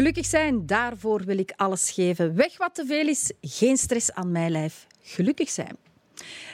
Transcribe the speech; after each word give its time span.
Gelukkig 0.00 0.26
zijn, 0.26 0.66
daarvoor 0.66 1.24
wil 1.24 1.38
ik 1.38 1.52
alles 1.56 1.90
geven. 1.90 2.34
Weg 2.34 2.56
wat 2.56 2.74
te 2.74 2.86
veel 2.86 3.08
is, 3.08 3.32
geen 3.40 3.76
stress 3.76 4.12
aan 4.12 4.32
mijn 4.32 4.50
lijf. 4.50 4.86
Gelukkig 5.00 5.50
zijn. 5.50 5.76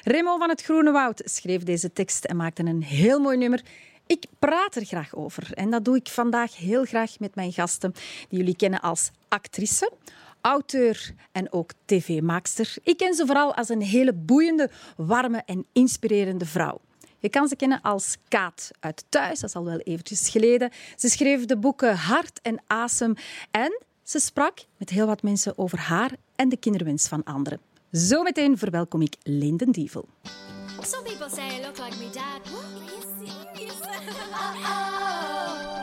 Remo 0.03 0.39
van 0.39 0.49
het 0.49 0.63
Groene 0.63 0.91
Woud 0.91 1.23
schreef 1.25 1.63
deze 1.63 1.93
tekst 1.93 2.25
en 2.25 2.37
maakte 2.37 2.63
een 2.65 2.83
heel 2.83 3.21
mooi 3.21 3.37
nummer. 3.37 3.63
Ik 4.07 4.25
praat 4.39 4.75
er 4.77 4.85
graag 4.85 5.15
over 5.15 5.53
en 5.53 5.71
dat 5.71 5.85
doe 5.85 5.97
ik 5.97 6.09
vandaag 6.09 6.57
heel 6.57 6.85
graag 6.85 7.19
met 7.19 7.35
mijn 7.35 7.53
gasten, 7.53 7.93
die 8.29 8.39
jullie 8.39 8.57
kennen 8.57 8.81
als 8.81 9.11
actrice, 9.29 9.93
auteur 10.41 11.15
en 11.33 11.53
ook 11.53 11.71
tv-maakster. 11.85 12.75
Ik 12.83 12.97
ken 12.97 13.15
ze 13.15 13.27
vooral 13.27 13.55
als 13.55 13.69
een 13.69 13.83
hele 13.83 14.13
boeiende, 14.13 14.71
warme 14.97 15.43
en 15.45 15.67
inspirerende 15.73 16.47
vrouw. 16.47 16.81
Je 17.19 17.29
kan 17.29 17.49
ze 17.49 17.57
kennen 17.57 17.81
als 17.83 18.17
Kaat 18.29 18.71
uit 18.81 19.05
Thuis, 19.09 19.41
dat 19.41 19.49
is 19.49 19.57
al 19.57 19.65
wel 19.65 19.79
eventjes 19.79 20.29
geleden. 20.29 20.71
Ze 20.97 21.09
schreef 21.09 21.45
de 21.45 21.57
boeken 21.57 21.97
Hart 21.97 22.41
en 22.43 22.63
Asem 22.67 23.15
en 23.51 23.83
ze 24.03 24.19
sprak 24.19 24.59
met 24.77 24.91
heel 24.91 25.07
wat 25.07 25.23
mensen 25.23 25.59
over 25.59 25.79
haar 25.79 26.11
en 26.37 26.49
de 26.49 26.57
kinderwens 26.57 27.09
van 27.09 27.25
anderen. 27.25 27.61
Zometeen 27.91 28.59
verwelkom 28.59 29.03
ik 29.03 29.17
Linden 29.23 29.71
Dievel. 29.73 30.09
Some 30.81 31.03
people 31.03 31.29
say 31.31 31.59
I 31.59 31.63
look 31.63 31.79
like 31.79 31.99
me 31.99 32.11
dad. 32.13 32.51
What? 32.51 32.65
Are 32.65 32.85
you 32.85 33.01
serious? 33.55 33.81
I 34.33 35.76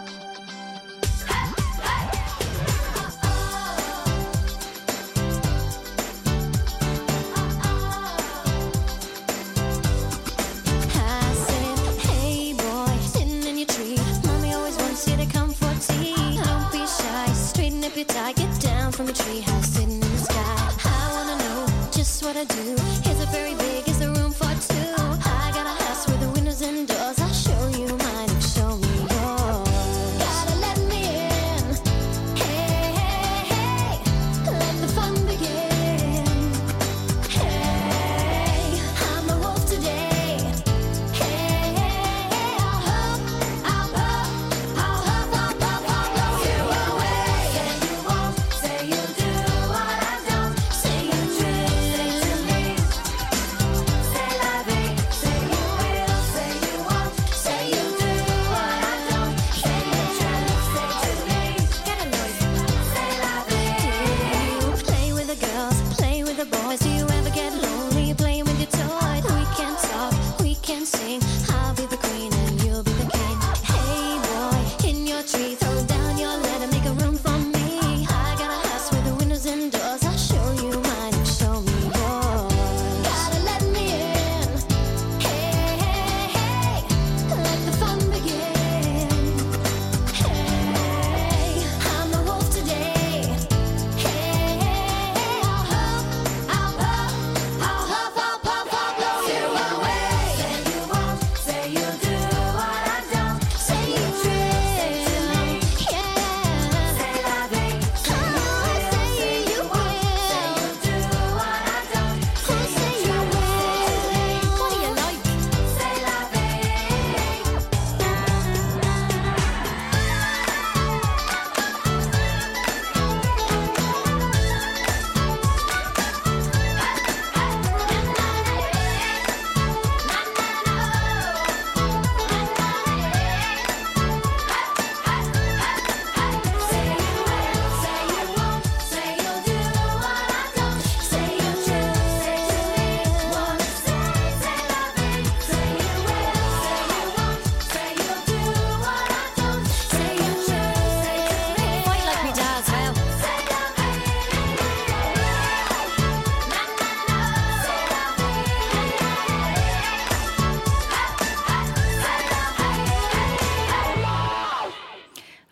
from 18.93 19.09
a 19.09 19.13
tree 19.13 19.41
house 19.41 19.69
sitting 19.69 19.93
in 19.93 19.99
the 19.99 20.17
sky. 20.17 20.71
I 20.85 21.09
wanna 21.15 21.37
know 21.43 21.89
just 21.91 22.23
what 22.23 22.37
I 22.37 22.43
do. 22.43 22.73
Is 23.09 23.19
it 23.19 23.29
very 23.29 23.55
big? 23.55 23.92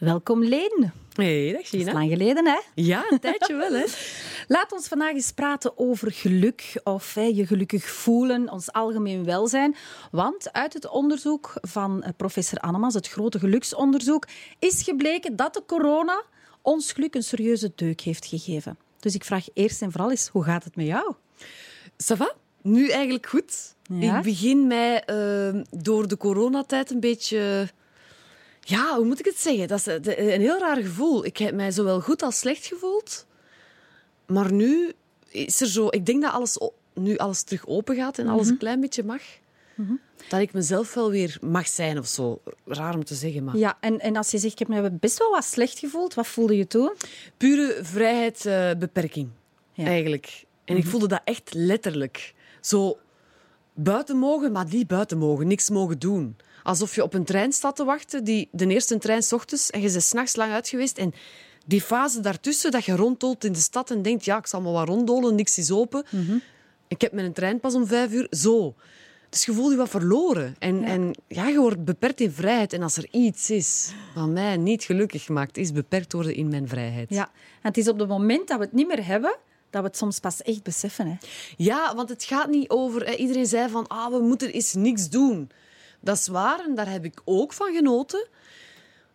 Welkom 0.01 0.43
Leen. 0.43 0.91
Hey, 1.13 1.45
dag 1.45 1.53
Dat 1.53 1.63
is 1.63 1.69
Gina. 1.69 1.93
lang 1.93 2.09
geleden, 2.09 2.45
hè? 2.45 2.59
Ja, 2.75 3.03
een 3.09 3.19
tijdje 3.29 3.55
wel, 3.55 3.71
hè. 3.71 3.83
Laat 4.47 4.71
ons 4.71 4.87
vandaag 4.87 5.13
eens 5.13 5.31
praten 5.31 5.77
over 5.77 6.11
geluk 6.11 6.81
of 6.83 7.13
hè, 7.13 7.21
je 7.21 7.45
gelukkig 7.45 7.89
voelen, 7.89 8.49
ons 8.49 8.71
algemeen 8.71 9.25
welzijn. 9.25 9.75
Want 10.11 10.53
uit 10.53 10.73
het 10.73 10.89
onderzoek 10.89 11.53
van 11.61 12.03
eh, 12.03 12.09
professor 12.17 12.59
Annemans, 12.59 12.93
het 12.93 13.07
grote 13.07 13.39
geluksonderzoek, 13.39 14.27
is 14.59 14.83
gebleken 14.83 15.35
dat 15.35 15.53
de 15.53 15.63
corona 15.65 16.23
ons 16.61 16.91
geluk 16.91 17.15
een 17.15 17.23
serieuze 17.23 17.71
deuk 17.75 18.01
heeft 18.01 18.25
gegeven. 18.25 18.77
Dus 18.99 19.15
ik 19.15 19.23
vraag 19.23 19.45
eerst 19.53 19.81
en 19.81 19.91
vooral 19.91 20.09
eens, 20.11 20.27
hoe 20.27 20.43
gaat 20.43 20.63
het 20.63 20.75
met 20.75 20.85
jou? 20.85 21.13
Ça 22.03 22.17
va? 22.17 22.35
Nu 22.61 22.89
eigenlijk 22.89 23.25
goed. 23.27 23.75
Ja? 23.83 24.17
Ik 24.17 24.23
begin 24.23 24.67
mij 24.67 25.03
eh, 25.03 25.61
door 25.69 26.07
de 26.07 26.17
coronatijd 26.17 26.91
een 26.91 26.99
beetje... 26.99 27.69
Ja, 28.63 28.95
hoe 28.95 29.05
moet 29.05 29.19
ik 29.19 29.25
het 29.25 29.37
zeggen? 29.39 29.67
Dat 29.67 29.79
is 29.79 29.87
eh, 29.87 30.33
een 30.33 30.41
heel 30.41 30.59
raar 30.59 30.81
gevoel. 30.81 31.25
Ik 31.25 31.37
heb 31.37 31.55
mij 31.55 31.71
zowel 31.71 32.01
goed 32.01 32.21
als 32.21 32.39
slecht 32.39 32.65
gevoeld. 32.65 33.25
Maar 34.25 34.53
nu 34.53 34.91
is 35.29 35.61
er 35.61 35.67
zo... 35.67 35.87
Ik 35.89 36.05
denk 36.05 36.21
dat 36.21 36.31
alles, 36.31 36.57
nu 36.93 37.17
alles 37.17 37.41
terug 37.43 37.67
open 37.67 37.95
gaat 37.95 38.17
en 38.17 38.27
alles 38.27 38.47
een 38.47 38.57
klein 38.57 38.79
beetje 38.79 39.03
mag. 39.03 39.21
Dat 40.29 40.39
ik 40.39 40.53
mezelf 40.53 40.93
wel 40.93 41.09
weer 41.11 41.37
mag 41.41 41.67
zijn 41.67 41.97
of 41.97 42.07
zo. 42.07 42.41
Raar 42.65 42.95
om 42.95 43.03
te 43.03 43.15
zeggen, 43.15 43.43
maar... 43.43 43.57
Ja, 43.57 43.77
en, 43.79 43.99
en 43.99 44.15
als 44.15 44.31
je 44.31 44.37
zegt, 44.37 44.53
ik 44.53 44.59
heb 44.59 44.67
me 44.67 44.91
best 44.91 45.17
wel 45.17 45.29
wat 45.31 45.43
slecht 45.45 45.79
gevoeld, 45.79 46.13
wat 46.13 46.27
voelde 46.27 46.57
je 46.57 46.67
toen? 46.67 46.93
pure 47.37 47.79
vrijheidsbeperking, 47.81 49.29
Ja. 49.73 49.85
eigenlijk. 49.85 50.43
En 50.65 50.77
ik 50.77 50.85
voelde 50.85 51.07
dat 51.07 51.21
echt 51.23 51.53
letterlijk. 51.53 52.33
Zo 52.61 52.97
buiten 53.73 54.17
mogen, 54.17 54.51
maar 54.51 54.65
niet 54.69 54.87
buiten 54.87 55.17
mogen. 55.17 55.47
Niks 55.47 55.69
mogen 55.69 55.99
doen. 55.99 56.35
Alsof 56.63 56.95
je 56.95 57.03
op 57.03 57.13
een 57.13 57.23
trein 57.23 57.51
staat 57.51 57.75
te 57.75 57.83
wachten, 57.83 58.23
die, 58.23 58.49
de 58.51 58.67
eerste 58.67 58.97
trein 58.97 59.23
's 59.23 59.31
ochtends, 59.33 59.69
en 59.69 59.81
je 59.81 59.91
bent 59.91 60.03
s'nachts 60.03 60.35
lang 60.35 60.51
uit 60.51 60.67
geweest. 60.69 60.97
En 60.97 61.13
die 61.65 61.81
fase 61.81 62.19
daartussen, 62.19 62.71
dat 62.71 62.85
je 62.85 62.95
ronddolt 62.95 63.43
in 63.43 63.51
de 63.51 63.59
stad 63.59 63.91
en 63.91 64.01
denkt, 64.01 64.25
ja, 64.25 64.37
ik 64.37 64.47
zal 64.47 64.61
maar 64.61 64.73
wat 64.73 64.87
ronddolen, 64.87 65.35
niks 65.35 65.57
is 65.57 65.71
open. 65.71 66.05
Ik 66.87 67.01
heb 67.01 67.11
mijn 67.11 67.33
trein 67.33 67.59
pas 67.59 67.73
om 67.73 67.87
vijf 67.87 68.11
uur. 68.11 68.27
Zo. 68.29 68.75
Dus 69.29 69.45
je 69.45 69.53
voelt 69.53 69.71
je 69.71 69.77
wat 69.77 69.89
verloren. 69.89 70.55
En 70.59 70.79
ja. 70.79 70.85
en 70.85 71.15
ja, 71.27 71.47
je 71.47 71.59
wordt 71.59 71.85
beperkt 71.85 72.19
in 72.19 72.31
vrijheid. 72.31 72.73
En 72.73 72.83
als 72.83 72.97
er 72.97 73.07
iets 73.11 73.49
is 73.49 73.93
wat 74.15 74.29
mij 74.29 74.57
niet 74.57 74.83
gelukkig 74.83 75.29
maakt, 75.29 75.57
is 75.57 75.71
beperkt 75.71 76.13
worden 76.13 76.35
in 76.35 76.47
mijn 76.47 76.67
vrijheid. 76.67 77.09
Ja, 77.09 77.25
en 77.61 77.67
het 77.67 77.77
is 77.77 77.87
op 77.87 77.99
het 77.99 78.07
moment 78.07 78.47
dat 78.47 78.57
we 78.57 78.63
het 78.63 78.73
niet 78.73 78.87
meer 78.87 79.05
hebben, 79.05 79.37
dat 79.69 79.81
we 79.81 79.87
het 79.87 79.97
soms 79.97 80.19
pas 80.19 80.41
echt 80.41 80.63
beseffen. 80.63 81.07
Hè. 81.07 81.15
Ja, 81.57 81.95
want 81.95 82.09
het 82.09 82.23
gaat 82.23 82.49
niet 82.49 82.69
over... 82.69 83.05
hè, 83.05 83.13
Iedereen 83.13 83.45
zei 83.45 83.69
van, 83.69 83.87
ah, 83.87 84.11
we 84.11 84.19
moeten 84.19 84.51
eens 84.51 84.73
niks 84.73 85.09
doen. 85.09 85.49
Dat 86.01 86.17
is 86.17 86.27
waar 86.27 86.59
en 86.65 86.75
daar 86.75 86.89
heb 86.91 87.05
ik 87.05 87.21
ook 87.25 87.53
van 87.53 87.73
genoten. 87.73 88.27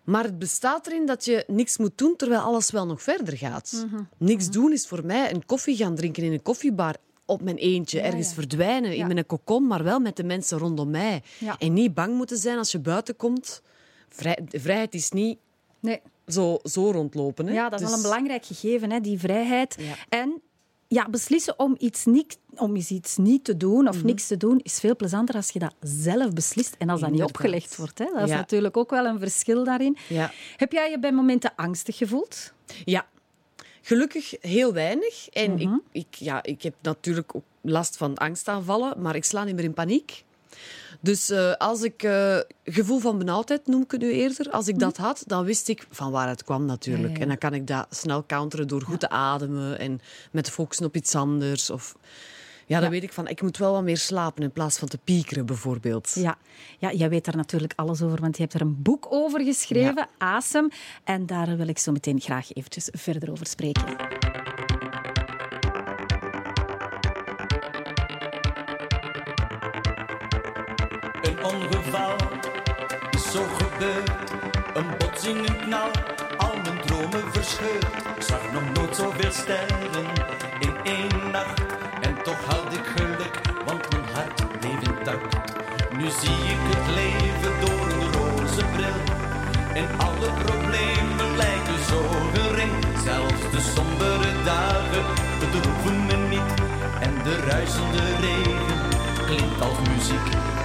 Maar 0.04 0.24
het 0.24 0.38
bestaat 0.38 0.86
erin 0.86 1.06
dat 1.06 1.24
je 1.24 1.44
niks 1.46 1.76
moet 1.78 1.98
doen 1.98 2.16
terwijl 2.16 2.40
alles 2.40 2.70
wel 2.70 2.86
nog 2.86 3.02
verder 3.02 3.36
gaat. 3.36 3.84
Mhm. 3.90 4.02
Niks 4.16 4.50
doen 4.50 4.72
is 4.72 4.86
voor 4.86 5.04
mij 5.04 5.32
een 5.34 5.46
koffie 5.46 5.76
gaan 5.76 5.94
drinken 5.94 6.22
in 6.22 6.32
een 6.32 6.42
koffiebar 6.42 6.94
op 7.24 7.42
mijn 7.42 7.56
eentje, 7.56 8.00
ergens 8.00 8.28
ja. 8.28 8.34
verdwijnen 8.34 8.90
Ja. 8.96 8.96
in 8.96 9.06
mijn 9.14 9.26
kokon, 9.26 9.66
maar 9.66 9.82
wel 9.84 9.98
met 10.00 10.16
de 10.16 10.24
mensen 10.24 10.58
rondom 10.58 10.90
mij. 10.90 11.22
En 11.58 11.72
niet 11.72 11.94
bang 11.94 12.14
moeten 12.14 12.36
zijn 12.38 12.58
als 12.58 12.72
je 12.72 12.78
buiten 12.78 13.16
komt. 13.16 13.62
Vrij- 14.08 14.38
vrijheid 14.48 14.94
is 14.94 15.10
niet 15.10 15.38
Nee. 15.80 16.00
zo, 16.26 16.58
zo 16.62 16.90
rondlopen. 16.90 17.46
Hè? 17.46 17.52
Ja, 17.52 17.68
dat 17.68 17.80
is 17.80 17.86
Dus- 17.86 17.88
wel 17.88 17.96
een 17.96 18.02
belangrijk 18.10 18.44
gegeven, 18.44 18.90
hè, 18.90 19.00
die 19.00 19.18
vrijheid. 19.18 19.76
En 20.08 20.42
ja, 20.88 21.08
beslissen 21.08 21.58
om 21.58 21.74
iets 21.78 22.04
niet, 22.04 22.38
om 22.54 22.76
iets 22.76 23.16
niet 23.16 23.44
te 23.44 23.56
doen 23.56 23.84
Mhm. 23.84 23.88
of 23.88 24.04
niks 24.04 24.26
te 24.26 24.36
doen, 24.36 24.60
is 24.62 24.80
veel 24.80 24.96
plezanter 24.96 25.34
als 25.34 25.50
je 25.50 25.58
dat 25.58 25.74
zelf 25.80 26.32
beslist 26.32 26.74
en 26.78 26.88
als 26.88 27.00
dat 27.00 27.10
niet 27.10 27.22
opgelegd 27.22 27.76
wordt. 27.76 27.98
Hè. 27.98 28.06
Dat 28.14 28.22
is 28.28 28.30
natuurlijk 28.30 28.76
ook 28.76 28.90
wel 28.90 29.04
een 29.06 29.18
verschil 29.18 29.64
daarin. 29.64 29.96
Ja. 30.08 30.32
Heb 30.56 30.72
jij 30.72 30.90
je 30.90 30.98
bij 30.98 31.12
momenten 31.12 31.52
angstig 31.56 31.96
gevoeld? 31.96 32.52
Ja, 32.84 33.06
gelukkig 33.82 34.34
heel 34.40 34.72
weinig. 34.72 35.28
En 35.28 35.52
Mhm. 35.52 35.60
ik, 35.62 35.80
ik, 35.92 36.14
ja, 36.14 36.42
ik 36.42 36.62
heb 36.62 36.74
natuurlijk 36.82 37.34
ook 37.34 37.44
last 37.60 37.96
van 37.96 38.14
angstaanvallen, 38.16 39.00
maar 39.02 39.16
ik 39.16 39.24
sla 39.24 39.44
niet 39.44 39.54
meer 39.54 39.64
in 39.64 39.74
paniek. 39.74 40.24
Dus 41.00 41.30
eh, 41.30 41.52
als 41.52 41.82
ik 41.82 42.02
eh, 42.02 42.38
gevoel 42.64 42.98
van 42.98 43.18
benauwdheid, 43.18 43.66
noem 43.66 43.82
ik 43.82 43.90
het 43.90 44.00
nu 44.00 44.12
eerder, 44.12 44.50
als 44.50 44.68
ik 44.68 44.78
dat 44.78 44.96
had, 44.96 45.22
dan 45.26 45.44
wist 45.44 45.68
ik 45.68 45.86
van 45.90 46.10
waar 46.10 46.28
het 46.28 46.44
kwam 46.44 46.64
natuurlijk. 46.64 47.12
Mhm. 47.12 47.12
Ja, 47.12 47.18
ja, 47.18 47.18
ja. 47.18 47.22
En 47.22 47.28
dan 47.28 47.50
kan 47.50 47.54
ik 47.60 47.66
dat 47.66 47.86
snel 47.90 48.24
counteren 48.26 48.68
door 48.68 48.82
goed 48.82 49.00
te 49.00 49.08
ademen 49.08 49.78
en 49.78 50.00
met 50.30 50.44
te 50.44 50.50
focussen 50.50 50.86
op 50.86 50.96
iets 50.96 51.14
anders. 51.14 51.70
Of, 51.70 51.94
ja, 52.66 52.74
dan 52.74 52.84
Ja. 52.84 52.90
weet 52.90 53.02
ik 53.02 53.12
van, 53.12 53.28
ik 53.28 53.42
moet 53.42 53.56
wel 53.56 53.72
wat 53.72 53.82
meer 53.82 53.96
slapen 53.96 54.42
in 54.42 54.52
plaats 54.52 54.78
van 54.78 54.88
te 54.88 54.98
piekeren 54.98 55.46
bijvoorbeeld. 55.46 56.12
Ja. 56.14 56.36
ja, 56.78 56.92
jij 56.92 57.08
weet 57.08 57.24
daar 57.24 57.36
natuurlijk 57.36 57.72
alles 57.76 58.02
over, 58.02 58.20
want 58.20 58.36
je 58.36 58.42
hebt 58.42 58.54
er 58.54 58.60
een 58.60 58.82
boek 58.82 59.06
over 59.08 59.40
geschreven, 59.44 60.08
Asem. 60.18 60.68
En 61.04 61.26
daar 61.26 61.56
wil 61.56 61.68
ik 61.68 61.78
zo 61.78 61.92
meteen 61.92 62.20
graag 62.20 62.52
eventjes 62.52 62.88
verder 62.92 63.30
over 63.30 63.46
spreken. 63.46 64.25
Ongeval 71.56 72.16
zo 73.32 73.42
gebeurd. 73.58 74.30
Een 74.74 74.86
botsing, 74.98 75.48
een 75.48 75.56
knal, 75.56 75.90
al 76.36 76.54
mijn 76.64 76.80
dromen 76.86 77.32
verscheurd. 77.32 77.86
Ik 78.16 78.22
zag 78.22 78.52
nog 78.52 78.62
nooit 78.74 78.96
zoveel 78.96 79.32
sterren 79.32 80.06
in 80.58 80.74
één 80.82 81.30
nacht. 81.32 81.60
En 82.00 82.22
toch 82.22 82.44
had 82.46 82.72
ik 82.72 82.86
geluk, 82.96 83.40
want 83.64 83.90
mijn 83.90 84.04
hart 84.14 84.58
bleef 84.60 84.80
intact. 84.90 85.36
Nu 85.96 86.10
zie 86.20 86.40
ik 86.54 86.62
het 86.72 86.94
leven 87.00 87.54
door 87.60 87.86
een 87.94 88.12
roze 88.12 88.64
bril. 88.74 89.00
En 89.74 89.88
alle 89.98 90.30
problemen 90.44 91.36
lijken 91.36 91.80
zo 91.88 92.00
gering. 92.34 92.72
Zelfs 93.04 93.42
de 93.50 93.60
sombere 93.74 94.42
dagen 94.44 95.04
bedroeven 95.40 96.06
me 96.06 96.16
niet. 96.16 96.52
En 97.00 97.14
de 97.24 97.36
ruisende 97.36 98.04
regen 98.20 98.78
klinkt 99.26 99.60
als 99.60 99.78
muziek. 99.88 100.55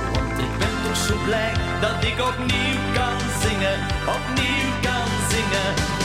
Zo 0.96 1.16
blij 1.26 1.54
dat 1.82 2.04
ik 2.04 2.20
opnieuw 2.20 2.80
kan 2.94 3.18
zingen. 3.42 3.80
Opnieuw 4.08 4.72
kan 4.82 5.08
zingen. 5.30 6.01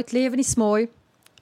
Mooi, 0.00 0.12
het 0.12 0.22
leven 0.22 0.38
is 0.38 0.54
mooi. 0.54 0.88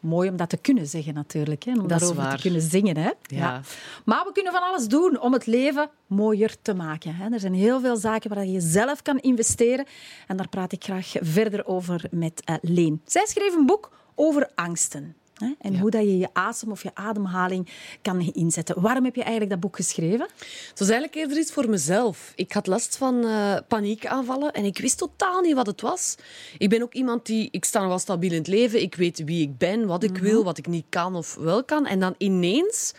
Mooi 0.00 0.28
om 0.28 0.36
dat 0.36 0.48
te 0.48 0.56
kunnen 0.56 0.86
zeggen 0.86 1.14
natuurlijk. 1.14 1.64
Hè? 1.64 1.70
Om 1.70 1.88
Dat 1.88 1.88
daarover 1.88 2.30
te 2.30 2.40
kunnen 2.42 2.60
zingen. 2.60 2.96
Hè? 2.96 3.10
Ja. 3.22 3.60
Maar 4.04 4.24
we 4.24 4.32
kunnen 4.32 4.52
van 4.52 4.62
alles 4.62 4.86
doen 4.86 5.20
om 5.20 5.32
het 5.32 5.46
leven 5.46 5.90
mooier 6.06 6.56
te 6.62 6.74
maken. 6.74 7.14
Hè? 7.14 7.32
Er 7.32 7.40
zijn 7.40 7.54
heel 7.54 7.80
veel 7.80 7.96
zaken 7.96 8.34
waar 8.34 8.46
je 8.46 8.60
zelf 8.60 9.02
kan 9.02 9.18
investeren. 9.18 9.86
En 10.26 10.36
daar 10.36 10.48
praat 10.48 10.72
ik 10.72 10.84
graag 10.84 11.12
verder 11.20 11.66
over 11.66 12.04
met 12.10 12.42
eh, 12.44 12.54
Leen. 12.60 13.00
Zij 13.04 13.26
schreef 13.26 13.54
een 13.54 13.66
boek 13.66 13.90
over 14.14 14.50
angsten. 14.54 15.16
Hè? 15.38 15.52
En 15.60 15.78
hoe 15.78 15.90
dat 15.90 16.02
je 16.02 16.18
je 16.18 16.28
asem 16.32 16.70
of 16.70 16.82
je 16.82 16.94
ademhaling 16.94 17.68
kan 18.02 18.20
inzetten. 18.20 18.80
Waarom 18.80 19.04
heb 19.04 19.14
je 19.14 19.22
eigenlijk 19.22 19.50
dat 19.50 19.60
boek 19.60 19.76
geschreven? 19.76 20.28
Het 20.68 20.78
was 20.78 20.88
eigenlijk 20.88 21.14
eerder 21.14 21.38
iets 21.38 21.52
voor 21.52 21.68
mezelf. 21.68 22.32
Ik 22.34 22.52
had 22.52 22.66
last 22.66 22.96
van 22.96 23.24
eh, 23.24 23.56
paniekaanvallen 23.68 24.52
en 24.52 24.64
ik 24.64 24.78
wist 24.78 24.98
totaal 24.98 25.40
niet 25.40 25.54
wat 25.54 25.66
het 25.66 25.80
was. 25.80 26.14
Ik 26.58 26.68
ben 26.68 26.82
ook 26.82 26.94
iemand 26.94 27.26
die... 27.26 27.48
Ik 27.50 27.64
sta 27.64 27.78
nog 27.80 27.88
wel 27.88 27.98
stabiel 27.98 28.30
in 28.30 28.38
het 28.38 28.46
leven. 28.46 28.82
Ik 28.82 28.94
weet 28.94 29.24
wie 29.24 29.42
ik 29.42 29.58
ben, 29.58 29.86
wat 29.86 30.02
ik 30.02 30.18
wil, 30.18 30.44
wat 30.44 30.58
ik 30.58 30.66
niet 30.66 30.86
kan 30.88 31.14
of 31.14 31.34
wel 31.34 31.64
kan. 31.64 31.86
En 31.86 32.00
dan 32.00 32.14
ineens 32.18 32.94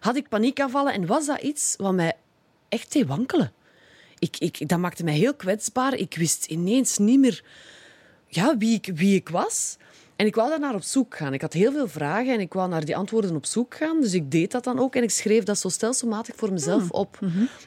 had 0.00 0.16
ik 0.16 0.28
paniekaanvallen 0.28 0.92
en 0.92 1.06
was 1.06 1.26
dat 1.26 1.40
iets 1.40 1.74
wat 1.78 1.94
mij 1.94 2.12
echt 2.68 2.92
deed 2.92 3.06
wankelen. 3.06 3.52
Ik, 4.18 4.36
ik, 4.38 4.68
dat 4.68 4.78
maakte 4.78 5.04
mij 5.04 5.14
heel 5.14 5.34
kwetsbaar. 5.34 5.94
Ik 5.94 6.14
wist 6.14 6.46
ineens 6.46 6.98
niet 6.98 7.18
meer 7.18 7.44
ja, 8.26 8.56
wie, 8.56 8.74
ik, 8.74 8.90
wie 8.94 9.14
ik 9.14 9.28
was. 9.28 9.76
En 10.22 10.28
ik 10.28 10.34
wou 10.34 10.48
daar 10.48 10.60
naar 10.60 10.74
op 10.74 10.82
zoek 10.82 11.16
gaan. 11.16 11.34
Ik 11.34 11.40
had 11.40 11.52
heel 11.52 11.72
veel 11.72 11.88
vragen 11.88 12.32
en 12.32 12.40
ik 12.40 12.52
wou 12.52 12.68
naar 12.68 12.84
die 12.84 12.96
antwoorden 12.96 13.36
op 13.36 13.46
zoek 13.46 13.74
gaan. 13.74 14.00
Dus 14.00 14.14
ik 14.14 14.30
deed 14.30 14.50
dat 14.50 14.64
dan 14.64 14.78
ook 14.78 14.94
en 14.96 15.02
ik 15.02 15.10
schreef 15.10 15.44
dat 15.44 15.58
zo 15.58 15.68
stelselmatig 15.68 16.34
voor 16.36 16.52
mezelf 16.52 16.90
op. 16.90 17.18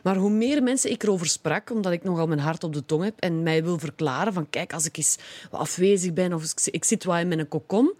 Maar 0.04 0.16
hoe 0.16 0.30
meer 0.30 0.64
mensen 0.64 0.92
ik 0.92 1.04
erover 1.04 1.28
sprak, 1.28 1.70
omdat 1.72 1.92
ik 1.92 2.04
nogal 2.04 2.28
mijn 2.28 2.40
hart 2.40 2.64
op 2.64 2.74
de 2.74 2.86
tong 2.86 3.04
heb 3.04 3.20
en 3.20 3.44
mij 3.44 3.64
wil 3.64 3.80
verklaren 3.80 4.34
van 4.34 4.50
kijk, 4.50 4.74
als 4.74 4.86
ik 4.86 4.98
eens 4.98 5.16
afwezig 5.52 6.14
ben 6.14 6.34
of 6.34 6.44
ik, 6.44 6.66
ik 6.66 6.84
zit 6.84 7.04
wat 7.04 7.20
in 7.20 7.28
mijn 7.28 7.48
kokon, 7.48 7.94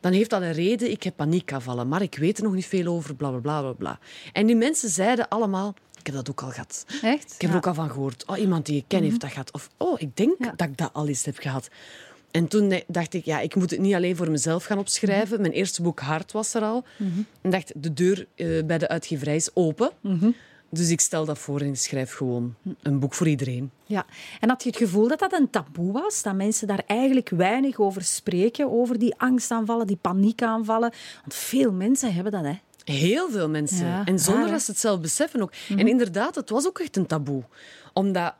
dan 0.00 0.12
heeft 0.12 0.30
dat 0.30 0.42
een 0.42 0.52
reden. 0.52 0.90
Ik 0.90 1.02
heb 1.02 1.16
paniekaanvallen, 1.16 1.88
maar 1.88 2.02
ik 2.02 2.16
weet 2.16 2.38
er 2.38 2.44
nog 2.44 2.54
niet 2.54 2.66
veel 2.66 2.86
over, 2.86 3.14
bla 3.14 3.28
bla 3.30 3.38
bla 3.38 3.60
bla, 3.60 3.72
bla. 3.72 3.98
En 4.32 4.46
die 4.46 4.56
mensen 4.56 4.88
zeiden 4.88 5.28
allemaal, 5.28 5.74
ik 5.98 6.06
heb 6.06 6.14
dat 6.14 6.30
ook 6.30 6.42
al 6.42 6.50
gehad. 6.50 6.84
Echt? 7.02 7.34
Ik 7.34 7.40
heb 7.40 7.50
er 7.50 7.56
ook 7.56 7.66
al 7.66 7.74
van 7.74 7.90
gehoord. 7.90 8.26
Oh, 8.26 8.38
iemand 8.38 8.66
die 8.66 8.76
ik 8.76 8.84
ken 8.88 9.02
heeft 9.02 9.20
dat 9.20 9.30
gehad. 9.30 9.52
Of, 9.52 9.70
oh, 9.76 10.00
ik 10.00 10.16
denk 10.16 10.34
Ja. 10.38 10.52
dat 10.56 10.68
ik 10.68 10.76
dat 10.76 10.90
al 10.92 11.08
eens 11.08 11.24
heb 11.24 11.38
gehad. 11.38 11.68
En 12.34 12.48
toen 12.48 12.82
dacht 12.86 13.14
ik, 13.14 13.24
ja, 13.24 13.40
ik 13.40 13.54
moet 13.54 13.70
het 13.70 13.80
niet 13.80 13.94
alleen 13.94 14.16
voor 14.16 14.30
mezelf 14.30 14.64
gaan 14.64 14.78
opschrijven. 14.78 15.40
Mijn 15.40 15.52
eerste 15.52 15.82
boek 15.82 16.00
Hart 16.00 16.32
was 16.32 16.54
er 16.54 16.62
al. 16.62 16.84
En 17.40 17.50
dacht, 17.50 17.72
de 17.76 17.92
deur 17.92 18.26
eh, 18.34 18.64
bij 18.64 18.78
de 18.78 18.88
uitgeverij 18.88 19.36
is 19.36 19.50
open. 19.54 19.90
Dus 20.70 20.90
ik 20.90 21.00
stel 21.00 21.24
dat 21.24 21.38
voor 21.38 21.60
en 21.60 21.66
ik 21.66 21.76
schrijf 21.76 22.12
gewoon 22.12 22.54
een 22.82 22.98
boek 22.98 23.14
voor 23.14 23.28
iedereen. 23.28 23.70
Ja. 23.84 24.06
En 24.40 24.48
had 24.48 24.62
je 24.62 24.68
het 24.68 24.78
gevoel 24.78 25.08
dat 25.08 25.18
dat 25.18 25.32
een 25.32 25.50
taboe 25.50 25.92
was? 25.92 26.22
Dat 26.22 26.34
mensen 26.34 26.66
daar 26.66 26.82
eigenlijk 26.86 27.28
weinig 27.28 27.78
over 27.78 28.02
spreken, 28.02 28.72
over 28.72 28.98
die 28.98 29.14
angstaanvallen, 29.16 29.86
die 29.86 29.98
paniekaanvallen? 30.00 30.92
Want 31.20 31.34
veel 31.34 31.72
mensen 31.72 32.14
hebben 32.14 32.32
dat, 32.32 32.44
hè? 32.44 32.58
Heel 32.84 33.30
veel 33.30 33.48
mensen. 33.48 33.86
Ja, 33.86 34.04
en 34.04 34.18
zonder 34.18 34.42
raar, 34.42 34.52
dat 34.52 34.62
ze 34.62 34.70
het 34.70 34.80
zelf 34.80 35.00
beseffen 35.00 35.42
ook. 35.42 35.52
En 35.68 35.88
inderdaad, 35.88 36.34
het 36.34 36.50
was 36.50 36.66
ook 36.66 36.78
echt 36.78 36.96
een 36.96 37.06
taboe. 37.06 37.42
Omdat 37.92 38.34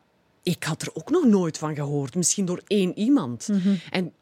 ik 0.45 0.65
had 0.65 0.83
er 0.83 0.91
ook 0.95 1.11
nog 1.11 1.25
nooit 1.25 1.59
van 1.59 1.75
gehoord. 1.75 2.15
Misschien 2.15 2.45
door 2.45 2.63
één 2.67 2.99
iemand. 2.99 3.49
En 3.91 4.13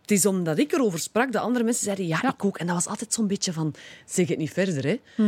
het 0.00 0.10
is 0.10 0.26
omdat 0.26 0.58
ik 0.58 0.72
erover 0.72 0.98
sprak, 0.98 1.32
dat 1.32 1.42
andere 1.42 1.64
mensen 1.64 1.84
zeiden, 1.84 2.06
ja, 2.06 2.22
ik 2.22 2.44
ook. 2.44 2.58
En 2.58 2.66
dat 2.66 2.74
was 2.74 2.86
altijd 2.86 3.14
zo'n 3.14 3.26
beetje 3.26 3.52
van, 3.52 3.74
zeg 4.06 4.28
het 4.28 4.38
niet 4.38 4.52
verder, 4.52 4.86
hè. 5.16 5.24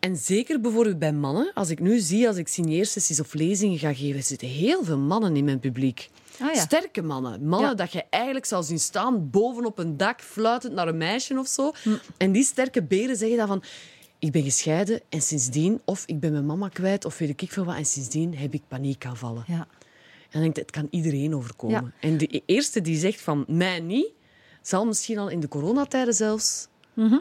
En 0.00 0.16
zeker 0.16 0.60
bijvoorbeeld 0.60 0.98
bij 0.98 1.12
mannen. 1.12 1.50
Als 1.54 1.70
ik 1.70 1.80
nu 1.80 1.98
zie, 1.98 2.28
als 2.28 2.36
ik 2.36 2.48
signeersessies 2.48 3.20
of 3.20 3.34
lezingen 3.34 3.78
ga 3.78 3.94
geven, 3.94 4.22
zitten 4.22 4.48
heel 4.48 4.84
veel 4.84 4.98
mannen 4.98 5.36
in 5.36 5.44
mijn 5.44 5.60
publiek. 5.60 6.10
Ah, 6.40 6.54
ja. 6.54 6.60
Sterke 6.60 7.02
mannen. 7.02 7.46
Mannen 7.46 7.68
Ja. 7.68 7.74
dat 7.74 7.92
je 7.92 8.04
eigenlijk 8.10 8.44
zou 8.46 8.62
zien 8.64 8.78
staan 8.78 9.30
bovenop 9.30 9.78
een 9.78 9.96
dak, 9.96 10.20
fluitend 10.20 10.72
naar 10.72 10.88
een 10.88 10.96
meisje 10.96 11.38
of 11.38 11.48
zo. 11.48 11.72
Hm. 11.82 11.90
En 12.16 12.32
die 12.32 12.44
sterke 12.44 12.82
beren 12.82 13.16
zeggen 13.16 13.36
dan 13.36 13.46
van... 13.46 13.62
Ik 14.18 14.32
ben 14.32 14.42
gescheiden 14.42 15.00
en 15.08 15.22
sindsdien... 15.22 15.80
Of 15.84 16.02
ik 16.06 16.20
ben 16.20 16.32
mijn 16.32 16.46
mama 16.46 16.68
kwijt, 16.68 17.04
of 17.04 17.18
weet 17.18 17.42
ik 17.42 17.52
veel 17.52 17.64
wat. 17.64 17.76
En 17.76 17.86
sindsdien 17.86 18.36
heb 18.36 18.54
ik 18.54 18.62
paniekaanvallen. 18.68 19.44
Ja. 19.46 19.66
En 20.30 20.32
dan 20.32 20.40
denk 20.40 20.56
ik, 20.56 20.62
het 20.62 20.70
kan 20.70 20.88
iedereen 20.90 21.34
overkomen. 21.34 21.84
Ja. 22.00 22.08
En 22.08 22.18
de 22.18 22.42
eerste 22.46 22.80
die 22.80 22.98
zegt 22.98 23.20
van 23.20 23.44
mij 23.48 23.80
niet, 23.80 24.12
zal 24.62 24.86
misschien 24.86 25.18
al 25.18 25.28
in 25.28 25.40
de 25.40 25.48
coronatijden 25.48 26.14
zelfs 26.14 26.68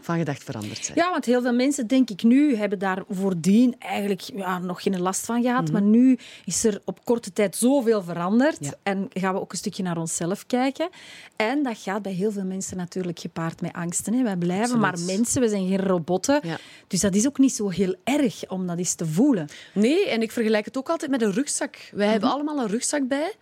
van 0.01 0.17
gedacht 0.17 0.43
veranderd 0.43 0.85
zijn. 0.85 0.97
Ja, 0.97 1.11
want 1.11 1.25
heel 1.25 1.41
veel 1.41 1.53
mensen, 1.53 1.87
denk 1.87 2.09
ik 2.09 2.23
nu, 2.23 2.55
hebben 2.55 2.79
daar 2.79 3.03
voordien 3.09 3.75
eigenlijk 3.79 4.21
ja, 4.21 4.59
nog 4.59 4.81
geen 4.81 5.01
last 5.01 5.25
van 5.25 5.41
gehad. 5.41 5.71
Maar 5.71 5.81
nu 5.81 6.17
is 6.45 6.63
er 6.63 6.81
op 6.85 7.05
korte 7.05 7.33
tijd 7.33 7.55
zoveel 7.55 8.03
veranderd. 8.03 8.57
Ja. 8.59 8.73
En 8.83 9.07
gaan 9.13 9.33
we 9.33 9.39
ook 9.39 9.51
een 9.51 9.57
stukje 9.57 9.83
naar 9.83 9.97
onszelf 9.97 10.45
kijken. 10.45 10.89
En 11.35 11.63
dat 11.63 11.77
gaat 11.77 12.01
bij 12.01 12.11
heel 12.11 12.31
veel 12.31 12.43
mensen 12.43 12.77
natuurlijk 12.77 13.19
gepaard 13.19 13.61
met 13.61 13.73
angsten. 13.73 14.13
Hè. 14.13 14.23
Wij 14.23 14.37
blijven 14.37 14.79
maar 14.79 14.99
mensen, 14.99 15.41
we 15.41 15.49
zijn 15.49 15.67
geen 15.67 15.85
robotten. 15.85 16.39
Ja. 16.43 16.57
Dus 16.87 16.99
dat 16.99 17.15
is 17.15 17.27
ook 17.27 17.37
niet 17.37 17.53
zo 17.53 17.69
heel 17.69 17.95
erg 18.03 18.49
om 18.49 18.67
dat 18.67 18.77
eens 18.77 18.93
te 18.93 19.05
voelen. 19.05 19.47
Nee, 19.73 20.09
en 20.09 20.21
ik 20.21 20.31
vergelijk 20.31 20.65
het 20.65 20.77
ook 20.77 20.89
altijd 20.89 21.11
met 21.11 21.21
een 21.21 21.31
rugzak. 21.31 21.89
Wij 21.91 22.07
hebben 22.07 22.29
allemaal 22.29 22.59
een 22.59 22.67
rugzak 22.67 23.07
bij. 23.07 23.33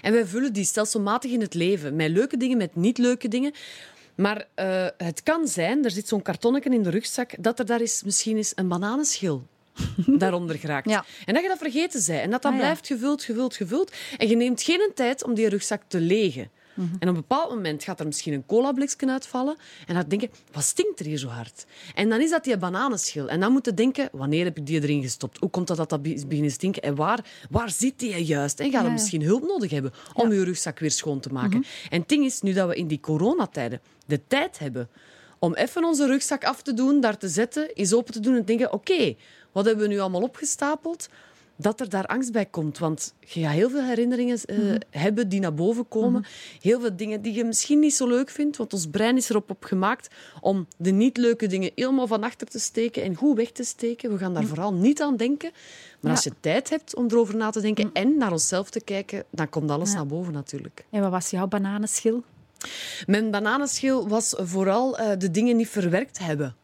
En 0.00 0.12
wij 0.12 0.26
vullen 0.26 0.52
die 0.52 0.64
stelselmatig 0.64 1.30
in 1.30 1.40
het 1.40 1.54
leven. 1.54 1.96
Met 1.96 2.10
leuke 2.10 2.36
dingen, 2.36 2.56
met 2.56 2.76
niet 2.76 2.98
leuke 2.98 3.28
dingen. 3.28 3.52
Maar 4.20 4.46
eh, 4.54 4.86
het 4.96 5.22
kan 5.22 5.48
zijn, 5.48 5.84
er 5.84 5.90
zit 5.90 6.08
zo'n 6.08 6.22
kartonnetje 6.22 6.70
in 6.70 6.82
de 6.82 6.90
rugzak, 6.90 7.30
dat 7.38 7.58
er 7.58 7.66
daar 7.66 7.80
is, 7.80 8.02
misschien 8.02 8.36
is 8.36 8.52
een 8.54 8.68
bananenschil 8.68 9.42
daaronder 10.22 10.58
geraakt. 10.58 10.90
Ja. 10.90 11.04
En 11.24 11.34
dat 11.34 11.42
je 11.42 11.48
dat 11.48 11.58
vergeten 11.58 12.02
bent. 12.06 12.20
En 12.22 12.30
dat 12.30 12.42
dat 12.42 12.52
Ah, 12.52 12.58
ja. 12.58 12.64
blijft 12.64 12.86
gevuld, 12.86 13.22
gevuld, 13.24 13.56
gevuld. 13.56 13.92
En 14.18 14.28
je 14.28 14.36
neemt 14.36 14.62
geen 14.62 14.90
tijd 14.94 15.24
om 15.24 15.34
die 15.34 15.48
rugzak 15.48 15.82
te 15.86 16.00
legen. 16.00 16.50
En 16.98 17.08
op 17.08 17.14
een 17.14 17.14
bepaald 17.14 17.50
moment 17.50 17.84
gaat 17.84 18.00
er 18.00 18.06
misschien 18.06 18.32
een 18.32 18.46
colablikje 18.46 19.10
uitvallen. 19.10 19.56
En 19.86 19.94
dan 19.94 20.04
denk 20.08 20.20
je, 20.20 20.30
wat 20.52 20.62
stinkt 20.62 21.00
er 21.00 21.06
hier 21.06 21.18
zo 21.18 21.28
hard? 21.28 21.64
En 21.94 22.08
dan 22.08 22.20
is 22.20 22.30
dat 22.30 22.44
die 22.44 22.56
bananenschil. 22.56 23.28
En 23.28 23.40
dan 23.40 23.52
moet 23.52 23.64
je 23.64 23.74
denken, 23.74 24.08
wanneer 24.12 24.44
heb 24.44 24.56
ik 24.56 24.66
die 24.66 24.82
erin 24.82 25.02
gestopt? 25.02 25.38
Hoe 25.38 25.50
komt 25.50 25.66
dat 25.66 25.76
dat 25.76 25.88
dat 25.88 26.00
is 26.02 26.26
beginnen 26.26 26.50
stinken? 26.52 26.82
En 26.82 26.94
waar, 26.94 27.24
waar 27.50 27.70
zit 27.70 27.98
die 27.98 28.24
juist? 28.24 28.60
En 28.60 28.70
ga 28.70 28.78
je 28.78 28.84
Ja. 28.86 28.92
misschien 28.92 29.22
hulp 29.22 29.42
nodig 29.42 29.70
hebben 29.70 29.92
om 30.14 30.32
je 30.32 30.44
rugzak 30.44 30.78
weer 30.78 30.90
schoon 30.90 31.20
te 31.20 31.28
maken? 31.32 31.58
Mhm. 31.58 31.68
En 31.90 32.00
het 32.00 32.08
ding 32.08 32.24
is, 32.24 32.40
nu 32.40 32.52
dat 32.52 32.68
we 32.68 32.74
in 32.74 32.86
die 32.86 33.00
coronatijden 33.00 33.80
de 34.06 34.20
tijd 34.26 34.58
hebben 34.58 34.88
om 35.38 35.54
even 35.54 35.84
onze 35.84 36.06
rugzak 36.06 36.44
af 36.44 36.62
te 36.62 36.74
doen, 36.74 37.00
daar 37.00 37.16
te 37.18 37.28
zetten, 37.28 37.74
eens 37.74 37.92
open 37.94 38.12
te 38.12 38.20
doen 38.20 38.32
en 38.34 38.40
te 38.40 38.46
denken, 38.46 38.72
oké, 38.72 39.14
wat 39.52 39.64
hebben 39.64 39.84
we 39.84 39.90
nu 39.94 39.98
allemaal 40.00 40.22
opgestapeld? 40.22 41.08
Dat 41.60 41.80
er 41.80 41.88
daar 41.88 42.06
angst 42.06 42.32
bij 42.32 42.46
komt. 42.46 42.78
Want 42.78 43.14
je 43.20 43.40
gaat 43.40 43.52
heel 43.52 43.70
veel 43.70 43.82
herinneringen 43.84 44.38
eh, 44.44 44.58
Mhm. 44.58 44.76
hebben 44.90 45.28
die 45.28 45.40
naar 45.40 45.54
boven 45.54 45.88
komen. 45.88 46.24
Heel 46.60 46.80
veel 46.80 46.96
dingen 46.96 47.22
die 47.22 47.32
je 47.34 47.44
misschien 47.44 47.78
niet 47.78 47.94
zo 47.94 48.08
leuk 48.08 48.30
vindt. 48.30 48.56
Want 48.56 48.72
ons 48.72 48.86
brein 48.86 49.16
is 49.16 49.28
erop 49.30 49.50
op 49.50 49.64
gemaakt 49.64 50.08
om 50.40 50.66
de 50.76 50.90
niet 50.90 51.16
leuke 51.16 51.46
dingen 51.46 51.70
helemaal 51.74 52.06
van 52.06 52.22
achter 52.24 52.46
te 52.46 52.58
steken 52.58 53.02
en 53.02 53.14
goed 53.14 53.36
weg 53.36 53.50
te 53.50 53.64
steken. 53.64 54.12
We 54.12 54.18
gaan 54.18 54.34
daar 54.34 54.44
vooral 54.46 54.74
niet 54.74 55.02
aan 55.02 55.16
denken. 55.16 55.50
Maar 56.00 56.10
als 56.12 56.24
je 56.24 56.32
tijd 56.40 56.70
hebt 56.70 56.94
om 56.94 57.06
erover 57.08 57.36
na 57.36 57.50
te 57.50 57.60
denken 57.60 57.90
en 57.92 58.16
naar 58.16 58.32
onszelf 58.32 58.70
te 58.70 58.80
kijken, 58.80 59.24
dan 59.30 59.48
komt 59.48 59.70
alles 59.70 59.94
naar 59.94 60.06
boven 60.06 60.32
natuurlijk. 60.32 60.84
En 60.90 61.00
wat 61.00 61.10
was 61.10 61.30
jouw 61.30 61.46
bananenschil? 61.46 62.24
Mijn 63.06 63.30
bananenschil 63.30 64.08
was 64.08 64.34
vooral 64.38 64.98
eh, 64.98 65.18
de 65.18 65.30
dingen 65.30 65.56
niet 65.56 65.68
verwerkt 65.68 66.18
hebben. 66.18 66.54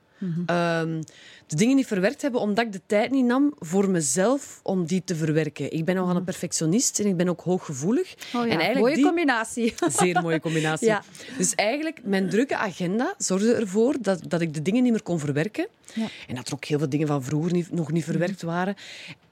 Ehm, 0.46 1.02
de 1.46 1.56
dingen 1.56 1.76
niet 1.76 1.86
verwerkt 1.86 2.22
hebben 2.22 2.40
omdat 2.40 2.64
ik 2.64 2.72
de 2.72 2.80
tijd 2.86 3.10
niet 3.10 3.24
nam 3.24 3.54
voor 3.58 3.90
mezelf 3.90 4.60
om 4.62 4.84
die 4.84 5.04
te 5.04 5.16
verwerken. 5.16 5.72
Ik 5.72 5.84
ben 5.84 5.94
nogal 5.94 6.16
een 6.16 6.24
perfectionist 6.24 7.00
en 7.00 7.06
ik 7.06 7.16
ben 7.16 7.28
ook 7.28 7.40
hooggevoelig. 7.40 8.14
Oh 8.14 8.32
ja, 8.32 8.40
en 8.40 8.48
eigenlijk 8.48 8.78
mooie 8.78 8.94
die... 8.94 9.04
combinatie. 9.04 9.74
Zeer 9.98 10.22
mooie 10.22 10.40
combinatie. 10.40 10.86
Ja. 10.86 11.02
Dus 11.38 11.54
eigenlijk, 11.54 12.00
mijn 12.02 12.28
drukke 12.28 12.56
agenda 12.56 13.14
zorgde 13.18 13.54
ervoor 13.54 13.94
dat, 14.00 14.20
dat 14.28 14.40
ik 14.40 14.54
de 14.54 14.62
dingen 14.62 14.82
niet 14.82 14.92
meer 14.92 15.02
kon 15.02 15.18
verwerken. 15.18 15.68
Ja. 15.94 16.06
En 16.28 16.34
dat 16.34 16.48
er 16.48 16.54
ook 16.54 16.64
heel 16.64 16.78
veel 16.78 16.88
dingen 16.88 17.06
van 17.06 17.22
vroeger 17.22 17.52
niet, 17.52 17.72
nog 17.72 17.92
niet 17.92 18.04
verwerkt 18.04 18.42
waren. 18.42 18.74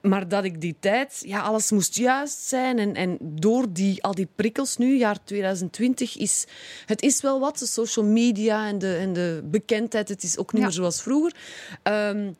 Maar 0.07 0.27
dat 0.27 0.43
ik 0.43 0.61
die 0.61 0.75
tijd, 0.79 1.21
ja, 1.25 1.39
alles 1.41 1.71
moest 1.71 1.95
juist 1.95 2.39
zijn. 2.39 2.79
En, 2.79 2.93
en 2.95 3.17
door 3.21 3.65
die, 3.73 4.03
al 4.03 4.13
die 4.15 4.27
prikkels 4.35 4.77
nu, 4.77 4.97
jaar 4.97 5.17
2020, 5.23 6.17
is 6.17 6.45
het 6.85 7.01
is 7.01 7.21
wel 7.21 7.39
wat. 7.39 7.57
De 7.57 7.65
social 7.65 8.05
media 8.05 8.67
en 8.67 8.77
de, 8.79 8.95
en 8.95 9.13
de 9.13 9.41
bekendheid, 9.45 10.09
het 10.09 10.23
is 10.23 10.37
ook 10.37 10.51
niet 10.53 10.61
Ja. 10.61 10.67
meer 10.67 10.75
zoals 10.75 11.01
vroeger. 11.01 11.35
Ehm, 11.83 12.31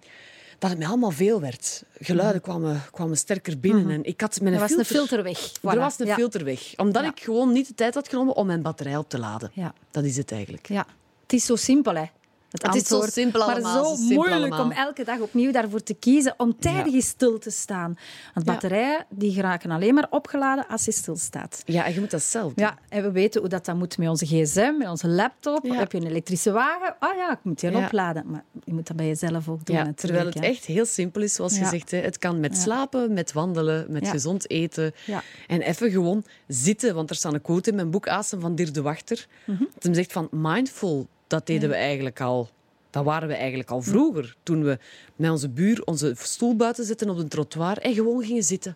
dat 0.59 0.69
het 0.69 0.79
mij 0.79 0.87
allemaal 0.87 1.11
veel 1.11 1.41
werd. 1.41 1.83
Geluiden 1.99 2.41
kwamen, 2.41 2.81
kwamen 2.91 3.17
sterker 3.17 3.59
binnen. 3.59 3.89
En 3.89 4.03
ik 4.03 4.21
had 4.21 4.41
mijn 4.41 4.53
Er 4.53 4.59
was 4.59 4.71
een 4.71 4.85
filter... 4.85 4.95
filter 4.95 5.23
weg. 5.23 5.51
Er 5.73 5.79
was 5.79 5.99
een 5.99 6.05
Ja. 6.07 6.15
filter 6.15 6.43
weg. 6.43 6.73
Omdat 6.77 7.03
Ja. 7.03 7.09
ik 7.09 7.19
gewoon 7.19 7.51
niet 7.51 7.67
de 7.67 7.75
tijd 7.75 7.93
had 7.93 8.07
genomen 8.09 8.35
om 8.35 8.45
mijn 8.45 8.61
batterij 8.61 8.97
op 8.97 9.09
te 9.09 9.19
laden. 9.19 9.51
Ja. 9.53 9.73
Dat 9.91 10.03
is 10.03 10.17
het 10.17 10.31
eigenlijk. 10.31 10.67
Ja, 10.67 10.85
het 11.23 11.33
is 11.33 11.45
zo 11.45 11.55
simpel, 11.55 11.95
hè. 11.95 12.05
Het, 12.51 12.65
Het 12.65 12.75
is 12.75 12.87
zo 12.87 13.01
simpel 13.01 13.41
allemaal, 13.43 13.83
Maar 13.83 13.97
zo 13.97 14.03
moeilijk 14.15 14.35
allemaal. 14.41 14.63
om 14.63 14.71
elke 14.71 15.03
dag 15.03 15.19
opnieuw 15.19 15.51
daarvoor 15.51 15.83
te 15.83 15.93
kiezen, 15.93 16.33
om 16.37 16.59
tijdig 16.59 16.93
Ja. 16.93 16.99
stil 16.99 17.37
te 17.39 17.49
staan. 17.49 17.97
Want 18.33 18.45
Ja. 18.45 18.51
batterijen 18.51 19.05
die 19.09 19.31
geraken 19.33 19.71
alleen 19.71 19.93
maar 19.93 20.07
opgeladen 20.09 20.67
als 20.67 20.85
je 20.85 20.91
stilstaat. 20.91 21.61
Ja, 21.65 21.85
en 21.85 21.93
je 21.93 21.99
moet 21.99 22.11
dat 22.11 22.21
zelf 22.23 22.53
doen. 22.53 22.65
Ja, 22.65 22.77
en 22.89 23.03
we 23.03 23.11
weten 23.11 23.41
hoe 23.41 23.49
dat, 23.49 23.65
dan 23.65 23.77
moet 23.77 23.97
met 23.97 24.09
onze 24.09 24.25
gsm, 24.25 24.73
met 24.77 24.87
onze 24.89 25.07
laptop. 25.07 25.65
Ja. 25.65 25.73
Heb 25.73 25.91
je 25.91 25.97
een 25.97 26.07
elektrische 26.07 26.51
wagen? 26.51 26.95
Ah 26.99 27.15
ja, 27.15 27.31
ik 27.31 27.39
moet 27.43 27.59
die 27.59 27.71
Ja. 27.71 27.85
opladen. 27.85 28.23
Maar 28.27 28.43
je 28.63 28.73
moet 28.73 28.87
dat 28.87 28.95
bij 28.97 29.07
jezelf 29.07 29.49
ook 29.49 29.65
doen 29.65 29.75
natuurlijk. 29.75 29.97
terwijl 29.97 30.25
het 30.25 30.33
hè. 30.33 30.41
echt 30.45 30.65
heel 30.65 30.85
simpel 30.85 31.21
is, 31.21 31.33
zoals 31.33 31.57
je 31.57 31.65
zegt. 31.65 31.91
Hè. 31.91 31.97
Het 31.97 32.17
kan 32.17 32.39
met 32.39 32.55
Ja. 32.55 32.61
slapen, 32.61 33.13
met 33.13 33.33
wandelen, 33.33 33.85
met 33.89 34.05
Ja. 34.05 34.11
gezond 34.11 34.49
eten. 34.49 34.93
Ja. 35.05 35.21
En 35.47 35.61
even 35.61 35.91
gewoon 35.91 36.23
zitten. 36.47 36.95
Want 36.95 37.09
er 37.09 37.15
staat 37.15 37.33
een 37.33 37.41
quote 37.41 37.69
in 37.69 37.75
mijn 37.75 37.89
boek 37.89 38.07
Asem 38.07 38.39
van 38.39 38.55
Dirk 38.55 38.73
de 38.73 38.81
Wachter. 38.81 39.27
Mhm. 39.45 39.59
Dat 39.73 39.83
hem 39.83 39.93
zegt 39.93 40.11
van 40.11 40.27
mindful, 40.31 41.07
dat 41.27 41.47
deden 41.47 41.69
we 41.69 41.75
eigenlijk 41.75 42.21
al. 42.21 42.49
Dat 42.89 43.03
waren 43.03 43.27
we 43.27 43.33
eigenlijk 43.33 43.69
al 43.69 43.81
vroeger. 43.81 44.35
Toen 44.43 44.63
we 44.63 44.77
met 45.15 45.31
onze 45.31 45.49
buur 45.49 45.83
onze 45.83 46.13
stoel 46.17 46.55
buiten 46.55 46.85
zetten 46.85 47.09
op 47.09 47.17
de 47.17 47.27
trottoir 47.27 47.77
en 47.77 47.93
gewoon 47.93 48.23
gingen 48.23 48.43
zitten. 48.43 48.75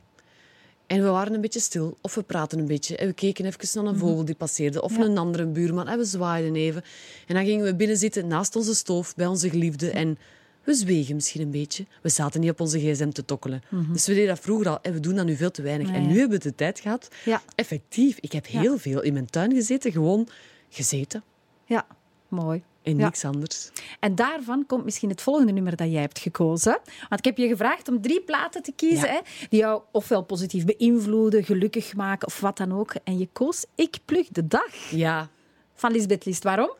En 0.87 1.03
we 1.03 1.09
waren 1.09 1.33
een 1.33 1.41
beetje 1.41 1.59
stil, 1.59 1.97
of 2.01 2.15
we 2.15 2.23
praten 2.23 2.59
een 2.59 2.67
beetje. 2.67 2.97
En 2.97 3.07
we 3.07 3.13
keken 3.13 3.45
even 3.45 3.83
naar 3.83 3.93
een 3.93 3.99
vogel 3.99 4.25
die 4.25 4.35
passeerde, 4.35 4.81
of 4.81 4.91
Mhm. 4.91 5.01
Ja. 5.01 5.07
een 5.07 5.17
andere 5.17 5.45
buurman. 5.45 5.87
En 5.87 5.97
we 5.97 6.03
zwaaiden 6.05 6.55
even. 6.55 6.83
En 7.27 7.35
dan 7.35 7.45
gingen 7.45 7.65
we 7.65 7.75
binnen 7.75 7.97
zitten 7.97 8.27
naast 8.27 8.55
onze 8.55 8.75
stoof, 8.75 9.15
bij 9.15 9.25
onze 9.27 9.49
geliefde. 9.49 9.89
En 9.91 10.17
we 10.63 10.73
zwegen 10.73 11.15
misschien 11.15 11.41
een 11.41 11.51
beetje. 11.51 11.85
We 12.01 12.09
zaten 12.09 12.39
niet 12.41 12.49
op 12.49 12.59
onze 12.59 12.79
gsm 12.79 13.09
te 13.09 13.25
tokkelen. 13.25 13.61
Dus 13.91 14.07
we 14.07 14.13
deden 14.13 14.27
dat 14.29 14.39
vroeger 14.39 14.69
al. 14.69 14.79
En 14.81 14.93
we 14.93 14.99
doen 14.99 15.15
dat 15.15 15.25
nu 15.25 15.35
veel 15.35 15.51
te 15.51 15.61
weinig. 15.61 15.91
En 15.91 16.07
nu 16.07 16.19
hebben 16.19 16.37
we 16.37 16.43
de 16.43 16.55
tijd 16.55 16.79
gehad. 16.79 17.07
Ja. 17.25 17.41
Effectief. 17.55 18.17
Ik 18.19 18.31
heb 18.31 18.47
heel 18.47 18.77
veel 18.77 19.01
in 19.01 19.13
mijn 19.13 19.29
tuin 19.29 19.53
gezeten. 19.53 19.91
Gewoon 19.91 20.27
gezeten. 20.69 21.23
Ja, 21.65 21.85
mooi. 22.29 22.63
En 22.83 22.97
Ja. 22.97 23.05
niks 23.05 23.25
anders. 23.25 23.69
En 23.99 24.15
daarvan 24.15 24.65
komt 24.65 24.83
misschien 24.83 25.09
het 25.09 25.21
volgende 25.21 25.51
nummer 25.51 25.75
dat 25.75 25.91
jij 25.91 26.01
hebt 26.01 26.19
gekozen. 26.19 26.79
Want 27.09 27.19
ik 27.19 27.25
heb 27.25 27.37
je 27.37 27.47
gevraagd 27.47 27.87
om 27.87 28.01
drie 28.01 28.21
platen 28.21 28.63
te 28.63 28.71
kiezen 28.75 29.07
Ja. 29.07 29.13
hè, 29.13 29.19
die 29.49 29.59
jou 29.59 29.81
ofwel 29.91 30.23
positief 30.23 30.65
beïnvloeden, 30.65 31.43
gelukkig 31.43 31.95
maken 31.95 32.27
of 32.27 32.39
wat 32.39 32.57
dan 32.57 32.73
ook. 32.79 32.93
En 33.03 33.17
je 33.17 33.27
koos 33.33 33.65
Ik 33.75 33.97
plug 34.05 34.27
de 34.27 34.47
dag. 34.47 34.89
Ja, 34.91 35.29
van 35.73 35.91
Lisbeth 35.91 36.25
List. 36.25 36.43
Waarom? 36.43 36.71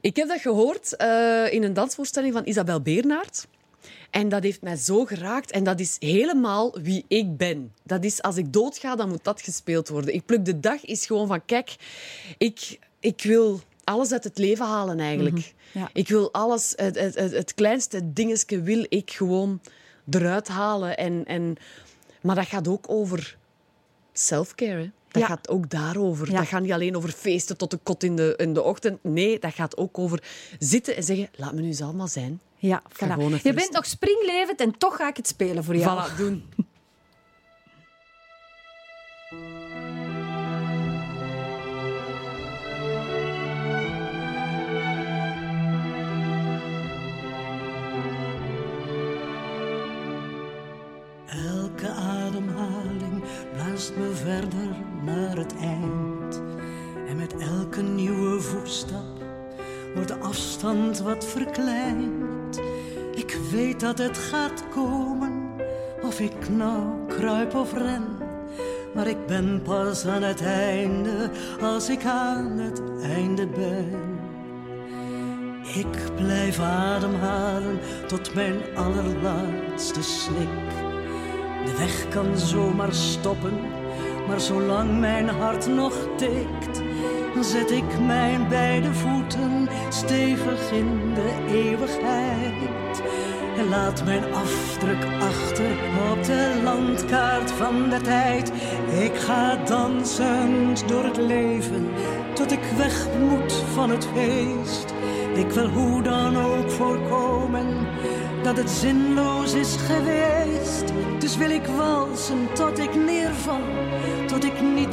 Ik 0.00 0.16
heb 0.16 0.28
dat 0.28 0.40
gehoord 0.40 0.96
eh, 0.96 1.52
in 1.52 1.62
een 1.62 1.74
dansvoorstelling 1.74 2.32
van 2.32 2.46
Isabel 2.46 2.80
Beernaert. 2.80 3.46
En 4.10 4.28
dat 4.28 4.42
heeft 4.42 4.62
mij 4.62 4.76
zo 4.76 5.04
geraakt. 5.04 5.50
En 5.50 5.64
dat 5.64 5.80
is 5.80 5.96
helemaal 5.98 6.78
wie 6.82 7.04
ik 7.08 7.36
ben. 7.36 7.72
Dat 7.82 8.04
is, 8.04 8.22
als 8.22 8.36
ik 8.36 8.52
doodga, 8.52 8.96
dan 8.96 9.08
moet 9.08 9.24
dat 9.24 9.40
gespeeld 9.42 9.88
worden. 9.88 10.14
Ik 10.14 10.26
pluk 10.26 10.44
de 10.44 10.60
dag 10.60 10.84
is 10.84 11.06
gewoon 11.06 11.26
van, 11.26 11.44
kijk, 11.44 11.76
ik, 12.38 12.78
ik 13.00 13.22
wil 13.22 13.60
alles 13.86 14.12
uit 14.12 14.24
het 14.24 14.38
leven 14.38 14.66
halen 14.66 15.00
eigenlijk. 15.00 15.54
ja. 15.72 15.88
Ik 15.92 16.08
wil 16.08 16.32
alles, 16.32 16.72
het, 16.76 16.98
het, 16.98 17.14
het, 17.14 17.32
het 17.32 17.54
kleinste 17.54 18.12
dingetje 18.12 18.62
wil 18.62 18.86
ik 18.88 19.10
gewoon 19.10 19.60
eruit 20.10 20.48
halen. 20.48 20.96
En, 20.96 21.24
en, 21.26 21.56
maar 22.22 22.34
dat 22.34 22.46
gaat 22.46 22.68
ook 22.68 22.84
over 22.88 23.36
self-care. 24.12 24.90
Dat 25.10 25.22
Ja. 25.22 25.28
gaat 25.28 25.48
ook 25.48 25.70
daarover. 25.70 26.30
Ja. 26.30 26.38
Dat 26.38 26.46
gaat 26.46 26.62
niet 26.62 26.72
alleen 26.72 26.96
over 26.96 27.10
feesten 27.10 27.56
tot 27.56 27.70
de 27.70 27.78
kot 27.82 28.02
in 28.02 28.16
de, 28.16 28.34
in 28.36 28.52
de 28.54 28.62
ochtend. 28.62 28.98
Nee, 29.04 29.38
dat 29.38 29.54
gaat 29.54 29.76
ook 29.76 29.98
over 29.98 30.22
zitten 30.58 30.96
en 30.96 31.02
zeggen, 31.02 31.28
laat 31.36 31.52
me 31.52 31.60
nu 31.60 31.66
eens 31.66 31.82
allemaal 31.82 32.08
zijn. 32.08 32.40
Ja, 32.56 32.82
voilà. 32.92 33.42
Je 33.42 33.52
bent 33.52 33.72
nog 33.72 33.86
springlevend 33.86 34.60
en 34.60 34.78
toch 34.78 34.96
ga 34.96 35.08
ik 35.08 35.16
het 35.16 35.26
spelen 35.28 35.64
voor 35.64 35.76
jou. 35.76 36.10
Voilà, 36.10 36.16
doen. 36.16 36.44
Verder 54.40 54.76
naar 55.04 55.36
het 55.36 55.54
eind. 55.60 56.42
En 57.08 57.16
met 57.16 57.36
elke 57.36 57.82
nieuwe 57.82 58.40
voetstap 58.40 59.24
wordt 59.94 60.08
de 60.08 60.18
afstand 60.18 60.98
wat 60.98 61.24
verkleind. 61.24 62.60
Ik 63.14 63.38
weet 63.50 63.80
dat 63.80 63.98
het 63.98 64.18
gaat 64.18 64.64
komen, 64.74 65.50
of 66.02 66.20
ik 66.20 66.48
nou 66.48 67.06
kruip 67.08 67.54
of 67.54 67.72
ren. 67.72 68.04
Maar 68.94 69.06
ik 69.06 69.26
ben 69.26 69.62
pas 69.62 70.06
aan 70.06 70.22
het 70.22 70.42
einde, 70.42 71.30
als 71.60 71.88
ik 71.88 72.04
aan 72.04 72.58
het 72.58 72.82
einde 73.02 73.46
ben. 73.46 73.90
Ik 75.74 76.14
blijf 76.16 76.60
ademhalen 76.60 77.78
tot 78.06 78.34
mijn 78.34 78.56
allerlaatste 78.74 80.02
snik. 80.02 80.68
De 81.64 81.76
weg 81.78 82.08
kan 82.08 82.38
zomaar 82.38 82.94
stoppen, 82.94 83.58
maar 84.26 84.40
zolang 84.40 84.98
mijn 84.98 85.28
hart 85.28 85.66
nog 85.66 85.94
tikt, 86.16 86.82
zet 87.40 87.70
ik 87.70 88.00
mijn 88.06 88.48
beide 88.48 88.94
voeten 88.94 89.68
stevig 89.88 90.70
in 90.70 91.14
de 91.14 91.44
eeuwigheid. 91.48 93.02
En 93.56 93.68
laat 93.68 94.04
mijn 94.04 94.34
afdruk 94.34 95.04
achter 95.20 95.70
op 96.12 96.24
de 96.24 96.60
landkaart 96.64 97.50
van 97.50 97.88
de 97.88 98.00
tijd. 98.00 98.52
Ik 99.00 99.16
ga 99.16 99.56
dansend 99.64 100.88
door 100.88 101.04
het 101.04 101.16
leven 101.16 101.88
tot 102.34 102.52
ik 102.52 102.62
weg 102.76 103.06
moet 103.18 103.52
van 103.52 103.90
het 103.90 104.06
feest. 104.14 104.94
Ik 105.34 105.50
wil 105.50 105.68
hoe 105.68 106.02
dan 106.02 106.36
ook 106.36 106.70
voorkomen 106.70 107.86
dat 108.42 108.56
het 108.56 108.70
zinloos 108.70 109.54
is 109.54 109.76
geweest. 109.76 110.92
Dus 111.18 111.36
wil 111.36 111.50
ik 111.50 111.66
walsen 111.66 112.52
tot 112.52 112.78
ik 112.78 112.94
neerval, 112.94 113.60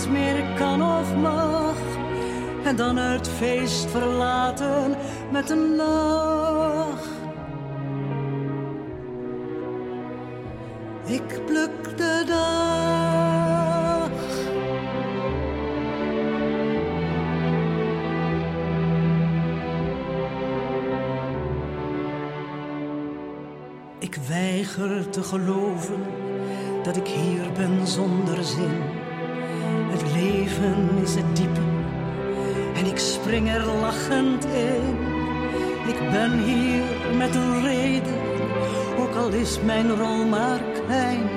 meer 0.10 0.44
kan 0.56 0.82
of 0.82 1.16
mag. 1.16 1.76
En 2.64 2.76
dan 2.76 2.98
het 2.98 3.28
feest 3.28 3.90
verlaten 3.90 4.96
met 5.32 5.50
een 5.50 5.76
lach. 5.76 7.08
Ik 11.06 11.46
pluk 11.46 11.98
de 11.98 12.24
dag. 12.28 14.10
Ik 24.00 24.16
weiger 24.28 25.10
te 25.10 25.24
geloven 25.24 26.04
dat 26.84 26.98
ik 26.98 27.08
hier 27.08 27.52
ben 27.52 27.88
zonder 27.88 28.44
zin. 28.44 29.03
Het 29.94 30.12
leven 30.12 30.90
is 31.04 31.16
het 31.16 31.36
diepe 31.36 31.62
en 32.76 32.86
ik 32.86 32.98
spring 32.98 33.50
er 33.50 33.66
lachend 33.66 34.46
in. 34.46 34.98
Ik 35.88 36.12
ben 36.12 36.32
hier 36.44 36.84
met 37.18 37.36
een 37.36 37.62
reden, 37.62 38.14
ook 39.00 39.16
al 39.16 39.30
is 39.30 39.60
mijn 39.66 39.96
rol 39.96 40.26
maar 40.26 40.60
klein. 40.86 41.30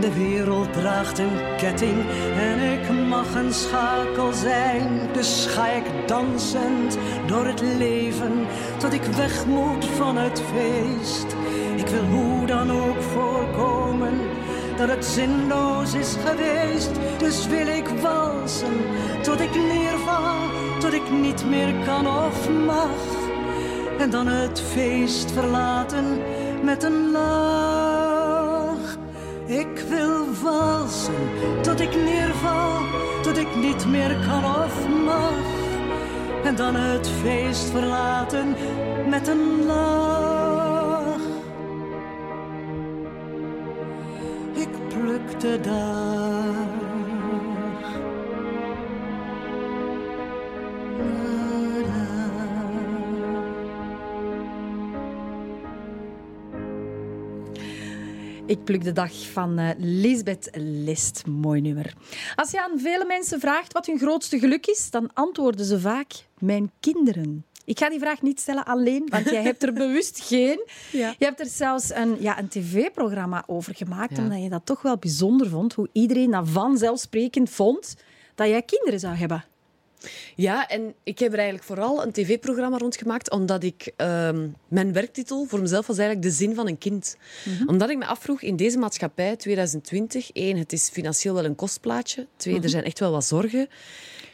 De 0.00 0.14
wereld 0.14 0.72
draagt 0.72 1.18
een 1.18 1.56
ketting 1.56 2.04
en 2.38 2.72
ik 2.72 3.06
mag 3.08 3.34
een 3.34 3.52
schakel 3.52 4.32
zijn. 4.32 5.08
Dus 5.12 5.46
ga 5.46 5.68
ik 5.70 5.84
dansend 6.06 6.98
door 7.26 7.46
het 7.46 7.60
leven 7.60 8.46
tot 8.78 8.92
ik 8.92 9.02
weg 9.02 9.46
moet 9.46 9.84
van 9.84 10.16
het 10.16 10.42
feest. 10.54 11.36
Ik 11.76 11.86
wil 11.86 12.04
hoe 12.04 12.46
dan 12.46 12.70
ook 12.70 13.02
voorkomen 13.02 14.18
dat 14.76 14.88
het 14.88 15.04
zinloos 15.04 15.94
is 15.94 16.16
geweest. 16.24 16.90
Dus 17.18 17.46
wil 17.46 17.66
ik 17.66 17.88
walsen 17.88 18.76
tot 19.22 19.40
ik 19.40 19.54
neerval, 19.54 20.36
tot 20.78 20.92
ik 20.92 21.10
niet 21.10 21.46
meer 21.48 21.74
kan 21.84 22.06
of 22.06 22.50
mag. 22.66 22.90
En 23.98 24.10
dan 24.10 24.26
het 24.26 24.60
feest 24.60 25.30
verlaten 25.32 26.22
met 26.62 26.82
een 26.82 27.10
lach. 27.10 28.96
Ik 29.46 29.84
wil 29.88 30.26
walsen 30.42 31.28
tot 31.62 31.80
ik 31.80 31.94
neerval, 31.94 32.80
tot 33.22 33.36
ik 33.36 33.56
niet 33.56 33.86
meer 33.86 34.16
kan 34.28 34.44
of 34.44 34.88
mag. 35.04 35.32
En 36.44 36.56
dan 36.56 36.74
het 36.74 37.08
feest 37.22 37.70
verlaten 37.70 38.56
met 39.08 39.28
een 39.28 39.66
lach. 39.66 40.05
De 45.46 45.60
dag. 45.60 46.74
Ik 58.46 58.64
pluk 58.64 58.84
de 58.84 58.92
dag 58.92 59.30
van 59.32 59.58
eh, 59.58 59.70
Lisbeth 59.78 60.50
List. 60.54 61.26
Mooi 61.26 61.60
nummer. 61.60 61.94
Als 62.34 62.50
je 62.50 62.62
aan 62.62 62.78
vele 62.78 63.04
mensen 63.04 63.40
vraagt 63.40 63.72
wat 63.72 63.86
hun 63.86 63.98
grootste 63.98 64.38
geluk 64.38 64.66
is, 64.66 64.90
dan 64.90 65.10
antwoorden 65.12 65.66
ze 65.66 65.80
vaak 65.80 66.12
mijn 66.38 66.70
kinderen. 66.80 67.44
Ik 67.66 67.78
ga 67.78 67.88
die 67.88 67.98
vraag 67.98 68.22
niet 68.22 68.40
stellen 68.40 68.64
alleen, 68.64 69.06
want 69.08 69.30
jij 69.30 69.42
hebt 69.42 69.62
er 69.62 69.72
bewust 69.84 70.20
geen. 70.24 70.64
Ja. 70.92 71.14
Je 71.18 71.24
hebt 71.24 71.40
er 71.40 71.46
zelfs 71.46 71.94
een, 71.94 72.16
ja, 72.20 72.38
een 72.38 72.48
tv-programma 72.48 73.44
over 73.46 73.74
gemaakt, 73.74 74.16
Ja. 74.16 74.22
omdat 74.22 74.42
je 74.42 74.48
dat 74.48 74.62
toch 74.66 74.82
wel 74.82 74.96
bijzonder 74.96 75.48
vond, 75.48 75.72
hoe 75.74 75.88
iedereen 75.92 76.30
dat 76.30 76.48
vanzelfsprekend 76.48 77.50
vond 77.50 77.96
dat 78.34 78.48
jij 78.48 78.62
kinderen 78.62 79.00
zou 79.00 79.14
hebben. 79.14 79.44
Ja, 80.34 80.68
en 80.68 80.94
ik 81.02 81.18
heb 81.18 81.28
er 81.32 81.36
eigenlijk 81.38 81.66
vooral 81.66 82.02
een 82.02 82.12
tv-programma 82.12 82.78
rondgemaakt, 82.78 83.30
omdat 83.30 83.62
ik... 83.62 83.92
ehm, 83.96 84.48
mijn 84.68 84.92
werktitel 84.92 85.44
voor 85.44 85.60
mezelf 85.60 85.86
was 85.86 85.98
eigenlijk 85.98 86.28
de 86.28 86.34
zin 86.34 86.54
van 86.54 86.68
een 86.68 86.78
kind. 86.78 87.16
Omdat 87.66 87.90
ik 87.90 87.96
me 87.98 88.06
afvroeg, 88.06 88.42
in 88.42 88.56
deze 88.56 88.78
maatschappij, 88.78 89.36
2020, 89.36 90.30
één, 90.32 90.56
het 90.56 90.72
is 90.72 90.88
financieel 90.88 91.34
wel 91.34 91.44
een 91.44 91.54
kostplaatje. 91.54 92.26
Twee, 92.36 92.60
er 92.62 92.68
zijn 92.68 92.84
echt 92.84 92.98
wel 92.98 93.10
wat 93.10 93.24
zorgen. 93.24 93.68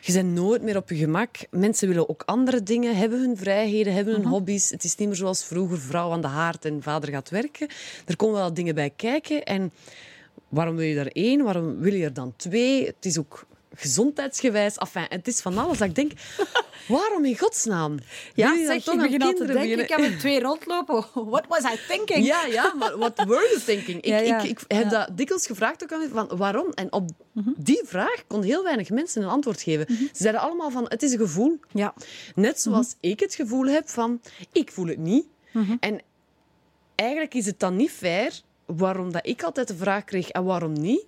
Je 0.05 0.13
bent 0.13 0.35
nooit 0.35 0.63
meer 0.63 0.77
op 0.77 0.89
je 0.89 0.97
gemak. 0.97 1.37
Mensen 1.51 1.89
willen 1.89 2.09
ook 2.09 2.23
andere 2.27 2.63
dingen, 2.63 2.97
hebben 2.97 3.21
hun 3.21 3.37
vrijheden, 3.37 3.93
hebben 3.95 4.15
hun 4.15 4.25
hobby's. 4.25 4.71
Het 4.71 4.85
is 4.85 4.97
niet 4.97 5.09
meer 5.09 5.17
zoals 5.17 5.45
vroeger, 5.45 5.79
vrouw 5.81 6.11
aan 6.11 6.21
de 6.21 6.27
haard 6.27 6.65
en 6.65 6.83
vader 6.83 7.11
gaat 7.11 7.31
werken. 7.31 7.69
Er 8.07 8.17
komen 8.17 8.37
wel 8.37 8.55
dingen 8.55 8.75
bij 8.75 8.91
kijken. 8.91 9.43
En 9.45 9.73
waarom 10.49 10.77
wil 10.77 10.87
je 10.87 10.99
er 10.99 11.13
één? 11.13 11.45
Waarom 11.45 11.79
wil 11.79 11.93
je 11.93 12.05
er 12.05 12.13
dan 12.13 12.35
twee? 12.37 12.87
Het 12.87 13.05
is 13.07 13.19
ook 13.19 13.47
gezondheidsgewijs. 13.75 14.77
Enfin, 14.77 15.07
het 15.09 15.29
is 15.29 15.41
van 15.41 15.59
alles 15.59 15.79
dat 15.79 15.89
ik 15.89 15.95
denk, 15.95 16.13
waarom 16.89 17.25
in 17.25 17.39
godsnaam? 17.39 17.99
Je 18.35 18.43
dan 18.45 18.81
toch 18.81 18.95
aan 19.01 19.09
kinderen 19.19 19.47
beginnen? 19.47 19.87
heb 19.89 19.99
er 19.99 20.19
twee 20.19 20.41
rondlopen. 20.41 21.05
What 21.31 21.47
was 21.49 21.63
I 21.73 21.77
thinking? 21.89 22.27
Ja, 22.27 22.47
ja, 22.47 22.75
maar 22.75 22.99
what 22.99 23.17
were 23.17 23.49
you 23.51 23.61
thinking? 23.65 23.97
Ik, 24.01 24.05
Ja, 24.05 24.17
ja. 24.19 24.41
ik, 24.41 24.51
ik 24.51 24.59
heb 24.69 24.83
Ja. 24.83 24.89
dat 24.89 25.17
dikwijls 25.17 25.47
gevraagd 25.47 25.83
ook 25.83 25.93
aan 25.93 26.09
van 26.13 26.37
waarom? 26.37 26.71
En 26.75 26.93
op 26.93 27.11
die 27.57 27.83
vraag 27.85 28.25
kon 28.27 28.43
heel 28.43 28.63
weinig 28.63 28.91
mensen 28.91 29.23
een 29.23 29.29
antwoord 29.29 29.63
geven. 29.63 29.87
Ze 29.89 30.09
zeiden 30.13 30.41
allemaal 30.43 30.71
van, 30.71 30.85
het 30.89 31.03
is 31.03 31.13
een 31.13 31.19
gevoel. 31.19 31.59
Ja. 31.73 31.95
Net 32.35 32.61
zoals 32.61 32.95
ik 33.01 33.21
het 33.21 33.35
gevoel 33.35 33.67
heb 33.67 33.89
van, 33.89 34.21
ik 34.53 34.73
voel 34.73 34.87
het 34.87 34.99
niet. 34.99 35.27
En 35.81 36.01
eigenlijk 36.95 37.35
is 37.35 37.47
het 37.47 37.61
dan 37.61 37.77
niet 37.77 37.91
fair 37.91 38.41
waarom 38.67 39.13
dat 39.13 39.27
ik 39.27 39.43
altijd 39.43 39.69
de 39.69 39.77
vraag 39.77 40.05
kreeg, 40.05 40.29
en 40.29 40.45
waarom 40.45 40.73
niet? 40.73 41.05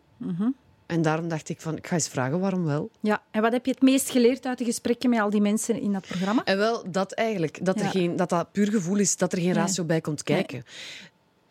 En 0.95 1.03
daarom 1.03 1.29
dacht 1.29 1.49
ik 1.49 1.61
van, 1.61 1.77
ik 1.77 1.87
ga 1.87 1.95
eens 1.95 2.09
vragen 2.09 2.41
waarom 2.41 2.65
wel. 2.65 2.91
Ja, 3.01 3.23
en 3.31 3.43
wat 3.43 3.53
heb 3.53 3.65
je 3.67 3.71
het 3.73 3.83
meest 3.83 4.11
geleerd 4.11 4.47
uit 4.47 4.59
de 4.59 4.65
gesprekken 4.65 5.11
met 5.11 5.21
al 5.21 5.31
die 5.31 5.41
mensen 5.41 5.81
in 5.81 5.93
dat 5.93 6.07
programma? 6.07 6.45
En 6.45 6.57
wel, 6.57 6.85
dat 6.91 7.13
eigenlijk. 7.13 7.65
Dat, 7.65 7.77
er 7.77 7.85
Ja. 7.85 7.91
geen, 7.91 8.17
dat 8.17 8.29
dat 8.29 8.53
puur 8.53 8.69
gevoel 8.71 8.97
is, 8.99 9.17
dat 9.17 9.33
er 9.33 9.39
geen 9.39 9.47
Nee. 9.47 9.55
ratio 9.57 9.85
bij 9.85 10.01
komt 10.01 10.23
kijken. 10.23 10.65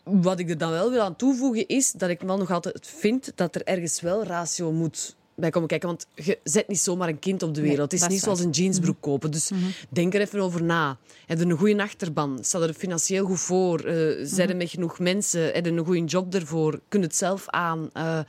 Wat 0.03 0.39
ik 0.39 0.49
er 0.49 0.57
dan 0.57 0.71
wel 0.71 0.91
wil 0.91 1.01
aan 1.01 1.15
toevoegen, 1.15 1.67
is 1.67 1.91
dat 1.91 2.09
ik 2.09 2.21
wel 2.21 2.37
nog 2.37 2.51
altijd 2.51 2.87
vind 2.95 3.31
dat 3.35 3.55
er 3.55 3.63
ergens 3.63 4.01
wel 4.01 4.23
ratio 4.23 4.71
moet 4.71 5.15
bij 5.35 5.49
komen 5.49 5.67
kijken. 5.67 5.87
Want 5.87 6.07
je 6.15 6.39
zet 6.43 6.67
niet 6.67 6.79
zomaar 6.79 7.07
een 7.09 7.19
kind 7.19 7.43
op 7.43 7.53
de 7.53 7.61
Nee, 7.61 7.69
wereld. 7.69 7.91
het 7.91 8.01
is 8.01 8.07
niet 8.07 8.19
zoals 8.21 8.39
een 8.39 8.49
jeansbroek 8.49 8.97
kopen. 8.99 9.31
Dus 9.31 9.51
denk 9.89 10.13
er 10.13 10.21
even 10.21 10.39
over 10.39 10.63
na. 10.63 10.97
Heb 11.25 11.39
je 11.39 11.45
een 11.45 11.57
goede 11.57 11.81
achterban? 11.81 12.37
Staat 12.41 12.61
er 12.61 12.73
financieel 12.73 13.25
goed 13.25 13.39
voor? 13.39 13.79
Eh 13.79 14.25
zijn 14.25 14.49
er 14.49 14.55
met 14.55 14.69
genoeg 14.69 14.99
mensen? 14.99 15.41
Heb 15.53 15.65
je 15.65 15.71
een 15.71 15.85
goede 15.85 16.03
job 16.03 16.33
ervoor? 16.35 16.79
Kun 16.87 16.99
je 16.99 17.05
het 17.05 17.15
zelf 17.15 17.49
aan? 17.49 17.89
Eh, 17.93 18.19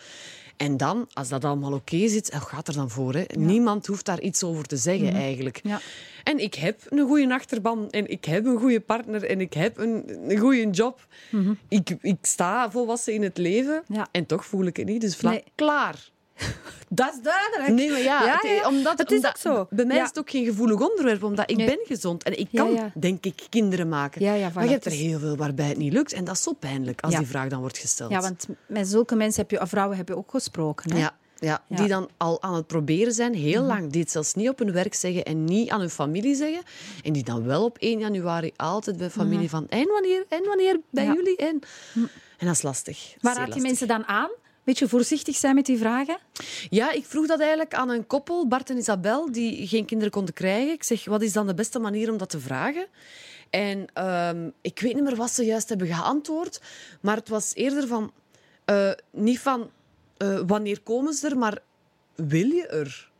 en 0.56 0.76
dan, 0.76 1.06
als 1.12 1.28
dat 1.28 1.44
allemaal 1.44 1.72
oké 1.72 2.08
zit, 2.08 2.32
hoe 2.32 2.40
gaat 2.40 2.68
er 2.68 2.74
dan 2.74 2.90
voor? 2.90 3.14
Hè? 3.14 3.24
Niemand 3.38 3.86
hoeft 3.86 4.04
daar 4.04 4.20
iets 4.20 4.42
over 4.44 4.64
te 4.64 4.76
zeggen, 4.76 5.12
eigenlijk. 5.14 5.60
Ja. 5.62 5.80
En 6.24 6.38
ik 6.38 6.54
heb 6.54 6.80
een 6.88 7.06
goede 7.06 7.34
achterban 7.34 7.90
en 7.90 8.10
ik 8.10 8.24
heb 8.24 8.46
een 8.46 8.58
goede 8.58 8.80
partner 8.80 9.24
en 9.24 9.40
ik 9.40 9.52
heb 9.52 9.78
een, 9.78 10.04
een 10.30 10.38
goede 10.38 10.70
job. 10.70 11.06
ik, 11.68 11.96
ik 12.00 12.16
sta 12.22 12.70
volwassen 12.70 13.12
in 13.14 13.22
het 13.22 13.38
leven 13.38 13.82
Ja. 13.88 14.08
en 14.10 14.26
toch 14.26 14.44
voel 14.46 14.64
ik 14.66 14.76
het 14.76 14.86
niet. 14.86 15.00
Dus 15.00 15.16
vla, 15.16 15.30
Nee. 15.30 15.44
klaar. 15.54 16.10
Dat 16.88 17.14
is 17.14 17.20
duidelijk. 17.22 17.72
Nee, 17.72 17.90
maar 17.90 18.00
ja, 18.00 18.24
Ja, 18.24 18.32
het, 18.40 18.50
ja. 18.50 18.68
omdat, 18.68 18.98
Het 18.98 19.10
is 19.10 19.16
omdat- 19.16 19.30
ook 19.30 19.36
zo. 19.36 19.66
Bij 19.70 19.84
mij 19.84 19.96
Ja. 19.96 20.02
is 20.02 20.08
het 20.08 20.18
ook 20.18 20.30
geen 20.30 20.44
gevoelig 20.44 20.80
onderwerp, 20.90 21.22
omdat 21.22 21.50
ik 21.50 21.56
Nee. 21.56 21.66
ben 21.66 21.78
gezond 21.84 22.22
en 22.22 22.38
ik 22.38 22.48
kan, 22.52 22.90
denk 22.94 23.24
ik, 23.24 23.46
kinderen 23.50 23.88
maken. 23.88 24.22
Maar 24.54 24.64
je 24.64 24.70
hebt 24.70 24.84
er 24.86 24.92
is- 24.92 24.98
heel 25.00 25.18
veel 25.18 25.36
waarbij 25.36 25.68
het 25.68 25.76
niet 25.76 25.92
lukt 25.92 26.12
en 26.12 26.24
dat 26.24 26.34
is 26.34 26.42
zo 26.42 26.52
pijnlijk 26.52 27.00
als 27.00 27.16
die 27.16 27.26
vraag 27.26 27.48
dan 27.48 27.60
wordt 27.60 27.78
gesteld. 27.78 28.10
Ja, 28.10 28.20
want 28.20 28.46
met 28.66 28.88
zulke 28.88 29.14
mensen 29.16 29.40
heb 29.48 29.50
je, 29.50 29.66
vrouwen 29.66 29.96
heb 29.96 30.08
je 30.08 30.16
ook 30.16 30.30
gesproken. 30.30 30.92
Hè? 30.92 30.98
Ja, 30.98 31.14
ja. 31.38 31.62
Mhm. 31.68 31.80
die 31.80 31.88
dan 31.88 32.08
al 32.16 32.42
aan 32.42 32.54
het 32.54 32.66
proberen 32.66 33.12
zijn, 33.12 33.34
heel 33.34 33.62
lang, 33.62 33.90
die 33.92 34.00
het 34.00 34.10
zelfs 34.10 34.34
niet 34.34 34.48
op 34.48 34.58
hun 34.58 34.72
werk 34.72 34.94
zeggen 34.94 35.24
en 35.24 35.44
niet 35.44 35.70
aan 35.70 35.80
hun 35.80 35.90
familie 35.90 36.34
zeggen. 36.34 36.62
En 37.02 37.12
die 37.12 37.24
dan 37.24 37.44
wel 37.44 37.64
op 37.64 37.76
1 37.80 37.98
januari 37.98 38.52
altijd 38.56 38.96
bij 38.96 39.10
familie 39.10 39.48
van 39.48 39.68
en 39.68 39.86
wanneer, 39.88 40.24
en 40.28 40.44
wanneer 40.44 40.80
bij 40.90 41.04
Mhm. 41.06 41.14
Jullie? 41.14 41.36
En, 41.36 41.60
en 42.38 42.46
dat 42.46 42.54
is 42.54 42.62
lastig. 42.62 43.14
Waar 43.20 43.32
raad 43.34 43.42
je 43.42 43.48
lastig. 43.48 43.62
mensen 43.66 43.86
dan 43.88 44.04
aan? 44.06 44.30
Beetje 44.64 44.88
voorzichtig 44.88 45.36
zijn 45.36 45.54
met 45.54 45.66
die 45.66 45.78
vragen? 45.78 46.18
Ja, 46.70 46.92
ik 46.92 47.04
vroeg 47.04 47.26
dat 47.26 47.40
eigenlijk 47.40 47.74
aan 47.74 47.88
een 47.88 48.06
koppel, 48.06 48.48
Bart 48.48 48.70
en 48.70 48.76
Isabel, 48.76 49.32
die 49.32 49.66
geen 49.66 49.84
kinderen 49.84 50.12
konden 50.12 50.34
krijgen. 50.34 50.72
Ik 50.72 50.82
zeg, 50.82 51.04
wat 51.04 51.22
is 51.22 51.32
dan 51.32 51.46
de 51.46 51.54
beste 51.54 51.78
manier 51.78 52.10
om 52.10 52.16
dat 52.16 52.30
te 52.30 52.40
vragen? 52.40 52.86
En 53.50 53.86
ehm, 53.92 54.50
ik 54.60 54.80
weet 54.80 54.94
niet 54.94 55.04
meer 55.04 55.16
wat 55.16 55.30
ze 55.30 55.44
juist 55.44 55.68
hebben 55.68 55.86
geantwoord, 55.86 56.60
maar 57.00 57.16
het 57.16 57.28
was 57.28 57.54
eerder 57.54 57.86
van, 57.86 58.12
eh, 58.64 58.90
niet 59.10 59.40
van 59.40 59.70
eh, 60.16 60.40
wanneer 60.46 60.80
komen 60.80 61.14
ze 61.14 61.28
er, 61.28 61.38
maar 61.38 61.58
wil 62.14 62.46
je 62.46 62.66
er? 62.66 63.10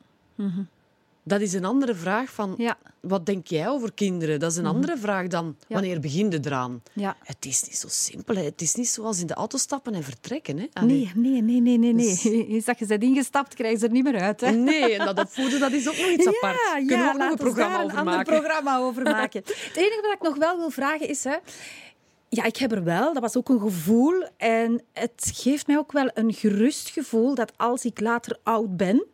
Dat 1.27 1.41
is 1.41 1.53
een 1.53 1.65
andere 1.65 1.95
vraag 1.95 2.31
van, 2.31 2.51
Mhm. 2.51 2.63
Ja. 2.63 2.77
Mhm. 2.83 2.93
wat 3.09 3.27
denk 3.27 3.47
jij 3.47 3.69
over 3.69 3.93
kinderen? 3.93 4.41
Dat 4.41 4.51
is 4.51 4.57
een 4.57 4.67
andere 4.67 4.97
vraag 4.97 5.27
dan, 5.27 5.57
Ja. 5.67 5.75
wanneer 5.75 6.01
begin 6.01 6.31
je 6.31 6.39
eraan? 6.45 6.83
Ja. 6.93 7.17
Het 7.25 7.45
is 7.47 7.63
niet 7.63 7.77
zo 7.77 7.89
simpel. 7.91 8.35
Hè. 8.37 8.43
Het 8.43 8.61
is 8.61 8.75
niet 8.75 8.89
zoals 8.89 9.21
in 9.21 9.27
de 9.27 9.35
auto 9.35 9.59
stappen 9.59 9.95
en 9.95 10.03
vertrekken. 10.03 10.59
Hè. 10.59 10.67
Allee. 10.73 11.11
Nee, 11.15 11.43
nee, 11.43 11.43
nee, 11.43 11.61
nee, 11.61 11.79
nee. 11.79 11.93
nee. 11.93 12.07
Dus- 12.09 12.25
Eens 12.55 12.65
dat 12.65 12.79
je 12.79 12.87
bent 12.87 13.03
ingestapt, 13.03 13.55
krijgen 13.55 13.79
ze 13.79 13.87
er 13.87 13.93
niet 13.93 14.05
meer 14.05 14.21
uit. 14.21 14.41
Hè? 14.41 14.51
Nee, 14.51 14.97
en 14.97 15.07
dat 15.07 15.19
opvoeden, 15.19 15.61
dat 15.61 15.73
is 15.73 15.89
ook 15.89 15.97
nog 15.97 16.07
iets 16.09 16.27
apart. 16.27 16.59
Kunnen 16.87 16.99
we 17.07 17.13
ook 17.13 17.19
nog 17.19 17.31
een 17.31 17.37
programma 17.37 17.83
over 17.83 17.99
een 17.99 18.05
maken? 18.05 18.33
programma 18.41 18.79
over 18.79 19.03
maken. 19.03 19.43
Het 19.69 19.77
enige 19.77 20.01
wat 20.03 20.13
ik 20.13 20.23
nog 20.23 20.37
wel 20.37 20.57
wil 20.57 20.71
vragen 20.71 21.09
is... 21.09 21.25
Hè, 21.25 21.37
ja, 22.29 22.45
ik 22.45 22.57
heb 22.57 22.73
er 22.73 22.85
wel. 22.85 23.13
Dat 23.13 23.23
was 23.23 23.37
ook 23.37 23.49
een 23.49 23.61
gevoel. 23.61 24.27
En 24.37 24.83
het 24.93 25.31
geeft 25.35 25.67
mij 25.67 25.79
ook 25.79 25.93
wel 25.93 26.11
een 26.15 26.33
gerust 26.33 26.89
gevoel 26.89 27.35
dat 27.35 27.53
als 27.57 27.85
ik 27.85 28.01
later 28.01 28.39
oud 28.43 28.77
ben, 28.77 29.05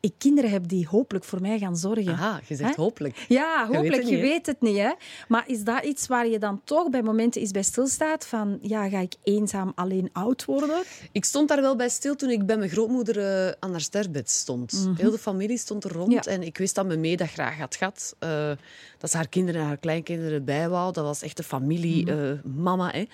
ik 0.00 0.12
kinderen 0.18 0.50
heb 0.50 0.68
die 0.68 0.86
hopelijk 0.88 1.24
voor 1.24 1.40
mij 1.40 1.58
gaan 1.58 1.76
zorgen. 1.76 2.02
Mhm. 2.04 2.12
Aha, 2.12 2.40
je 2.48 2.56
zegt 2.56 2.76
hopelijk. 2.76 3.24
Ja, 3.28 3.66
hopelijk. 3.66 4.02
Je 4.02 4.10
niet, 4.10 4.20
weet 4.20 4.46
het 4.46 4.60
niet. 4.60 4.76
Hè? 4.76 4.92
Maar 5.28 5.44
is 5.46 5.62
dat 5.64 5.84
iets 5.84 6.06
waar 6.06 6.26
je 6.28 6.38
dan 6.38 6.60
toch 6.64 6.90
bij 6.90 7.02
momenten 7.02 7.40
eens 7.40 7.50
bij 7.50 7.62
stilstaat? 7.62 8.26
Van, 8.26 8.58
ja, 8.62 8.88
ga 8.88 8.98
ik 8.98 9.14
eenzaam 9.22 9.72
alleen 9.74 10.08
oud 10.12 10.44
worden? 10.44 10.82
Ik 11.12 11.24
stond 11.24 11.48
daar 11.48 11.60
wel 11.60 11.76
bij 11.76 11.88
stil 11.88 12.14
toen 12.16 12.30
ik 12.30 12.46
bij 12.46 12.56
mijn 12.56 12.70
grootmoeder 12.70 13.18
eh, 13.46 13.52
aan 13.60 13.70
haar 13.70 13.80
sterfbed 13.80 14.30
stond. 14.30 14.88
Heel 14.96 15.10
de 15.10 15.18
familie 15.18 15.58
stond 15.58 15.84
er 15.84 15.92
rond 15.92 16.06
Mhm. 16.14 16.16
Ja. 16.16 16.22
en 16.36 16.42
ik 16.42 16.58
wist 16.58 16.74
dat 16.74 16.86
mijn 16.86 17.00
mee 17.00 17.16
dat 17.16 17.28
graag 17.28 17.58
had 17.58 17.76
gehad. 17.76 18.14
eh, 18.18 18.50
dat 18.98 19.10
ze 19.10 19.16
haar 19.16 19.28
kinderen 19.28 19.60
en 19.60 19.66
haar 19.66 19.76
kleinkinderen 19.76 20.32
erbij 20.32 20.68
wou. 20.68 20.92
Dat 20.92 21.04
was 21.04 21.22
echt 21.22 21.38
een 21.38 21.44
familie, 21.44 22.04
Mhm. 22.04 22.18
eh, 22.24 22.32
mama. 22.44 22.90
Hè. 22.90 23.04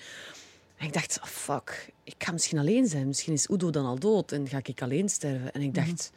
En 0.77 0.85
ik 0.85 0.93
dacht, 0.93 1.19
oh, 1.21 1.27
fuck, 1.27 1.89
ik 2.03 2.15
ga 2.17 2.31
misschien 2.31 2.57
alleen 2.59 2.87
zijn. 2.87 3.07
Misschien 3.07 3.33
is 3.33 3.49
Udo 3.49 3.69
dan 3.69 3.85
al 3.85 3.99
dood 3.99 4.31
en 4.31 4.47
ga 4.47 4.59
ik 4.63 4.81
alleen 4.81 5.09
sterven. 5.09 5.51
En 5.51 5.61
ik 5.61 5.75
Mhm. 5.75 5.85
dacht... 5.85 6.11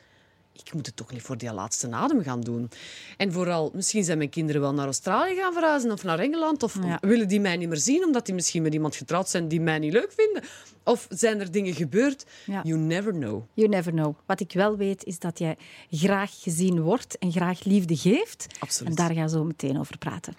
Ik 0.53 0.73
moet 0.75 0.87
het 0.87 0.97
toch 0.97 1.13
niet 1.13 1.23
voor 1.23 1.39
die 1.39 1.53
laatste 1.53 1.91
adem 1.91 2.23
gaan 2.23 2.41
doen. 2.41 2.71
En 3.17 3.33
vooral, 3.33 3.71
misschien 3.75 4.05
zijn 4.05 4.19
mijn 4.19 4.31
kinderen 4.31 4.61
wel 4.61 4.75
naar 4.75 4.85
Australië 4.85 5.35
gaan 5.35 5.53
verhuizen 5.53 5.91
of 5.93 6.03
naar 6.05 6.19
Engeland. 6.19 6.63
Of 6.63 6.79
Ja. 6.85 6.99
willen 7.01 7.29
die 7.29 7.41
mij 7.41 7.57
niet 7.57 7.69
meer 7.69 7.77
zien 7.79 8.05
omdat 8.05 8.27
die 8.27 8.35
misschien 8.35 8.63
met 8.63 8.75
iemand 8.75 8.97
getrouwd 8.97 9.29
zijn 9.29 9.49
die 9.49 9.61
mij 9.61 9.79
niet 9.79 9.93
leuk 9.93 10.13
vinden. 10.17 10.43
Of 10.85 11.07
zijn 11.11 11.41
er 11.41 11.51
dingen 11.51 11.75
gebeurd? 11.75 12.25
Ja. 12.47 12.61
You 12.65 12.79
never 12.79 13.13
know. 13.13 13.43
You 13.55 13.69
never 13.69 13.93
know. 13.93 14.15
Wat 14.27 14.41
ik 14.41 14.53
wel 14.53 14.77
weet, 14.77 15.05
is 15.05 15.19
dat 15.19 15.39
jij 15.39 15.57
graag 15.91 16.43
gezien 16.43 16.81
wordt 16.81 17.19
en 17.19 17.33
graag 17.33 17.65
liefde 17.65 17.97
geeft. 17.97 18.47
Absoluut. 18.59 18.91
En 18.91 18.97
daar 18.97 19.15
gaan 19.15 19.25
we 19.25 19.31
zo 19.31 19.45
meteen 19.45 19.79
over 19.79 19.99
praten. 19.99 20.35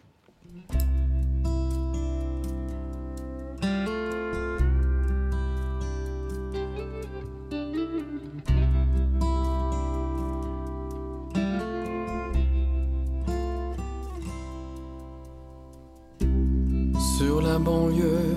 Sur 17.23 17.41
la 17.41 17.57
banlieue 17.57 18.36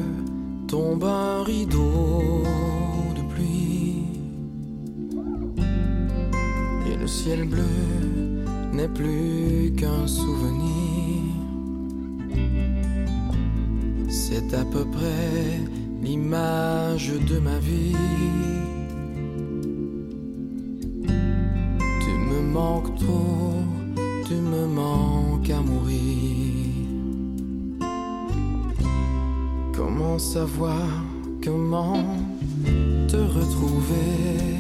tombe 0.69 1.03
un 1.03 1.43
rideau 1.43 2.45
de 3.17 3.23
pluie. 3.33 4.05
Et 6.89 6.97
le 6.97 7.09
ciel 7.09 7.49
bleu 7.49 8.45
n'est 8.73 8.93
plus 9.01 9.73
qu'un 9.77 10.07
souvenir. 10.07 11.25
C'est 14.09 14.55
à 14.55 14.65
peu 14.65 14.85
près 14.85 15.59
l'image 16.01 17.13
de 17.31 17.39
ma 17.41 17.59
vie. 17.59 17.97
Tu 22.05 22.13
me 22.31 22.41
manques 22.41 22.95
trop, 22.95 23.65
tu 24.29 24.35
me 24.35 24.65
manques 24.67 25.51
à 25.51 25.61
mourir. 25.61 26.46
Comment 29.99 30.19
savoir 30.19 30.89
comment 31.43 32.05
te 33.09 33.17
retrouver? 33.17 34.51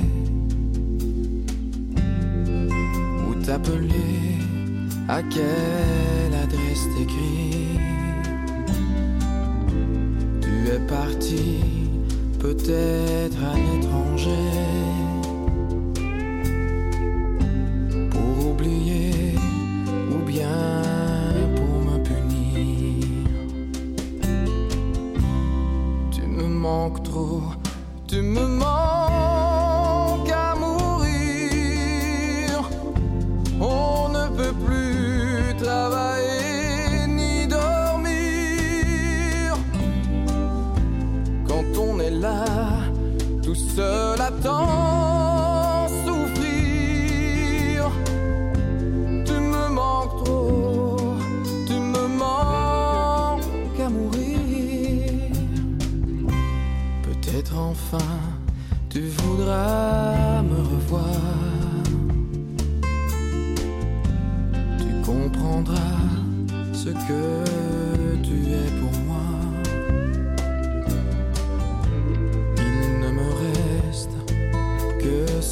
Où 3.28 3.34
t'appeler? 3.44 4.38
À 5.08 5.22
quelle 5.22 6.34
adresse 6.42 6.86
t'écrire? 6.96 7.80
Tu 10.40 10.68
es 10.70 10.80
parti 10.88 11.60
peut-être 12.38 13.36
à 13.44 13.56
l'étranger 13.58 14.95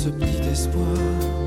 ce 0.04 0.10
petit 0.10 0.50
espoir. 0.50 1.43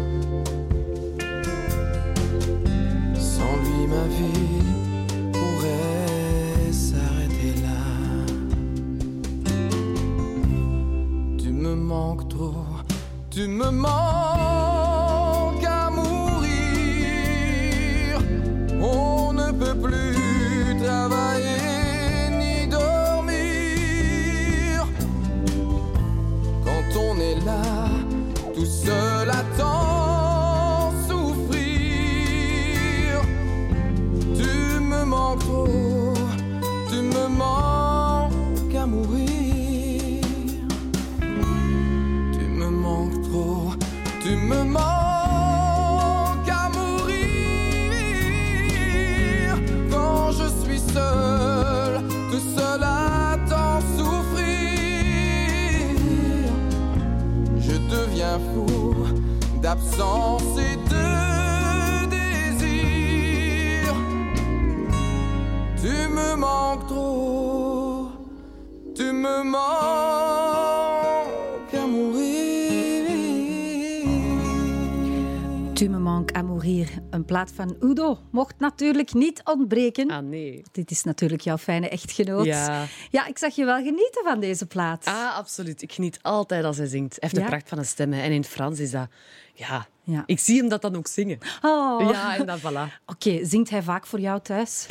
Plaat 77.28 77.52
van 77.56 77.76
Udo 77.82 78.20
mocht 78.32 78.60
natuurlijk 78.60 79.13
niet 79.13 79.42
ontbreken. 79.44 80.10
Ah, 80.12 80.24
nee. 80.24 80.63
Dit 80.72 80.92
is 80.92 81.04
natuurlijk 81.04 81.42
jouw 81.42 81.58
fijne 81.58 81.90
echtgenoot. 81.90 82.46
Ja. 82.46 82.86
Ja, 83.10 83.26
ik 83.28 83.38
zag 83.38 83.56
je 83.56 83.66
wel 83.66 83.76
genieten 83.78 84.24
van 84.24 84.40
deze 84.40 84.66
plaat. 84.66 85.06
Ah, 85.06 85.38
absoluut. 85.38 85.82
Ik 85.82 85.92
geniet 85.94 86.20
altijd 86.22 86.63
als 86.63 86.78
hij 86.78 86.86
zingt. 86.88 87.12
Hij 87.12 87.30
heeft 87.30 87.36
Ja? 87.36 87.42
de 87.42 87.48
pracht 87.48 87.70
van 87.70 87.78
een 87.78 87.86
stem. 87.86 88.13
hè. 88.13 88.22
En 88.22 88.32
in 88.32 88.42
het 88.42 88.50
Frans 88.50 88.80
is 88.80 88.92
dat... 88.92 89.08
Ja, 89.54 89.88
Ja. 90.08 90.24
ik 90.26 90.39
zie 90.39 90.58
hem 90.58 90.70
dat 90.70 90.82
dan 90.82 90.96
ook 90.96 91.08
zingen. 91.08 91.38
Oh. 91.62 92.10
Ja, 92.12 92.36
en 92.38 92.46
dan 92.46 92.60
voilà. 92.60 92.93
Oké, 93.06 93.46
zingt 93.46 93.70
hij 93.70 93.84
vaak 93.84 94.06
voor 94.06 94.20
jou 94.20 94.41
thuis? 94.41 94.88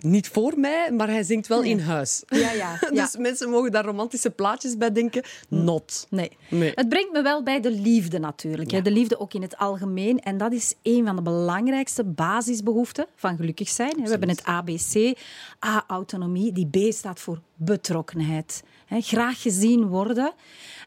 Niet 0.00 0.28
voor 0.28 0.52
mij, 0.56 0.92
maar 0.92 1.08
hij 1.08 1.22
zingt 1.22 1.46
wel 1.46 1.62
in 1.62 1.80
huis. 1.80 2.22
Ja, 2.26 2.52
ja. 2.52 2.78
ja. 2.92 3.02
Dus 3.02 3.16
mensen 3.16 3.50
mogen 3.50 3.72
daar 3.72 3.84
romantische 3.84 4.30
plaatjes 4.30 4.76
bij 4.76 4.92
denken. 4.92 5.22
Not. 5.48 6.06
Nee. 6.10 6.36
Nee. 6.48 6.72
Het 6.74 6.88
brengt 6.88 7.12
me 7.12 7.22
wel 7.22 7.42
bij 7.42 7.60
de 7.60 7.70
liefde 7.70 8.18
natuurlijk. 8.18 8.70
hè. 8.70 8.82
De 8.82 8.90
liefde 8.90 9.20
ook 9.20 9.34
in 9.34 9.42
het 9.42 9.56
algemeen. 9.56 10.20
En 10.20 10.38
dat 10.38 10.52
is 10.52 10.74
een 10.82 11.06
van 11.06 11.16
de 11.16 11.22
belangrijkste 11.22 12.04
basisbehoeften 12.04 13.06
van 13.16 13.36
gelukkig 13.36 13.68
zijn. 13.68 13.94
We 14.02 14.08
hebben 14.10 14.28
het 14.28 14.44
ABC. 14.44 15.18
A, 15.66 15.84
autonomie. 15.86 16.52
Die 16.52 16.66
B 16.66 16.92
staat 16.92 17.20
voor 17.20 17.40
betrokkenheid. 17.54 18.62
Graag 18.88 19.42
gezien 19.42 19.86
worden. 19.86 20.32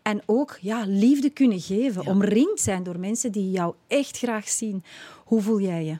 En 0.03 0.21
ook 0.25 0.57
ja, 0.61 0.83
liefde 0.87 1.29
kunnen 1.29 1.59
geven. 1.59 2.07
Omringd 2.07 2.59
zijn 2.59 2.83
door 2.83 2.99
mensen 2.99 3.31
die 3.31 3.51
jou 3.51 3.68
echt 3.87 4.17
graag 4.17 4.49
zien. 4.49 4.83
Hoe 5.25 5.41
voel 5.41 5.59
jij 5.59 5.85
je? 5.85 5.97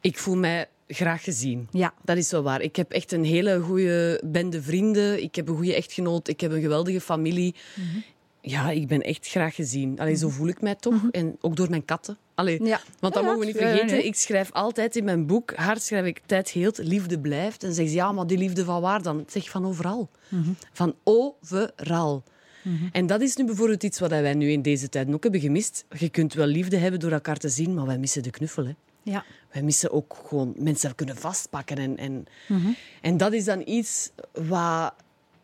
Ik 0.00 0.18
voel 0.18 0.36
mij 0.36 0.68
graag 0.88 1.24
gezien. 1.24 1.68
Ja. 1.70 1.94
Dat 2.04 2.16
is 2.16 2.30
wel 2.30 2.42
waar. 2.42 2.60
Ik 2.60 2.76
heb 2.76 2.92
echt 2.92 3.12
een 3.12 3.24
hele 3.24 3.60
goede 3.60 4.20
bende 4.24 4.62
vrienden. 4.62 5.22
Ik 5.22 5.34
heb 5.34 5.48
een 5.48 5.56
goede 5.56 5.74
echtgenoot. 5.74 6.28
Ik 6.28 6.40
heb 6.40 6.52
een 6.52 6.60
geweldige 6.60 7.00
familie. 7.00 7.54
Mhm. 7.74 7.98
Ja, 8.40 8.70
ik 8.70 8.86
ben 8.86 9.00
echt 9.02 9.28
graag 9.28 9.54
gezien. 9.54 9.98
Allee, 10.00 10.14
zo 10.14 10.28
voel 10.28 10.48
ik 10.48 10.60
mij 10.60 10.74
toch. 10.74 11.02
En 11.10 11.36
ook 11.40 11.56
door 11.56 11.70
mijn 11.70 11.84
katten. 11.84 12.18
Allee, 12.34 12.64
Ja. 12.64 12.80
Want 13.00 13.14
dat 13.14 13.22
Ja, 13.22 13.28
mogen 13.28 13.38
we 13.40 13.46
niet 13.46 13.56
vergeten. 13.56 14.04
Ik 14.04 14.14
schrijf 14.14 14.52
altijd 14.52 14.96
in 14.96 15.04
mijn 15.04 15.26
boek, 15.26 15.54
hard 15.54 15.82
schrijf 15.82 16.06
ik, 16.06 16.20
tijd 16.26 16.50
heelt, 16.50 16.78
liefde 16.78 17.20
blijft. 17.20 17.62
En 17.62 17.74
zeg 17.74 17.88
ze, 17.88 17.94
ja, 17.94 18.12
maar 18.12 18.26
die 18.26 18.38
liefde 18.38 18.64
van 18.64 18.80
waar 18.80 19.02
dan? 19.02 19.20
Ik 19.20 19.30
zeg 19.30 19.50
van 19.50 19.66
overal. 19.66 20.10
Mhm. 20.28 20.50
Van 20.72 20.94
overal. 21.04 22.22
En 22.92 23.06
dat 23.06 23.20
is 23.20 23.36
nu 23.36 23.44
bijvoorbeeld 23.44 23.82
iets 23.82 23.98
wat 23.98 24.10
wij 24.10 24.34
nu 24.34 24.50
in 24.50 24.62
deze 24.62 24.88
tijd 24.88 25.12
ook 25.12 25.22
hebben 25.22 25.40
gemist. 25.40 25.84
Je 25.98 26.08
kunt 26.08 26.34
wel 26.34 26.46
liefde 26.46 26.76
hebben 26.76 27.00
door 27.00 27.10
elkaar 27.12 27.36
te 27.36 27.48
zien, 27.48 27.74
maar 27.74 27.86
wij 27.86 27.98
missen 27.98 28.22
de 28.22 28.30
knuffel. 28.30 28.66
Hè. 28.66 28.72
Ja. 29.02 29.24
Wij 29.52 29.62
missen 29.62 29.92
ook 29.92 30.16
gewoon 30.26 30.54
mensen 30.58 30.94
kunnen 30.94 31.16
vastpakken. 31.16 31.76
En, 31.78 31.96
en, 31.96 32.26
en 33.02 33.16
dat 33.16 33.32
is 33.32 33.44
dan 33.44 33.62
iets 33.64 34.10
wat 34.32 34.94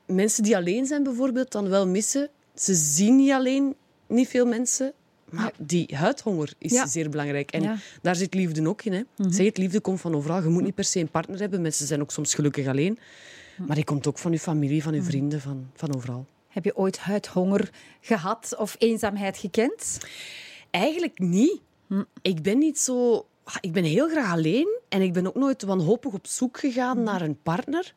mensen 0.06 0.42
die 0.42 0.56
alleen 0.56 0.86
zijn 0.86 1.02
bijvoorbeeld 1.02 1.52
dan 1.52 1.68
wel 1.68 1.86
missen. 1.86 2.28
Ze 2.54 2.74
zien 2.74 3.16
niet 3.16 3.30
alleen 3.30 3.74
niet 4.06 4.28
veel 4.28 4.46
mensen, 4.46 4.92
maar 5.30 5.52
die 5.58 5.96
huidhonger 5.96 6.52
is 6.58 6.72
Ja. 6.72 6.86
zeer 6.86 7.10
belangrijk. 7.10 7.50
En 7.50 7.62
Ja. 7.62 7.76
daar 8.02 8.16
zit 8.16 8.34
liefde 8.34 8.68
ook 8.68 8.82
in. 8.82 8.92
Hè. 8.92 9.02
Zeg 9.30 9.46
het, 9.46 9.56
liefde 9.58 9.80
komt 9.80 10.00
van 10.00 10.14
overal. 10.14 10.42
Je 10.42 10.48
moet 10.48 10.62
niet 10.62 10.74
per 10.74 10.84
se 10.84 11.00
een 11.00 11.08
partner 11.10 11.40
hebben. 11.40 11.62
Mensen 11.62 11.86
zijn 11.86 12.00
ook 12.00 12.10
soms 12.10 12.34
gelukkig 12.34 12.66
alleen. 12.66 12.98
Maar 13.66 13.76
die 13.76 13.84
komt 13.84 14.06
ook 14.06 14.18
van 14.18 14.32
je 14.32 14.38
familie, 14.38 14.82
van 14.82 14.94
je 14.94 15.02
vrienden, 15.02 15.40
van, 15.40 15.66
van 15.74 15.94
overal. 15.94 16.26
Heb 16.54 16.64
je 16.64 16.76
ooit 16.76 16.98
huidhonger 16.98 17.70
gehad 18.00 18.54
of 18.58 18.76
eenzaamheid 18.78 19.38
gekend? 19.38 19.98
Eigenlijk 20.70 21.18
niet. 21.18 21.60
Hm. 21.86 22.02
Ik 22.22 22.42
ben 22.42 22.58
niet 22.58 22.78
zo... 22.78 23.26
Ik 23.60 23.72
ben 23.72 23.84
heel 23.84 24.08
graag 24.08 24.32
alleen 24.32 24.78
en 24.88 25.02
ik 25.02 25.12
ben 25.12 25.26
ook 25.26 25.34
nooit 25.34 25.62
wanhopig 25.62 26.12
op 26.12 26.26
zoek 26.26 26.58
gegaan 26.58 26.96
Hm. 26.96 27.02
naar 27.02 27.20
een 27.22 27.42
partner. 27.42 27.94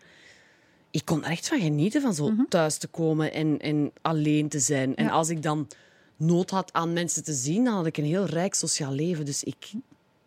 Ik 0.91 1.06
kon 1.06 1.24
er 1.24 1.32
echt 1.32 1.48
van 1.48 1.60
genieten 1.60 2.02
van 2.02 2.13
zo 2.13 2.32
thuis 2.50 2.78
te 2.78 2.88
komen 2.88 3.34
en, 3.34 3.60
en 3.60 3.91
alleen 4.02 4.50
te 4.50 4.60
zijn. 4.60 4.96
En 4.96 5.06
Mhm. 5.06 5.13
Als 5.13 5.30
ik 5.30 5.41
dan 5.41 5.67
nood 6.15 6.50
had 6.50 6.74
aan 6.74 6.93
mensen 6.93 7.24
te 7.24 7.34
zien, 7.34 7.63
dan 7.63 7.74
had 7.74 7.86
ik 7.86 7.98
een 7.98 8.06
heel 8.06 8.26
rijk 8.26 8.54
sociaal 8.54 8.91
leven. 8.91 9.26
Dus 9.26 9.43
ik... 9.43 9.72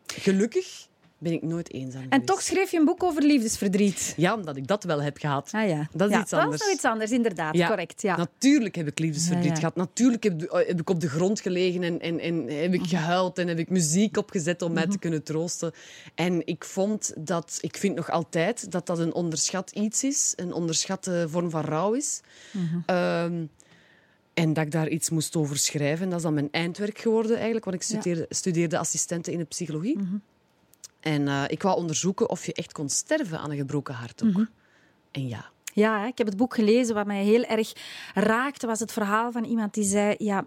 Gelukkig 0.06 0.88
ben 1.20 1.32
ik 1.32 1.42
nooit 1.42 1.72
eenzaam 1.72 2.02
En 2.02 2.08
geweest. 2.08 2.26
toch 2.26 2.42
schreef 2.42 2.70
je 2.70 2.78
een 2.78 2.84
boek 2.84 3.02
over 3.02 3.22
liefdesverdriet. 3.22 4.14
Ja, 4.16 4.34
omdat 4.34 4.56
ik 4.56 4.66
dat 4.66 4.84
wel 4.84 5.02
heb 5.02 5.16
gehad. 5.18 5.48
Ah 5.52 5.68
ja, 5.68 5.88
Dat 5.92 6.08
is 6.08 6.14
Ja, 6.14 6.20
iets 6.20 6.30
Dat 6.30 6.40
anders. 6.40 6.60
is 6.60 6.66
nog 6.66 6.76
iets 6.76 6.84
anders, 6.84 7.10
inderdaad. 7.10 7.56
Correct, 7.66 8.02
ja. 8.02 8.16
Natuurlijk 8.16 8.74
heb 8.74 8.86
ik 8.86 8.98
liefdesverdriet 8.98 9.58
gehad. 9.58 9.76
Natuurlijk 9.76 10.22
heb, 10.22 10.40
heb 10.66 10.80
ik 10.80 10.90
op 10.90 11.00
de 11.00 11.08
grond 11.08 11.40
gelegen 11.40 11.82
en, 11.82 12.00
en, 12.00 12.18
en 12.20 12.34
heb 12.48 12.70
Mhm. 12.70 12.82
ik 12.82 12.86
gehuild 12.88 13.38
en 13.38 13.48
heb 13.48 13.58
ik 13.58 13.70
muziek 13.70 14.16
opgezet 14.16 14.62
om 14.62 14.72
mij 14.72 14.86
te 14.86 14.98
kunnen 14.98 15.22
troosten. 15.22 15.72
En 16.14 16.46
ik 16.46 16.64
vond 16.64 17.12
dat, 17.18 17.58
ik 17.60 17.76
vind 17.76 17.94
nog 17.96 18.10
altijd 18.10 18.70
dat 18.72 18.86
dat 18.86 18.98
een 18.98 19.14
onderschat 19.14 19.70
iets 19.70 20.04
is, 20.04 20.32
een 20.36 20.52
onderschatte 20.52 21.26
vorm 21.28 21.50
van 21.50 21.60
rouw 21.64 21.92
is. 21.92 22.20
Mhm. 22.52 22.76
Ehm, 22.86 23.44
en 24.34 24.52
dat 24.52 24.64
ik 24.64 24.70
daar 24.70 24.88
iets 24.88 25.10
moest 25.10 25.36
over 25.36 25.58
schrijven. 25.58 26.08
Dat 26.08 26.16
is 26.18 26.24
dan 26.24 26.34
mijn 26.34 26.48
eindwerk 26.50 26.98
geworden 26.98 27.34
eigenlijk, 27.36 27.64
want 27.64 27.76
ik 27.76 27.82
studeerde, 27.82 28.26
studeerde 28.28 28.78
assistenten 28.78 29.32
in 29.32 29.38
de 29.38 29.44
psychologie. 29.44 29.96
Mhm. 29.98 30.14
En 31.00 31.28
eh, 31.28 31.44
ik 31.46 31.62
wou 31.62 31.76
onderzoeken 31.76 32.30
of 32.30 32.46
je 32.46 32.52
echt 32.52 32.72
kon 32.72 32.88
sterven 32.88 33.38
aan 33.38 33.50
een 33.50 33.56
gebroken 33.56 33.94
hart 33.94 34.22
ook. 34.24 34.30
Mhm. 34.30 34.44
En 35.10 35.28
ja. 35.28 35.50
Ja, 35.74 36.06
ik 36.06 36.18
heb 36.18 36.26
het 36.26 36.36
boek 36.36 36.54
gelezen. 36.54 36.94
Wat 36.94 37.06
mij 37.06 37.24
heel 37.24 37.44
erg 37.44 37.72
raakte, 38.14 38.66
was 38.66 38.80
het 38.80 38.92
verhaal 38.92 39.32
van 39.32 39.44
iemand 39.44 39.74
die 39.74 39.84
zei... 39.84 40.14
Ja, 40.18 40.46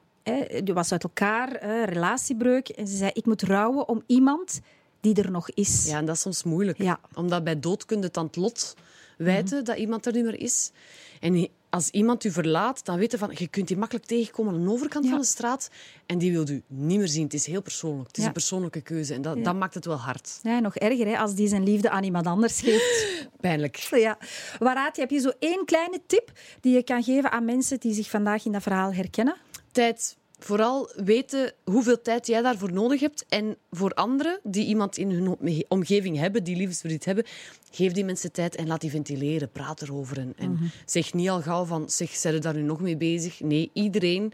die 0.63 0.74
was 0.74 0.92
uit 0.92 1.04
elkaar, 1.04 1.50
hè, 1.60 1.84
relatiebreuk. 1.84 2.70
En 2.70 2.88
ze 2.88 2.96
zei, 2.96 3.12
ik 3.13 3.26
moet 3.26 3.42
rouwen 3.42 3.88
om 3.88 4.04
iemand 4.08 4.62
die 5.00 5.16
er 5.16 5.32
nog 5.32 5.50
is. 5.50 5.86
Ja, 5.88 5.98
en 5.98 6.06
dat 6.06 6.16
is 6.16 6.22
soms 6.22 6.44
moeilijk. 6.44 6.78
Ja. 6.78 7.00
Omdat 7.13 7.44
bij 7.44 7.60
dood 7.60 7.86
kun 7.86 7.98
je 7.98 8.04
het 8.04 8.18
aan 8.18 8.26
het 8.26 8.36
lot 8.36 8.76
wijten 9.18 9.63
dat 9.63 9.78
iemand 9.78 10.06
er 10.06 10.13
niet 10.13 10.24
meer 10.24 10.39
is. 10.39 10.72
En 11.20 11.50
als 11.74 11.90
iemand 11.90 12.24
u 12.24 12.32
verlaat, 12.32 12.86
dan 12.86 12.98
weet 12.98 13.12
je 13.12 13.18
van, 13.18 13.32
je 13.38 13.48
kunt 13.48 13.68
die 13.68 13.78
makkelijk 13.78 14.06
tegenkomen 14.06 14.54
aan 14.54 14.64
de 14.64 14.70
overkant 14.72 15.04
Ja. 15.06 15.10
van 15.12 15.20
de 15.20 15.26
straat 15.26 15.70
en 16.06 16.18
die 16.18 16.32
wil 16.32 16.50
u 16.50 16.64
niet 16.68 16.98
meer 16.98 17.08
zien. 17.08 17.24
Het 17.24 17.34
is 17.34 17.46
heel 17.46 17.62
persoonlijk. 17.62 18.08
Het 18.08 18.18
is 18.18 18.22
Ja. 18.22 18.28
een 18.28 18.34
persoonlijke 18.36 18.82
keuze 18.82 19.14
en 19.14 19.22
dat, 19.22 19.38
Ja. 19.38 19.44
dat 19.44 19.56
maakt 19.56 19.74
het 19.74 19.86
wel 19.86 19.98
hard. 19.98 20.40
Ja, 20.44 20.60
nog 20.60 20.76
erger, 20.76 21.06
hè, 21.08 21.18
als 21.18 21.36
die 21.36 21.48
zijn 21.48 21.64
liefde 21.64 21.90
aan 21.90 22.04
iemand 22.04 22.26
anders 22.28 22.60
geeft. 22.62 23.06
Pijnlijk. 23.42 23.76
ja. 23.76 24.18
Waaruit 24.60 24.98
heb 24.98 25.10
je 25.10 25.20
zo 25.20 25.32
één 25.40 25.66
kleine 25.66 26.00
tip 26.08 26.32
die 26.62 26.74
je 26.76 26.84
kan 26.84 27.04
geven 27.04 27.32
aan 27.32 27.46
mensen 27.46 27.80
die 27.80 27.94
zich 27.94 28.10
vandaag 28.10 28.46
in 28.46 28.52
dat 28.52 28.62
verhaal 28.64 28.94
herkennen? 28.94 29.36
Tijd. 29.72 30.18
Vooral 30.43 30.91
weten 30.95 31.53
hoeveel 31.63 32.01
tijd 32.01 32.27
jij 32.27 32.41
daarvoor 32.41 32.73
nodig 32.73 32.99
hebt. 32.99 33.25
En 33.29 33.58
voor 33.71 33.91
anderen 33.93 34.39
die 34.43 34.65
iemand 34.65 34.97
in 34.97 35.12
hun 35.12 35.27
om- 35.27 35.63
omgeving 35.67 36.17
hebben, 36.17 36.43
die 36.43 36.56
liefdesverdriet 36.56 37.06
hebben, 37.06 37.23
geef 37.71 37.91
die 37.91 38.06
mensen 38.06 38.32
tijd 38.32 38.56
en 38.56 38.67
laat 38.67 38.82
die 38.82 38.89
ventileren. 38.89 39.51
Praat 39.51 39.82
erover. 39.82 40.17
En, 40.17 40.34
en 40.38 40.71
zeg 40.86 41.13
niet 41.13 41.29
al 41.29 41.41
gauw 41.41 41.65
van, 41.65 41.89
zeg, 41.89 42.10
zijn 42.15 42.34
er 42.34 42.41
daar 42.41 42.56
nu 42.56 42.62
nog 42.62 42.82
mee 42.82 42.97
bezig? 42.97 43.39
Nee, 43.39 43.69
iedereen 43.73 44.34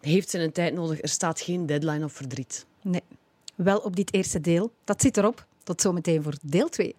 heeft 0.00 0.30
zijn 0.30 0.52
tijd 0.52 0.74
nodig. 0.74 1.02
Er 1.02 1.08
staat 1.08 1.40
geen 1.40 1.66
deadline 1.66 2.04
op 2.04 2.12
verdriet. 2.12 2.66
Nee, 2.82 3.02
wel 3.54 3.78
op 3.78 3.96
dit 3.96 4.14
eerste 4.14 4.40
deel. 4.40 4.72
Dat 4.84 5.00
zit 5.02 5.16
erop. 5.16 5.46
Tot 5.62 5.80
zometeen 5.80 6.22
voor 6.22 6.34
deel 6.42 6.68
2. 6.68 6.94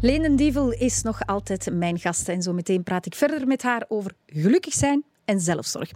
Lenen 0.00 0.36
Dievel 0.36 0.72
is 0.72 1.02
nog 1.02 1.26
altijd 1.26 1.68
mijn 1.72 1.98
gast 1.98 2.28
en 2.28 2.42
zo 2.42 2.52
meteen 2.52 2.82
praat 2.82 3.06
ik 3.06 3.14
verder 3.14 3.46
met 3.46 3.62
haar 3.62 3.84
over 3.88 4.12
gelukkig 4.26 4.72
zijn 4.72 5.04
en 5.24 5.40
zelfzorg. 5.40 5.90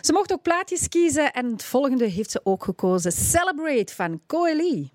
Ze 0.00 0.12
mocht 0.12 0.32
ook 0.32 0.42
plaatjes 0.42 0.88
kiezen 0.88 1.32
en 1.32 1.46
het 1.50 1.64
volgende 1.64 2.04
heeft 2.04 2.30
ze 2.30 2.40
ook 2.44 2.64
gekozen. 2.64 3.12
Celebrate 3.12 3.94
van 3.94 4.20
Coeli. 4.26 4.90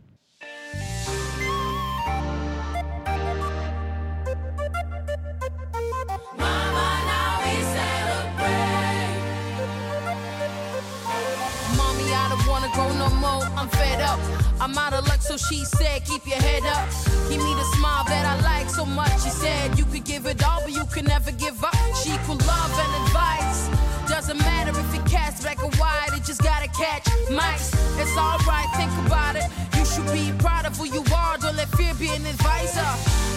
I'm 14.62 14.78
out 14.78 14.94
of 14.94 15.08
luck, 15.08 15.24
so 15.24 15.38
she 15.38 15.66
said, 15.66 16.06
keep 16.06 16.24
your 16.28 16.38
head 16.38 16.62
up. 16.70 16.88
Give 17.28 17.42
me 17.42 17.54
the 17.56 17.66
smile 17.76 18.06
that 18.06 18.26
I 18.30 18.36
like 18.46 18.70
so 18.70 18.86
much. 18.86 19.12
She 19.24 19.32
said, 19.32 19.76
you 19.76 19.86
could 19.86 20.06
give 20.06 20.28
it 20.28 20.44
all, 20.46 20.62
but 20.62 20.72
you 20.72 20.86
can 20.94 21.06
never 21.06 21.32
give 21.32 21.64
up. 21.64 21.74
She 22.04 22.12
could 22.30 22.46
love 22.46 22.72
and 22.78 22.92
advice. 23.02 23.70
Doesn't 24.08 24.38
matter 24.38 24.70
if 24.70 24.94
it 24.94 25.04
cast 25.10 25.42
black 25.42 25.64
or 25.64 25.72
white, 25.82 26.14
it 26.14 26.24
just 26.26 26.44
gotta 26.44 26.68
catch 26.78 27.10
mice. 27.32 27.74
It's 27.98 28.16
alright, 28.16 28.70
think 28.78 28.94
about 29.08 29.36
it. 29.36 29.50
You 29.78 29.84
should 29.84 30.06
be 30.14 30.32
proud 30.38 30.68
of 30.68 30.78
who 30.78 30.86
you 30.86 31.04
are, 31.12 31.40
don't 31.40 31.56
let 31.56 31.70
fear 31.70 31.96
be 31.96 32.10
an 32.10 32.24
advisor. 32.24 32.86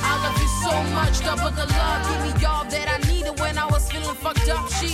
I 0.05 0.13
love 0.21 0.37
you 0.37 0.51
so 0.61 0.77
much, 0.93 1.25
double 1.25 1.57
the 1.57 1.65
love. 1.73 2.01
Give 2.05 2.21
me 2.21 2.45
all 2.45 2.69
that 2.69 2.87
I 2.87 2.99
needed 3.09 3.41
when 3.41 3.57
I 3.57 3.65
was 3.65 3.91
feeling 3.91 4.15
fucked 4.17 4.51
up. 4.51 4.69
She 4.77 4.89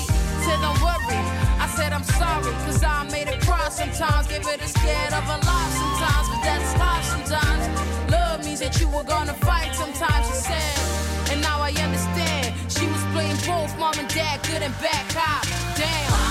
said, 0.47 0.62
don't 0.62 0.79
worry. 0.79 1.40
Said, 1.81 1.95
I'm 1.95 2.05
sorry, 2.05 2.53
cause 2.66 2.85
I 2.85 3.05
made 3.05 3.29
it 3.29 3.40
cry 3.40 3.71
sometimes. 3.71 4.27
Gave 4.27 4.47
it 4.47 4.61
a 4.61 4.69
scared 4.69 5.14
of 5.14 5.25
a 5.25 5.38
lot 5.49 5.69
sometimes, 5.81 6.29
but 6.29 6.43
that's 6.45 6.79
life 6.79 7.05
sometimes. 7.05 8.11
Love 8.12 8.45
means 8.45 8.61
that 8.61 8.79
you 8.79 8.87
were 8.88 9.03
gonna 9.03 9.33
fight 9.33 9.75
sometimes, 9.75 10.27
she 10.27 10.35
said. 10.35 11.33
And 11.33 11.40
now 11.40 11.59
I 11.62 11.71
understand. 11.71 12.55
She 12.71 12.87
was 12.87 13.03
playing 13.14 13.38
both 13.49 13.73
mom 13.79 13.95
and 13.99 14.09
dad, 14.09 14.43
good 14.43 14.61
and 14.61 14.75
bad 14.79 15.09
cop. 15.09 15.47
Damn. 15.75 16.30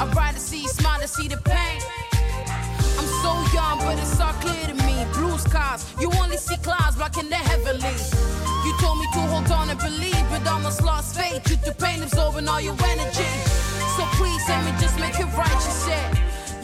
I'd 0.00 0.16
rather 0.16 0.38
see 0.38 0.62
you 0.62 0.68
smile 0.68 0.98
than 0.98 1.08
see 1.08 1.28
the 1.28 1.36
pain. 1.36 1.78
I'm 2.96 3.04
so 3.20 3.36
young, 3.52 3.76
but 3.84 4.00
it's 4.00 4.18
all 4.18 4.32
clear 4.40 4.64
to 4.64 4.76
me. 4.88 5.04
Blue 5.12 5.36
skies, 5.36 5.84
you 6.00 6.10
only 6.22 6.38
see 6.38 6.56
clouds 6.64 6.96
blocking 6.96 7.28
the 7.28 7.36
heavenly. 7.36 7.92
You 8.64 8.72
told 8.80 8.96
me 8.96 9.04
to 9.12 9.20
hold 9.28 9.52
on 9.52 9.68
and 9.68 9.78
believe, 9.78 10.24
but 10.32 10.48
almost 10.48 10.80
lost 10.82 11.20
faith 11.20 11.44
due 11.44 11.60
to 11.68 11.72
pain 11.76 12.02
absorbing 12.02 12.48
all 12.48 12.62
your 12.62 12.76
energy. 12.80 13.28
So 14.00 14.08
please 14.16 14.40
let 14.48 14.64
me 14.64 14.72
just 14.80 14.96
make 14.98 15.20
it 15.20 15.28
right, 15.36 15.58
she 15.60 15.72
said. 15.84 16.08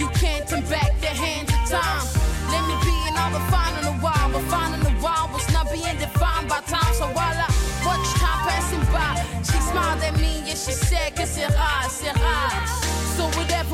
You 0.00 0.08
can't 0.16 0.48
turn 0.48 0.64
back 0.72 0.96
the 1.04 1.12
hands 1.12 1.52
of 1.52 1.60
time. 1.68 2.04
Let 2.48 2.64
me 2.64 2.74
be 2.88 2.96
and 3.04 3.20
I'll 3.20 3.36
be 3.36 3.42
fine 3.52 3.76
in 3.76 3.84
a 3.84 3.96
while, 4.00 4.32
but 4.32 4.48
fine 4.48 4.72
in 4.80 4.80
a 4.80 4.96
while 5.04 5.28
was 5.28 5.44
not 5.52 5.68
being 5.68 5.98
defined 6.00 6.48
by 6.48 6.64
time. 6.64 6.94
So 6.96 7.04
while 7.12 7.36
I 7.36 7.52
watch 7.84 8.08
time 8.16 8.40
passing 8.48 8.84
by, 8.88 9.20
she 9.44 9.60
smiled 9.60 10.00
at 10.00 10.16
me 10.16 10.40
and 10.48 10.56
she 10.56 10.72
said, 10.72 11.14
que 11.14 11.26
c'est 11.26 11.52
rare. 11.52 12.85
So 13.16 13.24
with 13.28 13.48
that 13.48 13.65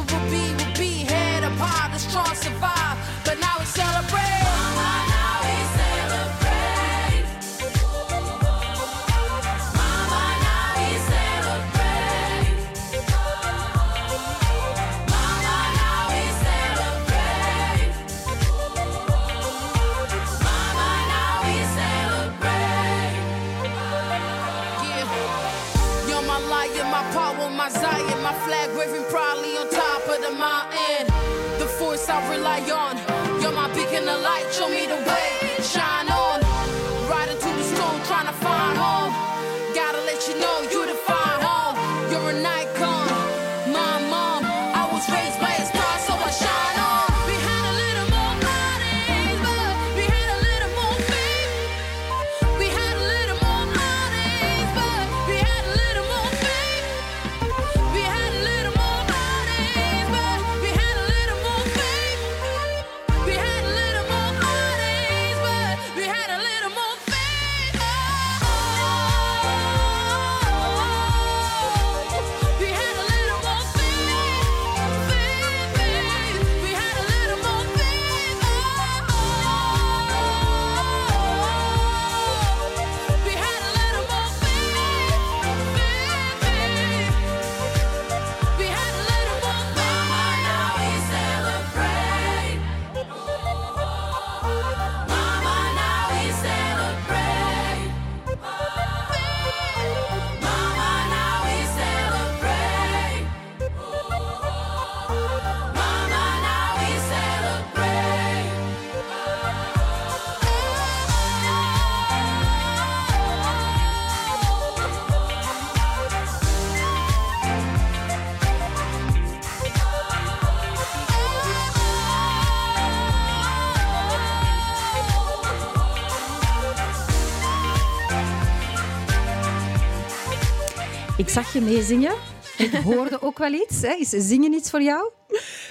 zag 131.33 131.53
je 131.53 131.61
meezingen. 131.61 132.13
Ik 132.59 132.73
hoorde 132.85 133.23
ook 133.23 133.39
wel 133.39 133.53
iets. 133.53 133.83
Hè. 133.83 133.93
Is 133.93 134.09
zingen 134.09 134.53
iets 134.53 134.71
voor 134.71 134.83
jou? 134.83 135.11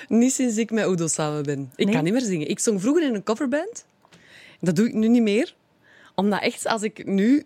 Niet 0.08 0.34
sinds 0.34 0.58
ik 0.58 0.72
met 0.72 0.88
Udo 0.88 1.08
samen 1.08 1.44
ben. 1.44 1.72
Ik 1.76 1.86
Nee? 1.86 1.96
kan 1.96 2.04
niet 2.04 2.14
meer 2.14 2.22
zingen. 2.22 2.48
Ik 2.50 2.60
zong 2.60 2.82
vroeger 2.82 3.04
in 3.04 3.14
een 3.14 3.24
coverband. 3.24 3.86
Dat 4.60 4.76
doe 4.76 4.88
ik 4.88 4.94
nu 4.94 5.08
niet 5.08 5.22
meer. 5.22 5.56
Omdat 6.16 6.42
echt, 6.42 6.68
als 6.68 6.82
ik 6.82 7.06
nu 7.06 7.44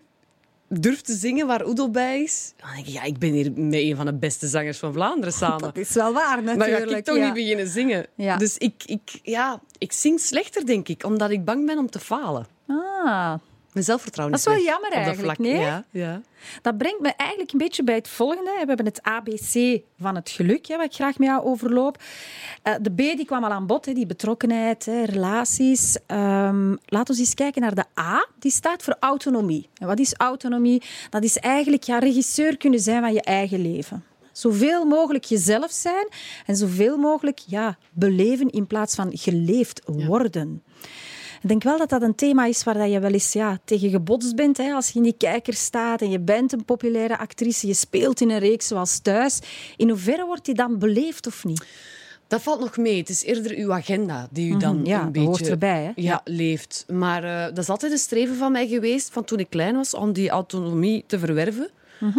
durf 0.68 1.00
te 1.00 1.14
zingen 1.14 1.46
waar 1.46 1.68
Udo 1.68 1.88
bij 1.90 2.22
is, 2.22 2.52
dan 2.56 2.68
denk 2.74 2.86
ik, 2.86 2.92
ja, 2.92 3.02
ik 3.02 3.18
ben 3.18 3.32
hier 3.32 3.52
met 3.52 3.80
een 3.80 3.96
van 3.96 4.06
de 4.06 4.14
beste 4.14 4.46
zangers 4.46 4.78
van 4.78 4.92
Vlaanderen 4.92 5.32
samen. 5.32 5.60
Dat 5.60 5.76
is 5.76 5.92
wel 5.92 6.12
waar, 6.12 6.42
natuurlijk. 6.42 6.90
ga 6.90 6.96
ik 6.96 7.04
toch 7.04 7.16
ja. 7.16 7.24
niet 7.24 7.34
beginnen 7.34 7.68
zingen. 7.68 8.06
Ja. 8.14 8.36
Dus 8.36 8.58
ik, 8.58 8.82
ik, 8.86 9.20
ja, 9.22 9.60
ik 9.78 9.92
zing 9.92 10.20
slechter, 10.20 10.66
denk 10.66 10.88
ik, 10.88 11.04
omdat 11.04 11.30
ik 11.30 11.44
bang 11.44 11.66
ben 11.66 11.78
om 11.78 11.90
te 11.90 12.00
falen. 12.00 12.46
Ah, 12.66 13.34
Mijn 13.76 13.88
zelfvertrouwen 13.88 14.36
Dat 14.36 14.46
is 14.46 14.52
wel 14.54 14.64
jammer 14.64 14.92
eigenlijk, 14.92 15.38
nee? 15.38 15.58
Ja, 15.58 15.84
ja. 15.90 16.20
Dat 16.62 16.78
brengt 16.78 17.00
me 17.00 17.12
eigenlijk 17.16 17.52
een 17.52 17.58
beetje 17.58 17.84
bij 17.84 17.94
het 17.94 18.08
volgende. 18.08 18.50
We 18.50 18.66
hebben 18.66 18.86
het 18.86 19.02
ABC 19.02 19.80
van 19.98 20.14
het 20.14 20.30
geluk, 20.30 20.66
hè, 20.66 20.76
wat 20.76 20.86
ik 20.86 20.92
graag 20.92 21.18
met 21.18 21.28
jou 21.28 21.44
overloop. 21.44 22.02
Eh, 22.62 22.74
de 22.80 22.90
B 22.90 22.96
die 22.96 23.24
kwam 23.24 23.44
al 23.44 23.50
aan 23.50 23.66
bod, 23.66 23.86
hè, 23.86 23.92
die 23.92 24.06
betrokkenheid, 24.06 24.84
hè, 24.84 25.04
relaties. 25.04 25.98
Ehm, 26.06 26.76
laten 26.84 27.14
we 27.14 27.20
eens 27.20 27.34
kijken 27.34 27.62
naar 27.62 27.74
de 27.74 27.84
A. 28.00 28.26
Die 28.38 28.50
staat 28.50 28.82
voor 28.82 28.96
autonomie. 29.00 29.68
En 29.74 29.86
wat 29.86 29.98
is 29.98 30.14
autonomie? 30.14 30.82
Dat 31.10 31.24
is 31.24 31.36
eigenlijk 31.36 31.82
ja, 31.82 31.98
regisseur 31.98 32.56
kunnen 32.56 32.80
zijn 32.80 33.00
van 33.00 33.12
je 33.12 33.22
eigen 33.22 33.62
leven. 33.62 34.04
Zoveel 34.32 34.84
mogelijk 34.84 35.24
jezelf 35.24 35.70
zijn 35.70 36.08
en 36.46 36.56
zoveel 36.56 36.96
mogelijk 36.96 37.38
ja, 37.38 37.78
beleven 37.92 38.50
in 38.50 38.66
plaats 38.66 38.94
van 38.94 39.10
geleefd 39.12 39.80
worden. 39.84 40.62
Ik 41.42 41.48
denk 41.48 41.62
wel 41.62 41.78
dat 41.78 41.88
dat 41.88 42.02
een 42.02 42.14
thema 42.14 42.44
is 42.46 42.64
waar 42.64 42.78
dat 42.78 42.90
je 42.90 43.00
wel 43.00 43.12
eens 43.12 43.32
ja, 43.32 43.58
tegen 43.64 43.90
gebotst 43.90 44.36
bent. 44.36 44.56
Hè? 44.56 44.72
Als 44.72 44.88
je 44.88 44.94
in 44.96 45.02
die 45.02 45.14
kijker 45.18 45.54
staat 45.54 46.00
en 46.02 46.10
je 46.10 46.20
bent 46.20 46.52
een 46.52 46.64
populaire 46.64 47.18
actrice, 47.18 47.66
je 47.66 47.74
speelt 47.74 48.20
in 48.20 48.30
een 48.30 48.38
reeks 48.38 48.66
zoals 48.66 48.98
Thuis. 48.98 49.38
In 49.76 49.88
hoeverre 49.88 50.26
wordt 50.26 50.44
die 50.44 50.54
dan 50.54 50.78
beleefd 50.78 51.26
of 51.26 51.44
niet? 51.44 51.64
Dat 52.28 52.42
valt 52.42 52.60
nog 52.60 52.76
mee. 52.76 52.98
Het 52.98 53.08
is 53.08 53.22
eerder 53.24 53.56
uw 53.56 53.72
agenda 53.72 54.28
die 54.30 54.52
u 54.54 54.56
dan 54.56 54.76
Mhm, 54.76 54.86
ja, 54.86 55.02
een 55.02 55.12
beetje 55.12 55.28
hoort 55.28 55.48
erbij, 55.48 55.82
hè? 55.82 55.86
Ja, 55.86 55.92
Ja. 55.94 56.20
leeft. 56.24 56.84
Maar 56.92 57.24
eh, 57.24 57.44
dat 57.44 57.58
is 57.58 57.68
altijd 57.68 57.92
een 57.92 57.98
streven 57.98 58.36
van 58.36 58.52
mij 58.52 58.66
geweest, 58.68 59.10
van 59.12 59.24
toen 59.24 59.38
ik 59.38 59.50
klein 59.50 59.74
was, 59.76 59.94
om 59.94 60.12
die 60.12 60.28
autonomie 60.30 61.04
te 61.06 61.18
verwerven. 61.18 61.68
Mhm. 62.00 62.18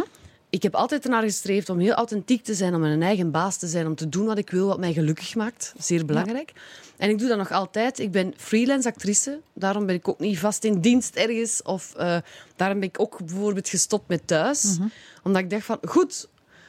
Ik 0.49 0.63
heb 0.63 0.75
altijd 0.75 1.03
ernaar 1.03 1.23
gestreefd 1.23 1.69
om 1.69 1.79
heel 1.79 1.93
authentiek 1.93 2.43
te 2.43 2.53
zijn, 2.53 2.73
om 2.75 2.79
mijn 2.79 3.01
eigen 3.01 3.31
baas 3.31 3.57
te 3.57 3.67
zijn, 3.67 3.87
om 3.87 3.95
te 3.95 4.09
doen 4.09 4.25
wat 4.25 4.37
ik 4.37 4.49
wil, 4.49 4.67
wat 4.67 4.79
mij 4.79 4.93
gelukkig 4.93 5.35
maakt. 5.35 5.73
Zeer 5.77 6.05
belangrijk. 6.05 6.53
En 6.97 7.09
ik 7.09 7.19
doe 7.19 7.27
dat 7.27 7.37
nog 7.37 7.51
altijd. 7.51 7.99
Ik 7.99 8.11
ben 8.11 8.33
freelance 8.37 8.87
actrice. 8.87 9.39
Daarom 9.53 9.85
ben 9.85 9.95
ik 9.95 10.07
ook 10.07 10.19
niet 10.19 10.39
vast 10.39 10.63
in 10.63 10.79
dienst 10.81 11.15
ergens. 11.15 11.61
Of 11.61 11.93
eh, 11.95 12.17
daarom 12.55 12.79
ben 12.79 12.89
ik 12.89 12.99
ook 12.99 13.25
bijvoorbeeld 13.25 13.69
gestopt 13.69 14.07
met 14.07 14.27
thuis. 14.27 14.63
Mhm. 14.77 14.87
Omdat 15.23 15.41
ik 15.41 15.49
dacht 15.49 15.65
van, 15.65 15.77
goed, 15.81 16.27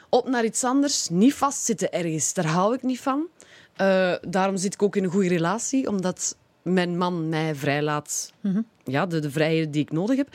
op 0.09 0.29
naar 0.29 0.45
iets 0.45 0.65
anders. 0.65 1.09
Niet 1.09 1.35
vastzitten 1.35 1.93
ergens. 1.93 2.35
Daar 2.35 2.47
hou 2.47 2.75
ik 2.75 2.83
niet 2.83 3.01
van. 3.01 3.27
Eh, 3.77 4.15
daarom 4.29 4.57
zit 4.57 4.75
ik 4.75 4.83
ook 4.83 4.97
in 4.97 5.05
een 5.05 5.11
goede 5.11 5.29
relatie. 5.29 5.89
Omdat 5.89 6.37
mijn 6.63 6.99
man 6.99 7.29
mij 7.29 7.55
vrijlaat. 7.55 8.33
Mhm. 8.41 8.63
Ja, 8.85 9.07
de, 9.07 9.19
de 9.21 9.31
vrijheden 9.31 9.71
die 9.71 9.83
ik 9.83 9.93
nodig 9.93 10.17
heb. 10.17 10.29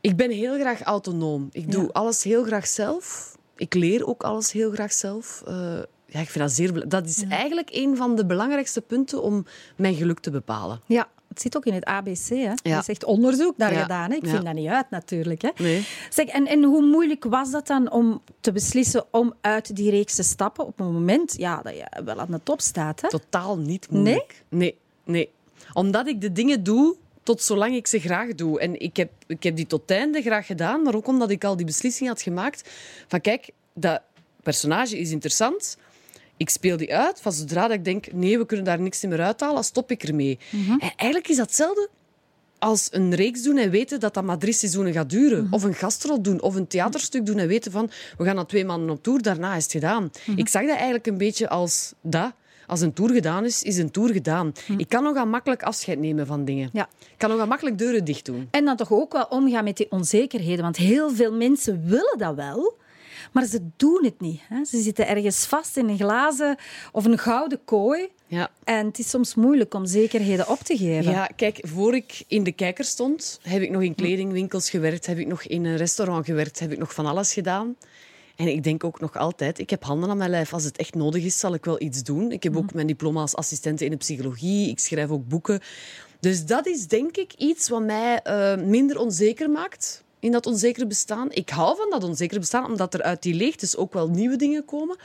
Ik 0.00 0.16
ben 0.16 0.30
heel 0.30 0.58
graag 0.58 0.82
autonoom. 0.82 1.48
Ik 1.52 1.70
doe 1.72 1.82
Ja. 1.82 1.88
alles 1.92 2.22
heel 2.22 2.44
graag 2.44 2.66
zelf. 2.66 3.34
Ik 3.56 3.74
leer 3.74 4.06
ook 4.06 4.22
alles 4.22 4.52
heel 4.52 4.70
graag 4.70 4.92
zelf. 4.92 5.42
Eh, 5.46 5.78
ja, 6.16 6.22
ik 6.22 6.30
vind 6.30 6.44
dat 6.44 6.52
zeer 6.52 6.72
bela- 6.72 6.84
Dat 6.84 7.06
is 7.06 7.22
eigenlijk 7.28 7.68
een 7.72 7.96
van 7.96 8.16
de 8.16 8.26
belangrijkste 8.26 8.80
punten 8.80 9.22
om 9.22 9.46
mijn 9.76 9.94
geluk 9.94 10.20
te 10.20 10.30
bepalen. 10.30 10.80
Ja, 10.86 11.08
het 11.28 11.40
zit 11.40 11.56
ook 11.56 11.64
in 11.66 11.72
het 11.74 11.84
ABC. 11.84 12.28
Hè? 12.28 12.34
Er 12.34 12.56
Ja. 12.62 12.78
is 12.78 12.88
echt 12.88 13.04
onderzoek 13.04 13.56
naar 13.56 13.72
Ja. 13.72 13.82
gedaan. 13.82 14.10
Hè? 14.10 14.16
Ik 14.16 14.24
Ja. 14.24 14.30
vind 14.30 14.44
dat 14.44 14.54
niet 14.54 14.68
uit, 14.68 14.90
natuurlijk. 14.90 15.42
Hè? 15.42 15.48
Nee. 15.58 15.86
Zeg, 16.10 16.26
en, 16.26 16.46
en 16.46 16.62
hoe 16.62 16.82
moeilijk 16.82 17.24
was 17.24 17.50
dat 17.50 17.66
dan 17.66 17.90
om 17.90 18.22
te 18.40 18.52
beslissen 18.52 19.04
om 19.10 19.34
uit 19.40 19.76
die 19.76 19.90
reeks 19.90 20.14
te 20.14 20.22
stappen 20.22 20.66
op 20.66 20.80
een 20.80 20.92
moment 20.92 21.34
ja, 21.36 21.60
dat 21.62 21.74
je 21.76 22.02
wel 22.04 22.20
aan 22.20 22.30
de 22.30 22.40
top 22.42 22.60
staat? 22.60 23.00
Hè? 23.00 23.08
Totaal 23.08 23.58
niet 23.58 23.90
moeilijk. 23.90 24.44
Nee? 24.48 24.78
Nee, 25.04 25.30
Omdat 25.72 26.06
ik 26.06 26.20
de 26.20 26.32
dingen 26.32 26.62
doe 26.62 26.96
tot 27.22 27.42
zolang 27.42 27.74
ik 27.74 27.86
ze 27.86 27.98
graag 27.98 28.34
doe. 28.34 28.60
En 28.60 28.80
ik 28.80 28.96
heb, 28.96 29.10
ik 29.26 29.42
heb 29.42 29.56
die 29.56 29.66
tot 29.66 29.80
het 29.80 29.90
einde 29.90 30.22
graag 30.22 30.46
gedaan, 30.46 30.82
maar 30.82 30.94
ook 30.94 31.06
omdat 31.06 31.30
ik 31.30 31.44
al 31.44 31.56
die 31.56 31.66
beslissing 31.66 32.08
had 32.08 32.22
gemaakt 32.22 32.70
van 33.08 33.20
kijk, 33.20 33.50
dat 33.74 34.00
personage 34.42 34.98
is 34.98 35.10
interessant. 35.10 35.76
Ik 36.36 36.50
speel 36.50 36.76
die 36.76 36.94
uit. 36.94 37.20
Van 37.20 37.32
zodra 37.32 37.62
dat 37.62 37.76
ik 37.76 37.84
denk, 37.84 38.12
nee, 38.12 38.38
we 38.38 38.46
kunnen 38.46 38.64
daar 38.64 38.80
niks 38.80 39.02
meer 39.02 39.20
uithalen, 39.20 39.64
stop 39.64 39.90
ik 39.90 40.02
ermee. 40.02 40.38
En 40.78 40.92
eigenlijk 40.96 41.28
is 41.28 41.36
dat 41.36 41.46
hetzelfde 41.46 41.88
als 42.58 42.88
een 42.90 43.14
reeks 43.14 43.42
doen 43.42 43.56
en 43.56 43.70
weten 43.70 44.00
dat 44.00 44.14
dat 44.14 44.24
maar 44.24 44.38
drie 44.38 44.52
seizoenen 44.52 44.92
gaat 44.92 45.10
duren. 45.10 45.48
Of 45.50 45.62
een 45.62 45.74
gastrol 45.74 46.22
doen, 46.22 46.40
of 46.42 46.54
een 46.54 46.66
theaterstuk 46.66 47.26
doen 47.26 47.38
en 47.38 47.48
weten 47.48 47.72
van 47.72 47.90
we 48.18 48.24
gaan 48.24 48.34
naar 48.34 48.46
twee 48.46 48.64
maanden 48.64 48.90
op 48.90 49.02
tour, 49.02 49.22
daarna 49.22 49.54
is 49.54 49.62
het 49.62 49.72
gedaan. 49.72 50.10
Ik 50.36 50.48
zag 50.48 50.62
dat 50.62 50.74
eigenlijk 50.74 51.06
een 51.06 51.18
beetje 51.18 51.48
als 51.48 51.92
dat. 52.00 52.32
Als 52.66 52.80
een 52.80 52.92
tour 52.92 53.12
gedaan 53.12 53.44
is, 53.44 53.62
is 53.62 53.78
een 53.78 53.90
tour 53.90 54.12
gedaan. 54.12 54.52
Ik 54.76 54.88
kan 54.88 55.02
nog 55.02 55.24
makkelijk 55.24 55.62
afscheid 55.62 55.98
nemen 55.98 56.26
van 56.26 56.44
dingen. 56.44 56.70
Ja. 56.72 56.88
Ik 56.98 57.14
kan 57.16 57.36
nog 57.36 57.48
makkelijk 57.48 57.78
deuren 57.78 58.04
dicht 58.04 58.24
doen. 58.24 58.48
En 58.50 58.64
dan 58.64 58.76
toch 58.76 58.92
ook 58.92 59.12
wel 59.12 59.24
omgaan 59.24 59.64
met 59.64 59.76
die 59.76 59.90
onzekerheden. 59.90 60.62
Want 60.62 60.76
heel 60.76 61.10
veel 61.10 61.32
mensen 61.32 61.82
willen 61.84 62.18
dat 62.18 62.34
wel, 62.34 62.76
maar 63.32 63.44
ze 63.44 63.60
doen 63.76 64.04
het 64.04 64.20
niet. 64.20 64.40
Hè? 64.48 64.64
Ze 64.64 64.80
zitten 64.80 65.08
ergens 65.08 65.46
vast 65.46 65.76
in 65.76 65.88
een 65.88 65.98
glazen 65.98 66.56
of 66.92 67.04
een 67.04 67.18
gouden 67.18 67.64
kooi. 67.64 68.08
Ja. 68.26 68.50
En 68.64 68.86
het 68.86 68.98
is 68.98 69.08
soms 69.08 69.34
moeilijk 69.34 69.74
om 69.74 69.86
zekerheden 69.86 70.48
op 70.48 70.58
te 70.58 70.76
geven. 70.76 71.12
Ja, 71.12 71.26
kijk, 71.36 71.58
voor 71.62 71.94
ik 71.94 72.24
in 72.26 72.42
de 72.42 72.52
kijker 72.52 72.84
stond, 72.84 73.40
heb 73.42 73.62
ik 73.62 73.70
nog 73.70 73.82
in 73.82 73.94
kledingwinkels 73.94 74.70
gewerkt, 74.70 75.06
heb 75.06 75.18
ik 75.18 75.26
nog 75.26 75.42
in 75.42 75.64
een 75.64 75.76
restaurant 75.76 76.24
gewerkt, 76.24 76.58
heb 76.58 76.72
ik 76.72 76.78
nog 76.78 76.94
van 76.94 77.06
alles 77.06 77.32
gedaan. 77.32 77.76
En 78.36 78.48
ik 78.48 78.62
denk 78.62 78.84
ook 78.84 79.00
nog 79.00 79.16
altijd, 79.16 79.58
ik 79.58 79.70
heb 79.70 79.84
handen 79.84 80.10
aan 80.10 80.16
mijn 80.16 80.30
lijf. 80.30 80.52
Als 80.52 80.64
het 80.64 80.76
echt 80.76 80.94
nodig 80.94 81.24
is, 81.24 81.38
zal 81.38 81.54
ik 81.54 81.64
wel 81.64 81.82
iets 81.82 82.02
doen. 82.02 82.32
Ik 82.32 82.42
heb 82.42 82.56
ook 82.56 82.74
mijn 82.74 82.86
diploma 82.86 83.20
als 83.20 83.34
assistente 83.34 83.84
in 83.84 83.90
de 83.90 83.96
psychologie. 83.96 84.70
Ik 84.70 84.78
schrijf 84.78 85.10
ook 85.10 85.28
boeken. 85.28 85.60
Dus 86.20 86.44
dat 86.44 86.66
is 86.66 86.86
denk 86.86 87.16
ik 87.16 87.32
iets 87.32 87.68
wat 87.68 87.82
mij 87.82 88.20
eh, 88.22 88.56
minder 88.56 88.98
onzeker 88.98 89.50
maakt 89.50 90.04
in 90.26 90.32
dat 90.32 90.46
onzekere 90.46 90.86
bestaan. 90.86 91.32
Ik 91.32 91.48
hou 91.48 91.76
van 91.76 91.90
dat 91.90 92.04
onzekere 92.04 92.40
bestaan, 92.40 92.66
omdat 92.66 92.94
er 92.94 93.02
uit 93.02 93.22
die 93.22 93.34
leegtes 93.34 93.76
ook 93.76 93.92
wel 93.92 94.08
nieuwe 94.08 94.36
dingen 94.36 94.64
komen. 94.64 94.96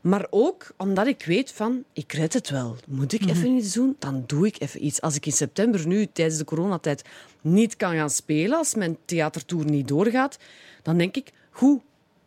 Maar 0.00 0.26
ook 0.30 0.72
omdat 0.76 1.06
ik 1.06 1.24
weet 1.24 1.52
van, 1.52 1.84
ik 1.92 2.12
red 2.12 2.32
het 2.32 2.50
wel. 2.50 2.76
Moet 2.86 3.12
ik 3.12 3.26
even 3.26 3.56
iets 3.56 3.72
doen? 3.72 3.96
Dan 3.98 4.24
doe 4.26 4.46
ik 4.46 4.60
even 4.60 4.84
iets. 4.84 5.00
Als 5.00 5.16
ik 5.16 5.26
in 5.26 5.32
september 5.32 5.86
nu, 5.86 6.06
tijdens 6.12 6.38
de 6.38 6.44
coronatijd, 6.44 7.04
niet 7.40 7.76
kan 7.76 7.94
gaan 7.94 8.10
spelen, 8.10 8.58
als 8.58 8.74
mijn 8.74 8.96
theatertour 9.04 9.64
niet 9.64 9.88
doorgaat, 9.88 10.38
dan 10.82 10.98
denk 10.98 11.16
ik, 11.16 11.32
goed, 11.50 11.80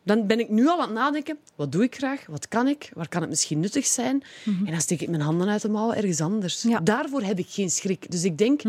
dan 0.03 0.28
ben 0.28 0.39
ik 0.39 0.49
nu 0.49 0.68
al 0.68 0.82
aan 0.82 0.88
het 0.88 0.97
nadenken, 0.97 1.38
wat 1.55 1.72
doe 1.72 1.84
ik 1.84 1.95
graag? 1.95 2.26
Wat 2.28 2.47
kan 2.47 2.68
ik? 2.68 2.91
Waar 2.93 3.09
kan 3.09 3.22
het 3.22 3.30
misschien 3.30 3.59
nuttig 3.59 3.86
zijn? 3.86 4.24
En 4.45 4.72
dan 4.72 4.82
steek 4.82 5.01
ik 5.01 5.09
mijn 5.09 5.22
handen 5.22 5.47
uit 5.47 5.61
de 5.61 5.70
mouwen 5.70 5.95
ergens 5.95 6.22
anders. 6.22 6.61
Ja. 6.61 6.80
Daarvoor 6.80 7.22
heb 7.22 7.39
ik 7.39 7.47
geen 7.49 7.70
schrik. 7.70 8.11
Dus 8.11 8.24
ik 8.24 8.38
denk... 8.38 8.61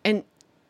En 0.00 0.24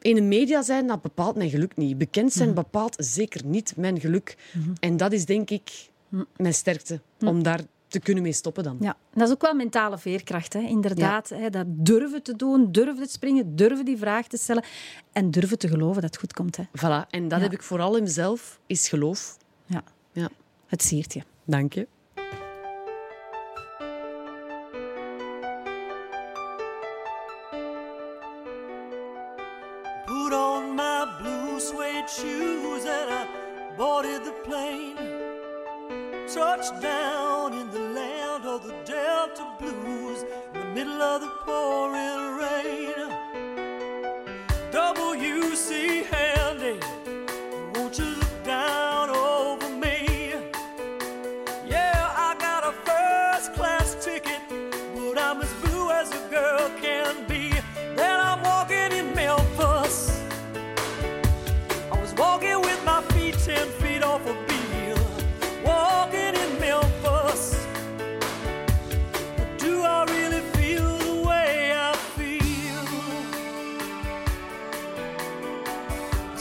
in 0.04 0.14
de 0.14 0.20
media 0.22 0.62
zijn, 0.62 0.86
dat 0.86 1.02
bepaalt 1.02 1.36
mijn 1.36 1.50
geluk 1.50 1.76
niet. 1.76 1.98
Bekend 1.98 2.32
zijn 2.32 2.54
bepaalt 2.54 2.94
zeker 2.98 3.44
niet 3.44 3.76
mijn 3.76 4.00
geluk. 4.00 4.36
En 4.80 4.96
dat 4.96 5.12
is 5.12 5.24
denk 5.24 5.50
ik 5.50 5.90
mijn 6.36 6.54
sterkte, 6.54 7.00
om 7.20 7.42
daar 7.42 7.60
te 7.88 8.00
kunnen 8.00 8.22
mee 8.22 8.32
stoppen 8.32 8.64
dan. 8.64 8.76
Ja, 8.80 8.96
dat 9.14 9.28
is 9.28 9.34
ook 9.34 9.42
wel 9.42 9.54
mentale 9.54 9.98
veerkracht. 9.98 10.52
Hè? 10.52 10.60
Inderdaad, 10.60 11.28
hè? 11.28 11.50
dat 11.50 11.64
durven 11.68 12.22
te 12.22 12.36
doen, 12.36 12.72
durven 12.72 13.06
te 13.06 13.10
springen, 13.12 13.56
durven 13.56 13.84
die 13.84 13.96
vraag 13.96 14.26
te 14.26 14.36
stellen 14.36 14.64
en 15.12 15.30
durven 15.30 15.58
te 15.58 15.68
geloven 15.68 16.02
dat 16.02 16.10
het 16.10 16.18
goed 16.20 16.32
komt. 16.32 16.56
Hè? 16.56 16.64
Voilà. 16.64 17.10
En 17.10 17.28
dat 17.28 17.38
Ja. 17.38 17.44
heb 17.44 17.52
ik 17.52 17.62
vooral 17.62 17.96
in 17.96 18.02
mezelf, 18.02 18.60
is 18.66 18.88
geloof. 18.88 19.36
Ja, 19.66 19.82
Ja. 20.12 20.28
het 20.66 20.82
siert 20.82 21.12
je. 21.14 21.22
Dank 21.44 21.72
je. 21.72 21.86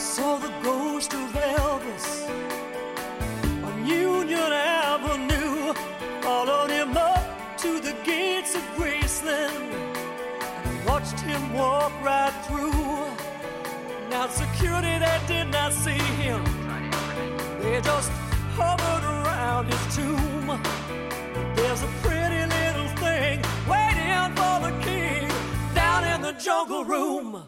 Saw 0.04 0.38
the 0.38 0.52
ghost 0.62 1.14
of 1.14 1.32
Elvis 1.32 2.30
on 3.64 3.88
Union 3.88 4.52
Avenue. 4.52 5.74
Followed 6.22 6.72
him 6.72 6.98
up 6.98 7.24
to 7.60 7.80
the 7.80 7.96
gates 8.04 8.54
of 8.54 8.62
Graceland 8.76 9.72
and 10.66 10.86
watched 10.86 11.20
him 11.22 11.54
walk 11.54 11.94
right 12.04 12.36
through. 12.46 12.74
Now 14.10 14.28
security 14.28 14.96
that 15.00 15.22
did 15.26 15.48
not 15.48 15.72
see 15.72 16.04
him. 16.22 16.44
They 17.62 17.80
just 17.80 18.12
hovered 18.60 19.06
around 19.06 19.68
his 19.72 19.96
tomb. 19.96 20.48
There's 21.56 21.82
a 21.82 21.92
pretty 22.04 22.44
little 22.58 22.90
thing 23.04 23.40
waiting 23.72 24.30
for 24.36 24.56
the 24.68 24.74
king 24.84 25.30
down 25.74 26.04
in 26.04 26.22
the 26.22 26.34
jungle 26.34 26.84
room. 26.84 27.44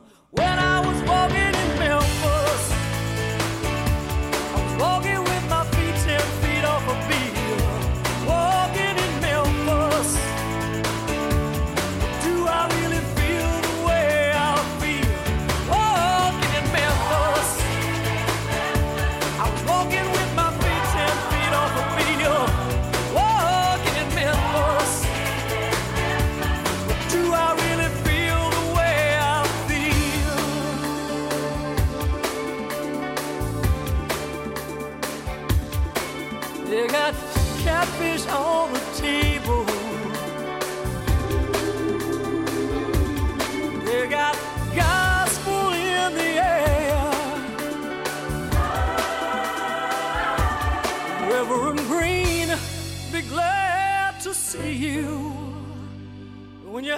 Walking 1.07 1.37
in 1.63 1.79
Memphis. 1.79 2.71
I 4.53 4.63
was 4.63 4.81
walking 4.81 5.24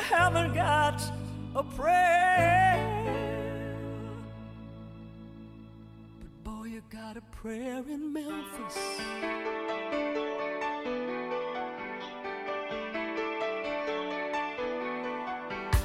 haven't 0.10 0.54
got 0.54 1.02
a 1.54 1.64
prayer. 1.64 2.76
But 6.20 6.44
boy, 6.44 6.64
you 6.68 6.82
got 6.90 7.18
a 7.18 7.22
prayer 7.40 7.84
in 7.90 8.14
Memphis. 8.14 8.78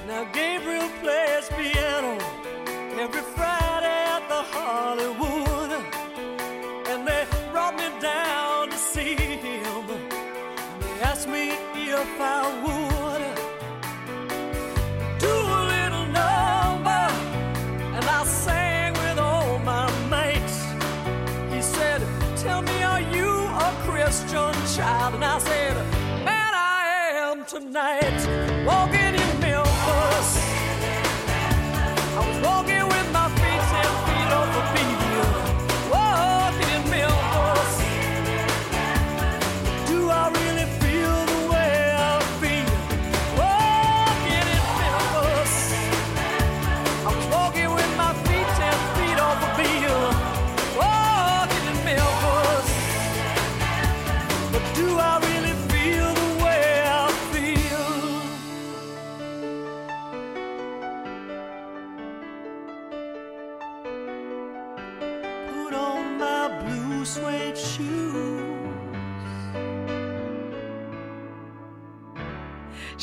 Now 0.07 0.25
Gabriel 0.33 0.89
plays 1.01 1.49
piano 1.57 2.19
every 3.01 3.23
Friday 3.37 4.01
at 4.17 4.25
the 4.29 4.43
Hollywood, 4.55 5.73
and 6.91 7.09
they 7.09 7.27
brought 7.51 7.75
me 7.75 7.89
down 8.01 8.71
to 8.71 8.77
see 8.77 9.17
him. 9.17 9.87
They 10.81 11.01
asked 11.03 11.29
me 11.29 11.51
if 11.75 12.21
I 12.21 12.63
would 12.63 12.82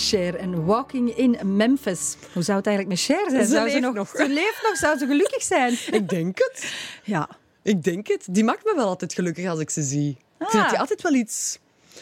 Cher 0.09 0.35
en 0.35 0.65
Walking 0.65 1.15
in 1.17 1.37
Memphis. 1.55 2.15
Hoe 2.33 2.43
zou 2.43 2.57
het 2.57 2.67
eigenlijk 2.67 2.87
met 2.87 3.05
Cher 3.05 3.29
zijn? 3.29 3.45
Ze 3.45 3.51
zou 3.51 3.67
leeft 3.67 3.79
nog, 3.79 3.93
nog. 3.93 4.09
Ze 4.15 4.29
leeft 4.29 4.59
nog, 4.63 4.75
zou 4.77 4.97
ze 4.97 5.05
gelukkig 5.05 5.41
zijn? 5.43 5.73
Ik 6.01 6.09
denk 6.09 6.37
het. 6.37 6.73
Ja. 7.03 7.29
Ik 7.63 7.83
denk 7.83 8.07
het. 8.07 8.25
Die 8.29 8.43
maakt 8.43 8.63
me 8.65 8.73
wel 8.75 8.87
altijd 8.87 9.13
gelukkig 9.13 9.47
als 9.47 9.59
ik 9.59 9.69
ze 9.69 9.81
zie. 9.83 10.09
Ik 10.09 10.17
vind 10.37 10.51
dat 10.51 10.61
Ah. 10.61 10.69
die 10.69 10.79
altijd 10.79 11.01
wel 11.01 11.13
iets... 11.13 11.59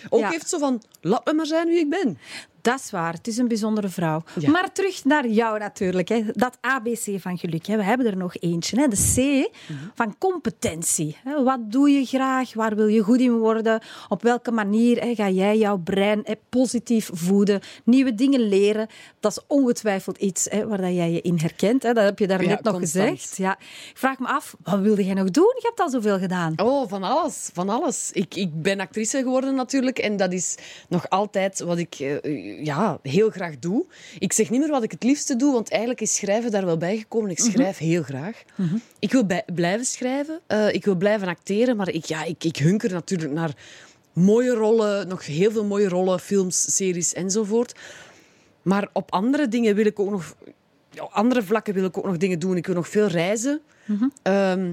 Ook 0.10 0.20
Ja. 0.20 0.30
heeft 0.30 0.50
zo 0.50 0.58
van, 0.58 0.84
laat 1.02 1.26
me 1.26 1.34
maar 1.34 1.46
zijn 1.46 1.68
wie 1.68 1.80
ik 1.80 1.90
ben. 1.90 2.20
Dat 2.68 2.80
is 2.80 2.92
waar. 2.92 3.14
Het 3.14 3.28
is 3.28 3.38
een 3.38 3.48
bijzondere 3.48 3.90
vrouw. 3.90 4.24
Ja. 4.40 4.50
Maar 4.50 4.72
terug 4.72 5.06
naar 5.06 5.28
jou 5.28 5.60
natuurlijk. 5.60 6.08
Hè. 6.08 6.24
Dat 6.34 6.58
ABC 6.62 7.20
van 7.20 7.38
geluk. 7.38 7.66
Hè. 7.66 7.78
We 7.78 7.84
hebben 7.84 8.06
er 8.06 8.18
nog 8.18 8.36
eentje. 8.38 8.80
Hè. 8.80 8.88
De 8.88 8.96
C 9.16 9.50
van 9.96 10.18
competentie. 10.18 11.18
Hè. 11.24 11.44
Wat 11.44 11.72
doe 11.72 11.90
je 11.90 12.06
graag? 12.06 12.54
Waar 12.54 12.76
wil 12.76 12.88
je 12.88 13.02
goed 13.02 13.20
in 13.20 13.38
worden? 13.38 13.82
Op 14.10 14.22
welke 14.22 14.52
manier 14.52 15.00
hè, 15.02 15.16
ga 15.16 15.30
jij 15.30 15.58
jouw 15.58 15.78
brein 15.78 16.22
hè, 16.24 16.34
positief 16.50 17.10
voeden? 17.14 17.60
Nieuwe 17.84 18.16
dingen 18.16 18.40
leren. 18.40 18.88
Dat 19.20 19.32
is 19.32 19.44
ongetwijfeld 19.48 20.18
iets 20.18 20.48
hè, 20.50 20.68
waar 20.68 20.82
dat 20.82 20.94
jij 20.96 21.12
je 21.12 21.22
in 21.22 21.38
herkent. 21.40 21.84
Hè. 21.84 21.94
Dat 21.94 22.04
heb 22.04 22.20
je 22.20 22.28
daar 22.28 22.42
Ja, 22.42 22.48
net 22.50 22.64
nog 22.64 22.74
constant. 22.74 23.10
gezegd. 23.10 23.38
Ja. 23.38 23.58
Ik 23.90 23.92
vraag 23.98 24.20
me 24.20 24.28
af, 24.28 24.56
wat 24.64 24.80
wilde 24.80 25.06
jij 25.06 25.14
nog 25.14 25.32
doen? 25.32 25.54
Je 25.56 25.66
hebt 25.68 25.80
al 25.80 25.90
zoveel 25.90 26.20
gedaan. 26.20 26.54
Oh, 26.60 26.90
van 26.90 27.04
alles. 27.04 27.50
Van 27.54 27.70
alles. 27.70 28.10
Ik, 28.12 28.36
ik 28.36 28.62
ben 28.62 28.80
actrice 28.80 29.18
geworden 29.18 29.56
natuurlijk. 29.56 30.00
En 30.00 30.18
dat 30.18 30.34
is 30.34 30.56
nog 30.90 31.10
altijd 31.10 31.60
wat 31.60 31.78
ik 31.78 31.96
eh, 32.00 32.57
ja, 32.64 33.00
heel 33.02 33.30
graag 33.30 33.60
doe. 33.60 33.86
Ik 34.20 34.34
zeg 34.34 34.50
niet 34.50 34.60
meer 34.60 34.70
wat 34.70 34.84
ik 34.84 34.92
het 34.92 35.04
liefste 35.04 35.36
doe, 35.36 35.54
want 35.54 35.70
eigenlijk 35.70 36.02
is 36.02 36.16
schrijven 36.16 36.52
daar 36.52 36.66
wel 36.66 36.78
bij 36.78 36.98
gekomen. 36.98 37.30
Ik 37.32 37.40
schrijf 37.40 37.78
heel 37.78 38.04
graag. 38.04 38.44
Ik 39.00 39.12
wil 39.12 39.26
bij- 39.26 39.46
blijven 39.54 39.86
schrijven. 39.86 40.40
Eh, 40.48 40.74
ik 40.74 40.86
wil 40.86 40.96
blijven 40.96 41.28
acteren. 41.28 41.76
Maar 41.76 41.90
ik, 41.90 42.06
ja, 42.06 42.24
ik, 42.24 42.44
ik 42.44 42.58
hunker 42.58 42.92
natuurlijk 42.92 43.32
naar 43.32 43.56
mooie 44.14 44.54
rollen. 44.54 45.08
Nog 45.08 45.26
heel 45.26 45.52
veel 45.52 45.66
mooie 45.66 45.90
rollen, 45.90 46.20
films, 46.20 46.76
series 46.76 47.14
enzovoort. 47.14 47.76
Maar 48.62 48.90
op 48.94 49.12
andere 49.12 49.48
dingen 49.48 49.76
wil 49.76 49.86
ik 49.86 50.00
ook 50.00 50.10
nog... 50.10 50.36
Op 51.02 51.10
andere 51.12 51.44
vlakken 51.44 51.74
wil 51.74 51.86
ik 51.86 51.98
ook 51.98 52.06
nog 52.06 52.18
dingen 52.18 52.40
doen. 52.40 52.58
Ik 52.58 52.66
wil 52.66 52.76
nog 52.76 52.88
veel 52.88 53.08
reizen. 53.08 53.62
Ehm, 54.22 54.72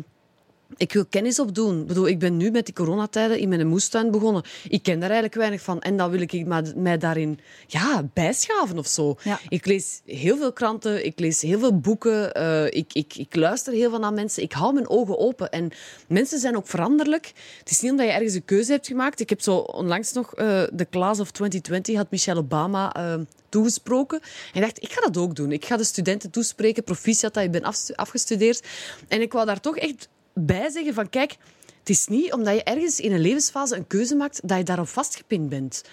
ik 0.77 0.93
wil 0.93 1.05
kennis 1.07 1.39
opdoen. 1.39 1.81
Ik, 1.81 1.87
bedoel, 1.87 2.09
ik 2.09 2.19
ben 2.19 2.37
nu 2.37 2.51
met 2.51 2.65
die 2.65 2.75
coronatijden 2.75 3.39
in 3.39 3.49
mijn 3.49 3.67
moestuin 3.67 4.11
begonnen. 4.11 4.43
Ik 4.69 4.83
ken 4.83 4.95
daar 5.01 5.11
eigenlijk 5.11 5.35
weinig 5.35 5.61
van. 5.61 5.81
En 5.81 5.97
dan 5.97 6.11
wil 6.11 6.21
ik 6.21 6.47
mij 6.77 6.99
daarin 6.99 7.39
ja, 7.67 8.03
bijschaven 8.13 8.79
of 8.79 8.87
zo. 8.87 9.17
Ja. 9.23 9.41
Ik 9.49 9.67
lees 9.67 10.01
heel 10.07 10.37
veel 10.37 10.53
kranten, 10.53 11.05
ik 11.07 11.19
lees 11.19 11.41
heel 11.43 11.59
veel 11.59 11.79
boeken. 11.81 12.35
eh, 12.35 12.65
ik, 12.67 12.93
ik, 12.93 13.15
ik 13.17 13.35
luister 13.37 13.73
heel 13.73 13.91
veel 13.91 13.99
naar 13.99 14.13
mensen. 14.13 14.43
Ik 14.43 14.53
hou 14.53 14.75
mijn 14.75 14.89
ogen 14.89 15.19
open. 15.19 15.51
En 15.51 15.71
mensen 16.09 16.39
zijn 16.39 16.57
ook 16.57 16.67
veranderlijk. 16.69 17.33
Het 17.59 17.71
is 17.71 17.81
niet 17.81 17.91
omdat 17.91 18.07
je 18.07 18.13
ergens 18.13 18.35
een 18.35 18.45
keuze 18.45 18.73
hebt 18.73 18.87
gemaakt. 18.87 19.21
Ik 19.21 19.29
heb 19.29 19.41
zo 19.41 19.57
onlangs 19.57 20.13
nog 20.13 20.35
eh 20.35 20.63
de 20.73 20.87
Class 20.91 21.21
of 21.21 21.31
2020 21.31 21.97
had 21.97 22.11
Michelle 22.11 22.41
Obama 22.41 22.93
eh, 22.95 23.15
toegesproken. 23.49 24.21
En 24.21 24.29
ik 24.53 24.61
dacht, 24.61 24.83
ik 24.83 24.93
ga 24.93 25.01
dat 25.01 25.17
ook 25.17 25.35
doen. 25.37 25.53
Ik 25.53 25.65
ga 25.65 25.77
de 25.77 25.85
studenten 25.85 26.31
toespreken. 26.31 26.85
Proficiat 26.85 27.35
dat 27.35 27.43
je 27.43 27.51
bent 27.51 27.65
afstu- 27.65 27.95
afgestudeerd. 27.95 28.63
En 29.09 29.21
ik 29.21 29.33
wou 29.33 29.47
daar 29.47 29.61
toch 29.61 29.77
echt 29.77 30.09
bij 30.35 30.71
zeggen 30.71 30.95
van, 30.95 31.11
kijk, 31.11 31.37
het 31.79 31.89
is 31.89 32.07
niet 32.07 32.33
omdat 32.33 32.55
je 32.55 32.63
ergens 32.63 33.01
in 33.01 33.13
een 33.13 33.21
levensfase 33.21 33.77
een 33.77 33.87
keuze 33.87 34.15
maakt 34.15 34.41
dat 34.49 34.59
je 34.59 34.65
daarop 34.65 34.89
vastgepind 34.89 35.49
bent. 35.49 35.85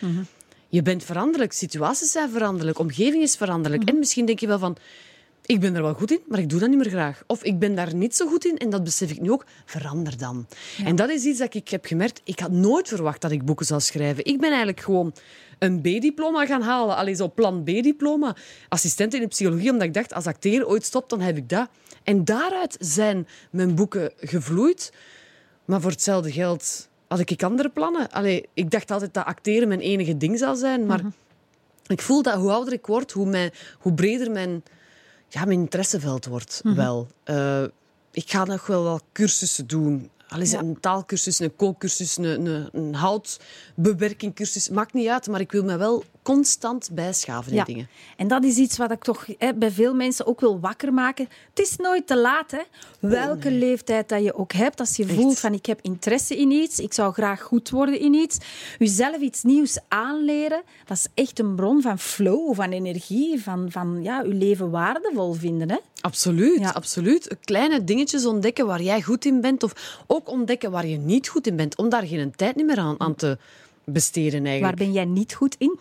Je 0.70 0.82
bent 0.82 1.04
veranderlijk, 1.04 1.54
situaties 1.54 2.12
zijn 2.12 2.30
veranderlijk, 2.30 2.80
omgeving 2.80 3.24
is 3.24 3.36
veranderlijk. 3.36 3.90
En 3.90 4.00
misschien 4.00 4.26
denk 4.26 4.40
je 4.40 4.48
wel 4.48 4.60
van, 4.60 4.78
ik 5.46 5.60
ben 5.60 5.76
er 5.76 5.82
wel 5.82 5.94
goed 5.94 6.12
in, 6.12 6.20
maar 6.28 6.40
ik 6.40 6.50
doe 6.50 6.60
dat 6.60 6.70
niet 6.70 6.78
meer 6.78 6.90
graag. 6.90 7.24
Of 7.28 7.44
ik 7.44 7.60
ben 7.60 7.76
daar 7.76 7.96
niet 7.96 8.16
zo 8.16 8.28
goed 8.28 8.46
in 8.46 8.58
en 8.58 8.70
dat 8.70 8.84
besef 8.84 9.12
ik 9.12 9.22
nu 9.22 9.32
ook. 9.32 9.46
Verander 9.66 10.18
dan. 10.18 10.48
En 10.86 10.96
dat 10.96 11.10
is 11.10 11.24
iets 11.24 11.40
dat 11.40 11.54
ik 11.54 11.70
heb 11.70 11.86
gemerkt. 11.86 12.22
Ik 12.24 12.40
had 12.40 12.52
nooit 12.52 12.88
verwacht 12.88 13.22
dat 13.22 13.32
ik 13.32 13.46
boeken 13.46 13.66
zou 13.66 13.82
schrijven. 13.82 14.26
Ik 14.26 14.40
ben 14.40 14.50
eigenlijk 14.50 14.80
gewoon 14.80 15.14
een 15.60 15.82
B-diploma 15.82 16.46
gaan 16.46 16.62
halen. 16.62 16.96
Alleen 16.96 17.16
zo 17.16 17.32
plan 17.36 17.64
B-diploma. 17.64 18.36
Assistent 18.70 19.14
in 19.14 19.22
de 19.22 19.28
psychologie, 19.28 19.72
omdat 19.72 19.88
ik 19.88 19.94
dacht, 19.94 20.14
als 20.14 20.26
acteren 20.26 20.68
ooit 20.68 20.86
stopt, 20.86 21.10
dan 21.10 21.22
heb 21.22 21.38
ik 21.38 21.50
dat. 21.50 21.70
En 22.04 22.26
daaruit 22.26 22.76
zijn 22.80 23.28
mijn 23.52 23.76
boeken 23.76 24.12
gevloeid. 24.18 24.94
Maar 25.66 25.82
voor 25.82 25.92
hetzelfde 25.92 26.32
geld 26.32 26.90
had 27.08 27.20
ik 27.30 27.44
andere 27.44 27.70
plannen. 27.70 28.12
Allee, 28.12 28.50
ik 28.54 28.72
dacht 28.72 28.92
altijd 28.92 29.14
dat 29.14 29.26
acteren 29.26 29.68
mijn 29.68 29.80
enige 29.80 30.18
ding 30.18 30.38
zou 30.38 30.56
zijn. 30.56 30.86
Maar 30.86 31.02
ik 31.88 32.02
voel 32.02 32.22
dat 32.22 32.34
hoe 32.34 32.52
ouder 32.52 32.74
ik 32.74 32.86
word, 32.86 33.12
hoe, 33.12 33.26
mijn, 33.26 33.52
hoe 33.80 33.94
breder 33.94 34.32
mijn, 34.32 34.64
ja, 35.34 35.46
mijn 35.46 35.60
interesseveld 35.60 36.26
wordt. 36.26 36.62
Wel. 36.64 37.08
Eh, 37.24 37.64
ik 38.12 38.30
ga 38.30 38.44
nog 38.44 38.68
wel 38.68 39.00
cursussen 39.12 39.68
doen. 39.68 40.10
Al 40.28 40.42
is 40.42 40.52
een 40.52 40.80
taalkursus, 40.80 41.40
een 41.40 41.56
kookcursus, 41.56 42.18
een, 42.18 42.46
een, 42.46 42.70
een 42.72 42.96
houtbewerkingcursus. 42.96 44.70
Maakt 44.70 44.94
niet 44.94 45.08
uit, 45.08 45.28
maar 45.28 45.40
ik 45.40 45.52
wil 45.52 45.64
me 45.64 45.78
wel 45.78 46.04
constant 46.24 46.90
bijschaven 46.94 47.54
in 47.54 47.64
dingen. 47.64 47.88
En 48.18 48.28
dat 48.28 48.44
is 48.44 48.58
iets 48.58 48.78
wat 48.78 48.92
ik 48.92 49.04
toch 49.04 49.26
hè, 49.38 49.54
bij 49.54 49.72
veel 49.72 49.94
mensen 49.94 50.28
ook 50.28 50.40
wil 50.40 50.60
wakker 50.60 50.94
maken. 50.94 51.28
Het 51.50 51.60
is 51.60 51.76
nooit 51.76 52.08
te 52.08 52.18
laat. 52.18 52.52
Hè? 52.52 52.62
Welke 53.00 53.52
leeftijd 53.52 54.10
dat 54.10 54.24
je 54.24 54.36
ook 54.36 54.54
hebt, 54.54 54.80
als 54.80 54.96
je 54.96 55.08
voelt 55.08 55.40
van 55.40 55.54
ik 55.54 55.66
heb 55.66 55.80
interesse 55.82 56.38
in 56.38 56.52
iets, 56.52 56.80
ik 56.80 56.94
zou 56.94 57.14
graag 57.14 57.42
goed 57.42 57.70
worden 57.70 58.00
in 58.00 58.14
iets, 58.14 58.38
jezelf 58.78 59.18
iets 59.18 59.44
nieuws 59.44 59.80
aanleren, 59.88 60.62
dat 60.86 60.98
is 60.98 61.08
echt 61.14 61.40
een 61.40 61.56
bron 61.56 61.82
van 61.82 62.00
flow, 62.00 62.56
van 62.56 62.72
energie, 62.72 63.42
van, 63.42 63.72
van 63.72 64.00
ja, 64.04 64.22
je 64.22 64.34
leven 64.34 64.70
waardevol 64.70 65.34
vinden. 65.34 65.70
Hè? 65.70 65.78
Absoluut, 66.02 66.60
Ja. 66.60 66.70
absoluut. 66.70 67.36
Kleine 67.44 67.84
dingetjes 67.84 68.26
ontdekken 68.26 68.66
waar 68.66 68.82
jij 68.82 69.02
goed 69.02 69.26
in 69.26 69.42
bent, 69.42 69.64
of 69.64 70.04
ook 70.08 70.30
ontdekken 70.30 70.72
waar 70.72 70.88
je 70.88 70.98
niet 70.98 71.28
goed 71.28 71.48
in 71.48 71.56
bent, 71.56 71.78
om 71.78 71.90
daar 71.90 72.08
geen 72.08 72.36
tijd 72.36 72.56
niet 72.56 72.66
meer 72.66 72.78
aan, 72.78 73.00
aan 73.00 73.16
te 73.16 73.38
besteden 73.92 74.42
Waar 74.42 74.50
eigenlijk. 74.52 74.78
ben 74.78 74.92
jij 74.92 75.06
niet 75.06 75.34
goed 75.34 75.56
in? 75.58 75.80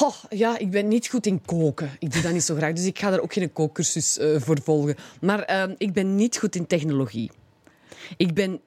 Oh, 0.00 0.14
ja, 0.28 0.58
ik 0.58 0.70
ben 0.70 0.88
niet 0.88 1.08
goed 1.08 1.26
in 1.26 1.42
koken. 1.44 1.90
Ik 1.98 2.12
doe 2.12 2.22
dat 2.22 2.32
niet 2.32 2.42
zo 2.42 2.54
graag, 2.54 2.72
dus 2.72 2.84
ik 2.84 2.98
ga 2.98 3.10
daar 3.10 3.20
ook 3.20 3.32
geen 3.32 3.52
kookcursus 3.52 4.18
eh, 4.18 4.40
voor 4.40 4.58
volgen. 4.62 4.96
Maar 5.20 5.42
eh, 5.42 5.70
ik 5.76 5.92
ben 5.92 6.14
niet 6.14 6.36
goed 6.36 6.56
in 6.56 6.66
technologie. 6.66 7.30
Ik 8.16 8.34
ben 8.34 8.60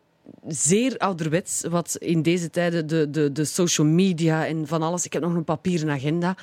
zeer 0.48 0.98
ouderwets, 0.98 1.64
wat 1.70 1.96
in 2.00 2.22
deze 2.22 2.50
tijden 2.50 2.88
de, 2.88 3.10
de, 3.10 3.32
de 3.32 3.46
social 3.46 3.88
media 3.88 4.48
en 4.48 4.68
van 4.68 4.82
alles. 4.82 5.06
Ik 5.06 5.14
heb 5.14 5.22
nog 5.22 5.34
een 5.34 5.44
papieren 5.44 5.90
agenda. 5.90 6.36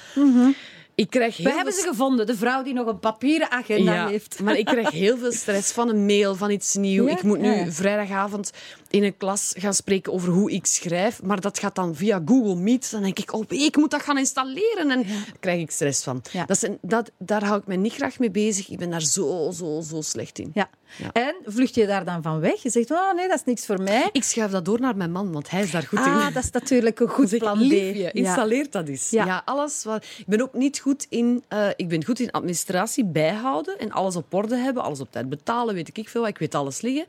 Ik 0.95 1.11
krijg 1.11 1.37
We 1.37 1.53
hebben 1.53 1.73
ze 1.73 1.83
gevonden, 1.89 2.27
de 2.27 2.37
vrouw 2.37 2.63
die 2.63 2.75
nog 2.75 2.87
een 2.87 2.99
papieren 2.99 3.51
agenda 3.51 4.09
heeft. 4.09 4.41
maar 4.43 4.59
ik 4.59 4.65
krijg 4.65 4.91
heel 4.91 5.19
veel 5.19 5.33
stress 5.33 5.73
van 5.73 5.89
een 5.89 6.07
mail, 6.07 6.35
van 6.35 6.51
iets 6.51 6.75
nieuws. 6.75 7.11
Ja? 7.11 7.17
Ik 7.17 7.23
moet 7.23 7.39
nu 7.39 7.49
Ja, 7.49 7.65
ja. 7.65 7.73
vrijdagavond 7.73 8.51
in 8.91 9.03
een 9.03 9.17
klas 9.17 9.55
gaan 9.57 9.75
spreken 9.75 10.13
over 10.13 10.29
hoe 10.29 10.51
ik 10.51 10.67
schrijf, 10.67 11.23
maar 11.23 11.41
dat 11.41 11.59
gaat 11.59 11.75
dan 11.75 11.95
via 11.95 12.23
Google 12.25 12.55
Meet. 12.55 12.91
Dan 12.91 13.03
denk 13.03 13.19
ik, 13.19 13.33
oh, 13.33 13.45
ik 13.49 13.77
moet 13.77 13.91
dat 13.91 14.03
gaan 14.03 14.19
installeren. 14.19 14.91
En 14.91 15.03
daar 15.03 15.33
krijg 15.41 15.61
ik 15.61 15.71
stress 15.71 16.03
van. 16.03 16.23
Ja. 16.33 16.45
Dat 16.45 16.59
zijn, 16.59 16.79
dat, 16.83 17.11
daar 17.19 17.45
hou 17.45 17.61
ik 17.61 17.67
me 17.67 17.77
niet 17.77 17.93
graag 17.93 18.19
mee 18.19 18.31
bezig. 18.31 18.69
Ik 18.69 18.79
ben 18.79 18.91
daar 18.91 19.03
zo, 19.03 19.51
zo, 19.55 19.81
zo 19.81 20.01
slecht 20.01 20.39
in. 20.39 20.51
Ja. 20.55 20.71
Ja. 20.99 21.13
En 21.13 21.35
vlucht 21.45 21.75
je 21.75 21.87
daar 21.87 22.05
dan 22.05 22.23
van 22.23 22.41
weg? 22.41 22.63
Je 22.63 22.71
zegt, 22.71 22.91
oh 22.91 23.15
nee, 23.15 23.29
dat 23.29 23.37
is 23.37 23.45
niks 23.45 23.67
voor 23.67 23.83
mij. 23.83 24.09
Ik 24.13 24.23
schuif 24.23 24.51
dat 24.51 24.65
door 24.65 24.81
naar 24.81 24.97
mijn 24.97 25.13
man, 25.13 25.33
want 25.33 25.51
hij 25.51 25.63
is 25.63 25.71
daar 25.71 25.83
goed 25.83 25.99
in. 25.99 26.05
Ah, 26.05 26.35
dat 26.35 26.45
is 26.45 26.51
natuurlijk 26.51 27.01
een 27.01 27.09
goed 27.09 27.29
Zeg, 27.29 27.39
plan 27.39 27.69
B. 27.69 27.73
installeer 28.13 28.71
dat 28.71 28.89
eens. 28.89 29.11
Ja. 29.11 29.25
Ja. 29.25 29.43
alles 29.45 29.85
wat... 29.85 30.05
Ik 30.05 30.27
ben 30.27 30.41
ook 30.43 30.55
niet 30.55 30.79
goed 30.79 31.07
in... 31.09 31.45
eh, 31.49 31.69
ik 31.77 31.89
ben 31.89 32.05
goed 32.05 32.21
in 32.21 32.31
administratie 32.31 33.05
bijhouden 33.05 33.79
en 33.79 33.91
alles 33.93 34.17
op 34.17 34.35
orde 34.35 34.57
hebben, 34.57 34.83
alles 34.83 35.01
op 35.01 35.13
tijd 35.13 35.29
betalen, 35.29 35.75
weet 35.75 35.97
ik 35.99 36.09
veel 36.09 36.21
wat. 36.21 36.31
Ik 36.31 36.39
weet 36.39 36.55
alles 36.55 36.81
liggen. 36.81 37.07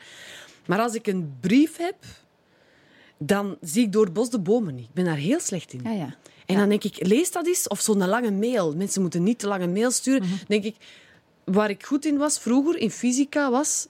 Maar 0.66 0.80
als 0.80 0.94
ik 0.94 1.08
een 1.08 1.34
brief 1.40 1.78
heb, 1.78 1.96
dan 3.18 3.58
zie 3.62 3.86
ik 3.86 3.92
door 3.92 4.04
het 4.04 4.14
bos 4.14 4.30
de 4.30 4.40
bomen 4.40 4.76
niet. 4.76 4.86
Ik 4.86 4.94
ben 4.94 5.06
daar 5.06 5.16
heel 5.16 5.40
slecht 5.40 5.74
in. 5.74 5.82
Ja, 5.84 5.92
ja. 5.92 6.16
En 6.46 6.58
dan 6.58 6.70
denk 6.70 6.84
ik, 6.84 7.08
lees 7.08 7.32
dat 7.32 7.48
eens. 7.48 7.68
Of 7.68 7.80
zo'n 7.80 8.08
lange 8.08 8.32
mail. 8.32 8.76
Mensen 8.76 9.02
moeten 9.02 9.24
niet 9.24 9.40
te 9.40 9.48
lange 9.48 9.68
mail 9.68 9.92
sturen. 9.92 10.22
Mhm. 10.22 10.36
denk 10.48 10.64
ik, 10.64 10.76
waar 11.44 11.70
ik 11.70 11.86
goed 11.86 12.06
in 12.06 12.18
was 12.18 12.40
vroeger, 12.40 12.78
in 12.78 12.92
fysica, 12.92 13.52
was 13.52 13.88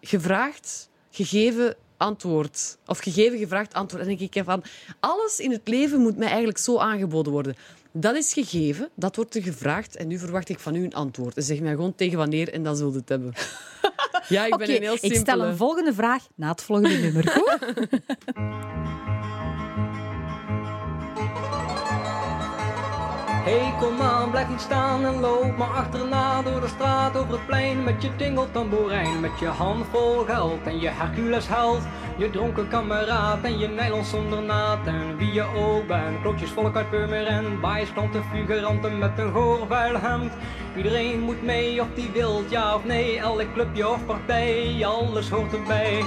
gevraagd, 0.00 0.88
gegeven, 1.10 1.76
antwoord. 1.96 2.78
Of 2.86 2.98
gegeven, 2.98 3.38
gevraagd, 3.38 3.74
antwoord. 3.74 4.02
En 4.02 4.08
dan 4.08 4.18
denk 4.18 4.34
ik 4.34 4.44
van, 4.44 4.62
alles 5.00 5.38
in 5.40 5.50
het 5.50 5.68
leven 5.68 6.00
moet 6.00 6.16
mij 6.16 6.28
eigenlijk 6.28 6.58
zo 6.58 6.78
aangeboden 6.78 7.32
worden. 7.32 7.56
Dat 7.92 8.16
is 8.16 8.32
gegeven, 8.32 8.88
dat 8.94 9.16
wordt 9.16 9.34
er 9.34 9.42
gevraagd 9.42 9.96
en 9.96 10.08
nu 10.08 10.18
verwacht 10.18 10.48
ik 10.48 10.58
van 10.58 10.74
u 10.74 10.84
een 10.84 10.94
antwoord. 10.94 11.36
En 11.36 11.42
zeg 11.42 11.60
mij 11.60 11.70
gewoon 11.70 11.94
tegen 11.94 12.18
wanneer 12.18 12.52
en 12.52 12.62
dan 12.62 12.76
zult 12.76 12.94
u 12.94 12.98
het 12.98 13.08
hebben. 13.08 13.32
Ja, 14.28 14.44
ik 14.44 14.56
ben 14.56 14.60
Oké, 14.60 14.76
een 14.76 14.82
heel 14.82 14.92
ik 14.92 14.98
simpele... 14.98 15.20
stel 15.20 15.42
een 15.42 15.56
volgende 15.56 15.94
vraag 15.94 16.26
na 16.34 16.48
het 16.50 16.62
volgende 16.62 16.96
nummer. 16.96 17.28
Goed? 17.28 17.58
Hey, 23.44 23.74
kom 23.80 24.00
aan, 24.00 24.30
blijf 24.30 24.48
niet 24.48 24.60
staan 24.60 25.04
en 25.04 25.20
loop 25.20 25.56
maar 25.56 25.68
achterna 25.68 26.42
door 26.42 26.60
de 26.60 26.68
straat 26.68 27.16
over 27.16 27.32
het 27.32 27.46
plein 27.46 27.84
met 27.84 28.02
je 28.02 28.16
tingeltamboerijn, 28.16 29.20
met 29.20 29.38
je 29.38 29.46
handvol 29.46 30.24
geld 30.24 30.62
en 30.64 30.80
je 30.80 30.88
Hercules 30.88 31.48
held, 31.48 31.82
je 32.16 32.30
dronken 32.30 32.68
kameraad 32.68 33.42
en 33.42 33.58
je 33.58 33.68
nylon 33.68 34.04
zonder 34.04 34.42
naad 34.42 34.86
en 34.86 35.16
wie 35.16 35.32
je 35.32 35.44
ook 35.56 35.86
bent, 35.86 36.20
klokjes 36.20 36.50
volk 36.50 36.76
uit 36.76 36.90
Purmerend, 36.90 37.60
bijsklanten, 37.60 38.24
figuranten 38.24 38.98
met 38.98 39.18
een 39.18 39.32
goor 39.32 39.66
vuil 39.68 40.00
hemd. 40.00 40.32
Iedereen 40.76 41.20
moet 41.20 41.42
mee 41.42 41.80
of 41.80 41.88
die 41.94 42.10
wilt, 42.12 42.50
ja 42.50 42.74
of 42.74 42.84
nee, 42.84 43.18
elk 43.18 43.52
clubje 43.52 43.88
of 43.88 44.06
partij, 44.06 44.86
alles 44.86 45.30
hoort 45.30 45.52
erbij. 45.52 46.04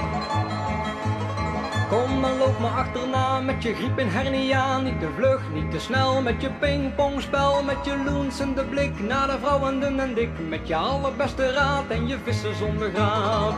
En 2.24 2.38
loop 2.38 2.60
me 2.60 2.66
achterna 2.66 3.40
met 3.40 3.62
je 3.62 3.74
griep 3.74 3.98
en 3.98 4.10
hernia. 4.10 4.78
Niet 4.78 5.00
te 5.00 5.08
vlug, 5.16 5.40
niet 5.52 5.70
te 5.70 5.78
snel 5.78 6.22
met 6.22 6.42
je 6.42 6.50
pingpongspel. 6.50 7.62
Met 7.62 7.76
je 7.84 8.02
loensende 8.04 8.64
blik 8.64 9.00
naar 9.00 9.26
de 9.26 9.38
vrouwen 9.38 9.80
dun 9.80 10.00
en 10.00 10.14
dik. 10.14 10.30
Met 10.48 10.68
je 10.68 10.76
allerbeste 10.76 11.52
raad 11.52 11.84
en 11.88 12.08
je 12.08 12.18
vissen 12.24 12.56
zonder 12.56 12.90
graad. 12.90 13.54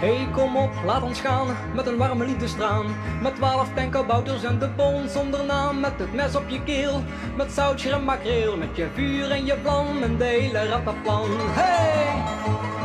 Hey, 0.00 0.28
kom 0.32 0.56
op, 0.56 0.70
laat 0.84 1.02
ons 1.02 1.20
gaan 1.20 1.46
met 1.74 1.86
een 1.86 1.96
warme 1.96 2.24
liefdestraan. 2.24 2.86
Met 3.22 3.34
twaalf 3.34 3.68
tankerbouters 3.74 4.44
en 4.44 4.58
de 4.58 4.68
bon 4.68 5.08
zonder 5.08 5.44
naam. 5.44 5.80
Met 5.80 5.92
het 5.96 6.14
mes 6.14 6.36
op 6.36 6.48
je 6.48 6.62
keel, 6.62 7.02
met 7.36 7.52
zoutje 7.52 7.90
en 7.92 8.04
makreel. 8.04 8.56
Met 8.56 8.76
je 8.76 8.88
vuur 8.94 9.30
en 9.30 9.44
je 9.44 9.56
vlam 9.62 10.02
en 10.02 10.16
de 10.16 10.24
hele 10.24 10.66
rattenplan. 10.68 11.28
Hey! 11.38 12.81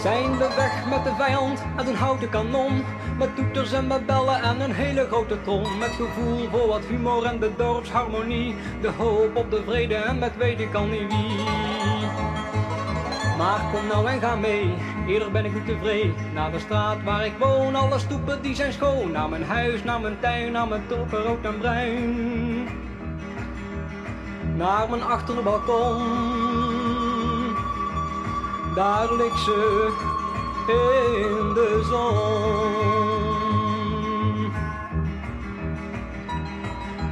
Zijn 0.00 0.38
we 0.38 0.48
weg 0.56 0.88
met 0.88 1.04
de 1.04 1.14
vijand 1.18 1.62
uit 1.76 1.88
een 1.88 1.94
houten 1.94 2.28
kanon. 2.28 2.84
Met 3.18 3.36
toeters 3.36 3.72
en 3.72 3.86
met 3.86 4.06
bellen 4.06 4.42
en 4.42 4.60
een 4.60 4.72
hele 4.72 5.06
grote 5.06 5.42
trom. 5.42 5.78
Met 5.78 5.90
gevoel 5.90 6.48
voor 6.50 6.66
wat 6.66 6.84
humor 6.84 7.24
en 7.24 7.38
de 7.38 7.50
dorpsharmonie. 7.56 8.54
De 8.80 8.90
hoop 8.90 9.36
op 9.36 9.50
de 9.50 9.62
vrede 9.66 9.94
en 9.94 10.18
met 10.18 10.36
weet 10.36 10.60
ik 10.60 10.74
al 10.74 10.86
niet 10.86 11.12
wie. 11.12 11.44
Maar 13.38 13.60
kom 13.72 13.86
nou 13.86 14.08
en 14.08 14.20
ga 14.20 14.36
mee, 14.36 14.74
eerder 15.06 15.30
ben 15.30 15.44
ik 15.44 15.54
niet 15.54 15.66
tevreden. 15.66 16.14
Naar 16.34 16.50
de 16.50 16.58
straat 16.58 17.02
waar 17.04 17.26
ik 17.26 17.34
woon, 17.38 17.74
alle 17.74 17.98
stoepen 17.98 18.42
die 18.42 18.54
zijn 18.54 18.72
schoon. 18.72 19.10
Naar 19.10 19.28
mijn 19.28 19.44
huis, 19.44 19.84
naar 19.84 20.00
mijn 20.00 20.18
tuin, 20.20 20.52
naar 20.52 20.68
mijn 20.68 20.86
tulpen 20.86 21.22
rood 21.22 21.44
en 21.44 21.58
bruin. 21.58 22.68
Naar 24.56 24.90
mijn 24.90 25.02
achterbalkon 25.02 26.45
dagelijks 28.76 29.46
in 30.66 31.54
de 31.54 31.80
zon. 31.90 32.76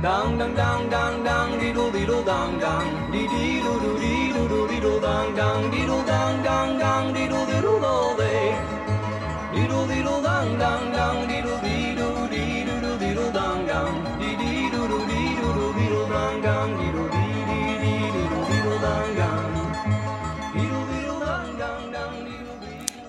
Dang, 0.02 0.38
dang, 0.38 0.54
dang, 0.54 0.90
dang, 0.90 1.24
dang, 1.24 1.58
diddle, 1.58 1.90
diddle, 1.90 2.24
dang, 2.24 2.60
dang, 2.60 3.10
diddle, 3.10 3.80
diddle, 3.80 3.98
diddle, 3.98 4.66
diddle, 4.66 5.00
dang, 5.00 5.34
dang, 5.34 5.70
diddle, 5.70 6.04
dang, 6.04 6.43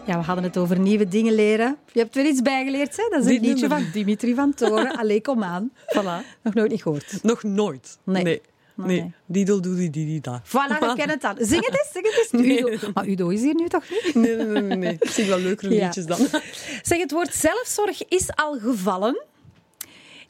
Ja, 0.06 0.18
we 0.20 0.24
hadden 0.26 0.44
het 0.44 0.58
over 0.58 0.80
nieuwe 0.80 1.08
dingen 1.08 1.34
leren. 1.34 1.78
Je 1.92 2.00
hebt 2.00 2.16
weer 2.16 2.26
iets 2.26 2.42
bijgeleerd, 2.42 2.98
hè? 2.98 3.04
Dat 3.10 3.20
is 3.20 3.26
een 3.26 3.32
Dit 3.32 3.42
liedje 3.42 3.68
nummer. 3.68 3.82
van 3.82 3.92
Dimitri 3.92 4.34
van 4.36 4.54
Toren. 4.54 4.96
Allee, 5.02 5.22
kom 5.22 5.44
aan. 5.44 5.72
Voilà. 5.88 6.26
Nog 6.44 6.54
nooit 6.54 6.72
niet 6.72 6.82
gehoord. 6.82 7.24
Nog 7.24 7.44
nooit. 7.44 7.98
Nee. 8.04 8.24
Nee. 8.24 8.42
Nee. 8.76 9.02
nee. 9.02 9.14
Didel 9.26 9.62
doe 9.62 9.76
die 9.76 9.90
die 9.90 10.06
die 10.06 10.22
da. 10.22 10.42
Voilà, 10.48 10.80
je 10.80 10.94
kent 10.96 11.12
het 11.12 11.22
dan. 11.22 11.36
Zing 11.40 11.66
het 11.66 11.74
eens, 11.80 11.90
zing 11.94 12.06
het 12.06 12.30
eens. 12.32 12.78
Udo. 12.82 12.92
Maar 12.94 13.08
Udo 13.08 13.30
is 13.30 13.42
hier 13.42 13.56
nu 13.56 13.68
toch 13.68 13.84
niet? 13.90 14.16
Nee, 14.16 14.36
nee, 14.36 14.62
nee, 14.62 14.78
nee. 14.78 14.98
Ik 15.00 15.10
zie 15.10 15.26
wel 15.26 15.40
leukere 15.40 15.74
Ja. 15.76 15.86
liedjes 15.86 16.06
dan. 16.06 16.18
Zeg, 16.90 16.98
het 17.00 17.12
woord 17.12 17.34
zelfzorg 17.34 18.08
is 18.08 18.36
al 18.36 18.60
gevallen. 18.60 19.24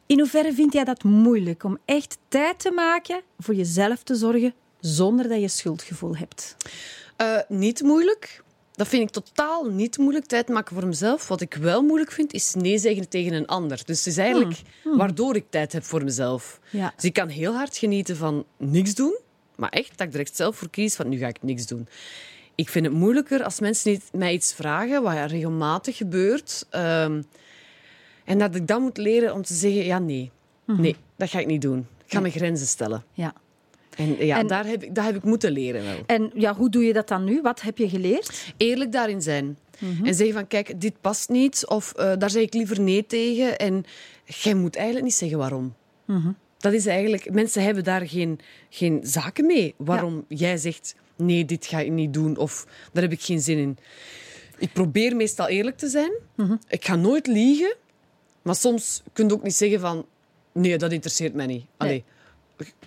In 0.05 0.19
hoeverre 0.19 0.53
vind 0.53 0.73
jij 0.73 0.83
dat 0.83 1.03
moeilijk 1.03 1.63
om 1.63 1.77
echt 1.85 2.17
tijd 2.27 2.59
te 2.59 2.71
maken 2.71 3.21
voor 3.39 3.55
jezelf 3.55 4.03
te 4.03 4.15
zorgen 4.15 4.53
zonder 4.79 5.27
dat 5.29 5.41
je 5.41 5.47
schuldgevoel 5.47 6.15
hebt? 6.15 6.55
Eh, 7.15 7.37
niet 7.47 7.81
moeilijk. 7.81 8.43
Dat 8.75 8.87
vind 8.87 9.03
ik 9.03 9.09
totaal 9.09 9.65
niet 9.65 9.97
moeilijk, 9.97 10.25
tijd 10.25 10.47
maken 10.47 10.75
voor 10.75 10.87
mezelf. 10.87 11.27
Wat 11.27 11.41
ik 11.41 11.53
wel 11.53 11.81
moeilijk 11.81 12.11
vind, 12.11 12.33
is 12.33 12.53
nee 12.53 12.77
zeggen 12.77 13.09
tegen 13.09 13.33
een 13.33 13.45
ander. 13.47 13.81
Dus 13.85 13.97
het 13.97 14.07
is 14.07 14.17
eigenlijk 14.17 14.61
waardoor 14.83 15.35
ik 15.35 15.45
tijd 15.49 15.73
heb 15.73 15.83
voor 15.83 16.03
mezelf. 16.03 16.59
Ja. 16.69 16.93
Dus 16.95 17.03
ik 17.03 17.13
kan 17.13 17.27
heel 17.27 17.53
hard 17.53 17.77
genieten 17.77 18.17
van 18.17 18.45
niks 18.57 18.95
doen. 18.95 19.17
Maar 19.55 19.69
echt, 19.69 19.97
dat 19.97 20.07
ik 20.07 20.15
echt 20.15 20.35
zelf 20.35 20.55
voor 20.55 20.69
kies 20.69 20.95
van 20.95 21.09
nu 21.09 21.17
ga 21.17 21.27
ik 21.27 21.43
niks 21.43 21.65
doen. 21.65 21.87
Ik 22.55 22.69
vind 22.69 22.85
het 22.85 22.93
moeilijker 22.93 23.43
als 23.43 23.59
mensen 23.59 23.91
niet 23.91 24.09
mij 24.11 24.33
iets 24.33 24.53
vragen, 24.53 25.03
wat 25.03 25.13
ja 25.13 25.25
regelmatig 25.25 25.97
gebeurt. 25.97 26.65
ehm, 26.69 27.21
en 28.23 28.39
dat 28.39 28.55
ik 28.55 28.67
dan 28.67 28.81
moet 28.81 28.97
leren 28.97 29.33
om 29.33 29.41
te 29.41 29.53
zeggen, 29.53 29.85
ja 29.85 29.99
nee, 29.99 30.31
nee, 30.65 30.95
dat 31.15 31.29
ga 31.29 31.39
ik 31.39 31.45
niet 31.47 31.61
doen. 31.61 31.87
Ik 32.05 32.11
ga 32.11 32.19
mijn 32.19 32.33
grenzen 32.33 32.67
stellen. 32.67 33.03
Ja. 33.13 33.33
En 33.95 34.25
ja, 34.25 34.37
En- 34.37 34.47
daar 34.47 34.65
heb 34.65 34.83
ik, 34.83 34.95
dat 34.95 35.05
heb 35.05 35.15
ik 35.15 35.23
moeten 35.23 35.51
leren 35.51 35.83
wel 35.83 35.97
En 36.05 36.31
ja, 36.33 36.55
hoe 36.55 36.69
doe 36.69 36.83
je 36.85 36.93
dat 36.93 37.07
dan 37.07 37.23
nu? 37.23 37.41
Wat 37.41 37.61
heb 37.61 37.77
je 37.77 37.89
geleerd? 37.89 38.53
eerlijk 38.57 38.91
daarin 38.91 39.21
zijn. 39.21 39.57
En 40.03 40.15
zeggen 40.15 40.33
van, 40.35 40.47
kijk, 40.47 40.81
dit 40.81 41.01
past 41.01 41.29
niet. 41.29 41.67
Of 41.67 41.91
eh, 41.93 42.11
daar 42.17 42.29
zeg 42.29 42.41
ik 42.41 42.53
liever 42.53 42.81
nee 42.81 43.05
tegen. 43.05 43.57
En 43.57 43.83
jij 44.25 44.53
moet 44.53 44.75
eigenlijk 44.75 45.05
niet 45.05 45.15
zeggen 45.15 45.37
waarom. 45.37 45.73
Dat 46.57 46.73
is 46.73 46.85
eigenlijk... 46.85 47.31
Mensen 47.31 47.63
hebben 47.63 47.83
daar 47.83 48.07
geen, 48.07 48.39
geen 48.69 48.99
zaken 49.03 49.45
mee. 49.45 49.73
Waarom 49.77 50.25
jij 50.27 50.57
zegt, 50.57 50.95
nee, 51.15 51.45
dit 51.45 51.65
ga 51.65 51.79
ik 51.79 51.91
niet 51.91 52.13
doen. 52.13 52.37
Of, 52.37 52.65
daar 52.93 53.03
heb 53.03 53.11
ik 53.11 53.21
geen 53.21 53.41
zin 53.41 53.57
in. 53.57 53.77
Ik 54.57 54.73
probeer 54.73 55.15
meestal 55.15 55.47
eerlijk 55.47 55.77
te 55.77 55.87
zijn. 55.89 56.11
Ik 56.67 56.85
ga 56.85 56.95
nooit 56.95 57.27
liegen. 57.27 57.75
Maar 58.41 58.55
soms 58.55 59.03
kun 59.13 59.27
je 59.27 59.33
ook 59.33 59.43
niet 59.43 59.55
zeggen 59.55 59.79
van... 59.79 60.05
Nee, 60.51 60.77
dat 60.77 60.91
interesseert 60.91 61.33
mij 61.33 61.45
niet. 61.45 61.65
Allee, 61.77 62.03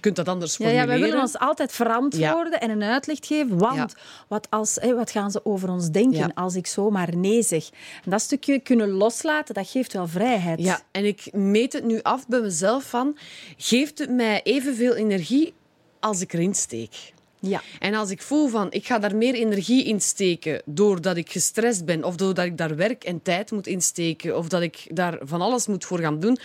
kunt 0.01 0.17
dat 0.17 0.29
anders 0.29 0.57
Ja, 0.57 0.65
ja, 0.65 0.71
formuleren. 0.71 1.01
wij 1.01 1.09
willen 1.09 1.23
ons 1.25 1.39
altijd 1.39 1.73
verantwoorden 1.73 2.61
en 2.61 2.71
een 2.71 2.83
uitleg 2.83 3.19
geven. 3.21 3.59
Want 3.59 3.77
Ja. 3.77 3.89
wat, 4.29 4.47
als, 4.51 4.79
wat 4.97 5.11
gaan 5.11 5.31
ze 5.31 5.45
over 5.45 5.71
ons 5.71 5.91
denken 5.91 6.19
Ja. 6.19 6.31
als 6.35 6.55
ik 6.55 6.67
zomaar 6.67 7.17
nee 7.17 7.43
zeg? 7.43 7.69
En 8.05 8.11
dat 8.11 8.21
stukje 8.21 8.59
kunnen 8.59 8.91
loslaten, 8.91 9.55
dat 9.55 9.69
geeft 9.69 9.93
wel 9.93 10.07
vrijheid. 10.09 10.61
Ja, 10.61 10.81
en 10.91 11.05
ik 11.05 11.33
meet 11.33 11.73
het 11.73 11.85
nu 11.85 12.03
af 12.03 12.27
bij 12.27 12.41
mezelf 12.41 12.85
van... 12.85 13.17
Geeft 13.57 13.99
het 13.99 14.11
mij 14.11 14.41
evenveel 14.43 14.95
energie 14.95 15.53
als 16.01 16.21
ik 16.21 16.33
erin 16.33 16.55
steek? 16.55 17.13
Ja. 17.41 17.63
En 17.79 17.95
als 17.95 18.11
ik 18.11 18.23
voel 18.23 18.49
van, 18.49 18.67
ik 18.73 18.87
ga 18.87 18.99
daar 18.99 19.17
meer 19.17 19.35
energie 19.35 19.85
in 19.85 20.01
steken 20.01 20.63
doordat 20.65 21.17
ik 21.17 21.31
gestrest 21.31 21.85
ben 21.85 22.05
of 22.05 22.17
doordat 22.17 22.45
ik 22.45 22.57
daar 22.59 22.77
werk 22.77 23.05
en 23.05 23.23
tijd 23.23 23.51
moet 23.51 23.67
insteken 23.67 24.37
of 24.37 24.49
dat 24.49 24.63
ik 24.63 24.87
daar 24.93 25.19
van 25.23 25.41
alles 25.41 25.67
moet 25.67 25.85
voor 25.85 25.99
gaan 25.99 26.21
doen, 26.21 26.39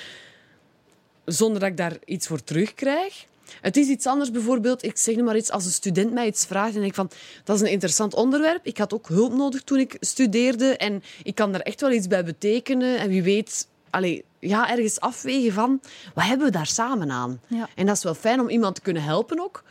zonder 1.25 1.59
dat 1.59 1.69
ik 1.69 1.77
daar 1.77 1.97
iets 2.05 2.27
voor 2.27 2.43
terugkrijg. 2.43 3.25
Het 3.61 3.77
is 3.77 3.87
iets 3.87 4.05
anders 4.05 4.31
bijvoorbeeld, 4.31 4.83
ik 4.83 4.97
zeg 4.97 5.15
nu 5.15 5.23
maar 5.23 5.37
iets, 5.37 5.51
als 5.51 5.65
een 5.65 5.71
student 5.71 6.13
mij 6.13 6.27
iets 6.27 6.45
vraagt 6.45 6.75
en 6.75 6.83
ik 6.83 6.93
van, 6.93 7.09
dat 7.43 7.55
is 7.55 7.61
een 7.61 7.71
interessant 7.71 8.13
onderwerp. 8.13 8.65
Ik 8.65 8.77
had 8.77 8.93
ook 8.93 9.07
hulp 9.07 9.33
nodig 9.33 9.61
toen 9.61 9.79
ik 9.79 9.97
studeerde 9.99 10.77
en 10.77 11.03
ik 11.23 11.35
kan 11.35 11.51
daar 11.51 11.61
echt 11.61 11.81
wel 11.81 11.91
iets 11.91 12.07
bij 12.07 12.23
betekenen. 12.23 12.97
En 12.97 13.09
wie 13.09 13.23
weet, 13.23 13.67
allee, 13.89 14.23
ja, 14.39 14.69
ergens 14.69 14.99
afwegen 14.99 15.53
van, 15.53 15.81
wat 16.13 16.23
hebben 16.23 16.45
we 16.45 16.51
daar 16.51 16.67
samen 16.67 17.11
aan? 17.11 17.39
Ja. 17.47 17.69
En 17.75 17.85
dat 17.85 17.97
is 17.97 18.03
wel 18.03 18.15
fijn 18.15 18.39
om 18.39 18.49
iemand 18.49 18.75
te 18.75 18.81
kunnen 18.81 19.03
helpen 19.03 19.39
ook. 19.39 19.63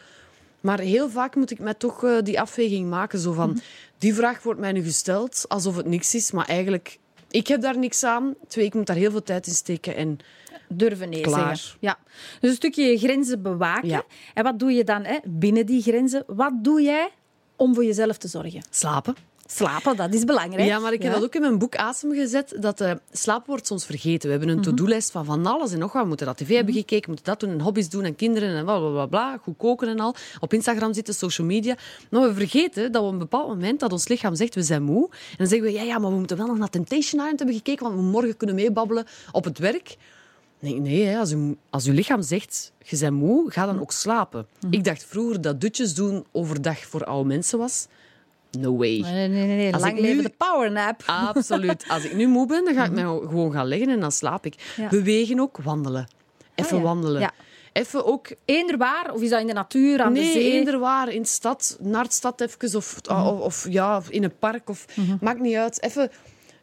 Maar 0.61 0.80
heel 0.80 1.11
vaak 1.11 1.34
moet 1.34 1.50
ik 1.50 1.59
mij 1.59 1.74
toch 1.74 2.05
eh, 2.05 2.16
die 2.22 2.40
afweging 2.40 2.90
maken. 2.90 3.18
Zo 3.18 3.32
van, 3.32 3.61
die 3.98 4.14
vraag 4.14 4.42
wordt 4.42 4.61
mij 4.61 4.72
nu 4.72 4.82
gesteld 4.82 5.44
alsof 5.48 5.76
het 5.76 5.86
niks 5.86 6.14
is. 6.14 6.30
Maar 6.30 6.46
eigenlijk, 6.46 6.98
ik 7.32 7.46
heb 7.46 7.60
daar 7.60 7.78
niks 7.78 8.04
aan. 8.04 8.34
Twee, 8.48 8.64
ik 8.64 8.74
moet 8.74 8.86
daar 8.86 8.96
heel 8.96 9.10
veel 9.10 9.22
tijd 9.22 9.46
in 9.46 9.52
steken. 9.52 9.96
En 9.96 10.18
Durven 10.68 11.08
nee 11.08 11.20
Klaar. 11.20 11.56
zeggen. 11.56 11.78
Ja. 11.80 11.98
Dus 12.40 12.50
een 12.50 12.56
stukje 12.56 12.82
je 12.82 12.98
grenzen 12.98 13.42
bewaken. 13.42 13.88
Ja. 13.88 14.02
En 14.34 14.44
wat 14.44 14.58
doe 14.58 14.72
je 14.72 14.84
dan 14.84 15.04
hè, 15.04 15.18
binnen 15.24 15.66
die 15.66 15.82
grenzen? 15.82 16.24
Wat 16.26 16.52
doe 16.64 16.82
jij 16.82 17.10
om 17.56 17.74
voor 17.74 17.84
jezelf 17.84 18.18
te 18.18 18.28
zorgen? 18.28 18.62
slapen. 18.70 19.16
Slapen, 19.55 19.96
dat 19.96 20.14
is 20.14 20.24
belangrijk. 20.24 20.68
Ja, 20.68 20.78
maar 20.78 20.92
ik 20.92 21.03
heb 21.03 21.12
dat 21.12 21.22
ook 21.22 21.34
in 21.34 21.40
mijn 21.40 21.59
boek 21.59 21.76
Asem 21.76 22.12
gezet. 22.12 22.57
Dat 22.61 22.80
eh, 22.80 22.92
slapen 23.12 23.46
wordt 23.46 23.66
soms 23.66 23.84
vergeten. 23.84 24.30
We 24.30 24.36
hebben 24.36 24.57
een 24.57 24.62
to-do-lijst 24.62 25.11
van 25.11 25.24
van 25.24 25.46
alles 25.46 25.72
en 25.72 25.78
nog 25.78 25.92
wat. 25.92 26.03
We 26.03 26.09
moeten 26.09 26.26
dat 26.26 26.36
tv 26.36 26.55
hebben 26.55 26.74
gekeken, 26.74 27.03
we 27.03 27.09
moeten 27.09 27.24
dat 27.24 27.40
doen 27.40 27.50
en 27.50 27.61
hobby's 27.61 27.88
doen 27.88 28.05
en 28.05 28.16
kinderen 28.16 28.57
en 28.57 28.64
bla 28.64 28.78
bla 28.78 28.90
bla. 28.90 29.07
bla 29.07 29.38
goed 29.42 29.57
koken 29.57 29.88
en 29.88 30.00
al. 30.00 30.14
Op 30.40 30.53
Instagram 30.53 30.94
zitten, 30.94 31.14
social 31.14 31.46
media. 31.46 31.76
Maar 32.11 32.22
we 32.22 32.34
vergeten 32.34 32.92
dat 32.92 33.00
we 33.03 33.07
op 33.07 33.12
een 33.12 33.18
bepaald 33.18 33.48
moment 33.48 33.80
dat 33.80 33.92
ons 33.92 34.09
lichaam 34.09 34.34
zegt 34.34 34.55
we 34.55 34.62
zijn 34.62 34.82
moe. 34.82 35.09
En 35.11 35.36
dan 35.36 35.46
zeggen 35.46 35.66
we 35.66 35.72
ja, 35.72 35.82
ja, 35.82 35.98
maar 35.98 36.11
we 36.11 36.16
moeten 36.16 36.36
wel 36.36 36.46
nog 36.46 36.59
naar 36.59 36.70
Temptation 36.70 37.20
Island 37.20 37.38
hebben 37.38 37.57
gekeken, 37.57 37.84
want 37.84 37.96
we 37.96 38.03
morgen 38.03 38.36
kunnen 38.36 38.57
meebabbelen 38.57 39.07
op 39.32 39.44
het 39.44 39.59
werk. 39.59 39.96
Nee, 40.59 40.80
nee 40.80 41.05
hè. 41.05 41.18
Als, 41.18 41.32
u, 41.32 41.57
als 41.70 41.86
uw 41.86 41.94
lichaam 41.94 42.22
zegt 42.22 42.72
je 42.78 42.98
bent 42.98 43.12
moe, 43.12 43.50
ga 43.50 43.66
dan 43.66 43.80
ook 43.80 43.92
slapen. 43.92 44.46
Ik 44.70 44.84
dacht 44.84 45.05
vroeger 45.05 45.40
dat 45.40 45.61
dutjes 45.61 45.94
doen 45.94 46.24
overdag 46.32 46.78
voor 46.78 47.05
oude 47.05 47.28
mensen 47.28 47.59
was. 47.59 47.86
No 48.59 48.76
way. 48.76 49.00
Nee, 49.00 49.28
nee, 49.28 49.46
nee. 49.46 49.72
Als 49.72 49.82
Lang 49.82 49.94
ik 49.96 50.00
nu- 50.03 50.07
leven 50.09 50.22
de 50.22 50.32
powernap. 50.36 51.03
Absoluut. 51.34 51.84
Als 51.88 52.05
ik 52.05 52.14
nu 52.14 52.26
moe 52.26 52.46
ben, 52.46 52.64
dan 52.64 52.74
ga 52.74 52.84
ik 52.84 52.90
mij 52.92 53.03
gewoon 53.05 53.53
gaan 53.53 53.66
liggen 53.66 53.88
en 53.88 54.00
dan 54.00 54.12
slaap 54.12 54.46
ik. 54.46 54.55
Ja. 54.76 54.88
Bewegen 54.88 55.40
ook, 55.40 55.59
wandelen. 55.62 56.09
Even 56.55 56.72
Ah, 56.76 56.78
ja. 56.78 56.84
wandelen. 56.88 57.20
Ja. 57.20 57.30
Even 57.72 58.05
ook... 58.07 58.28
Eender 58.44 58.76
waar? 58.76 59.12
Of 59.14 59.20
is 59.22 59.30
dat 59.30 59.40
in 59.40 59.46
de 59.46 59.53
natuur, 59.53 60.00
aan 60.03 60.12
de 60.12 60.20
Nee, 60.20 60.32
zee? 60.32 60.53
eender 60.53 60.78
waar. 60.78 61.09
In 61.12 61.22
de 61.22 61.28
stad, 61.28 61.76
naar 61.80 62.05
de 62.05 62.12
stad 62.12 62.40
even. 62.40 62.76
Of, 62.76 62.96
of, 63.11 63.40
of 63.40 63.66
ja, 63.70 64.03
in 64.09 64.24
een 64.24 64.38
park. 64.38 64.68
Of, 64.68 64.84
Maakt 65.20 65.40
niet 65.40 65.55
uit. 65.57 65.82
Even... 65.82 66.11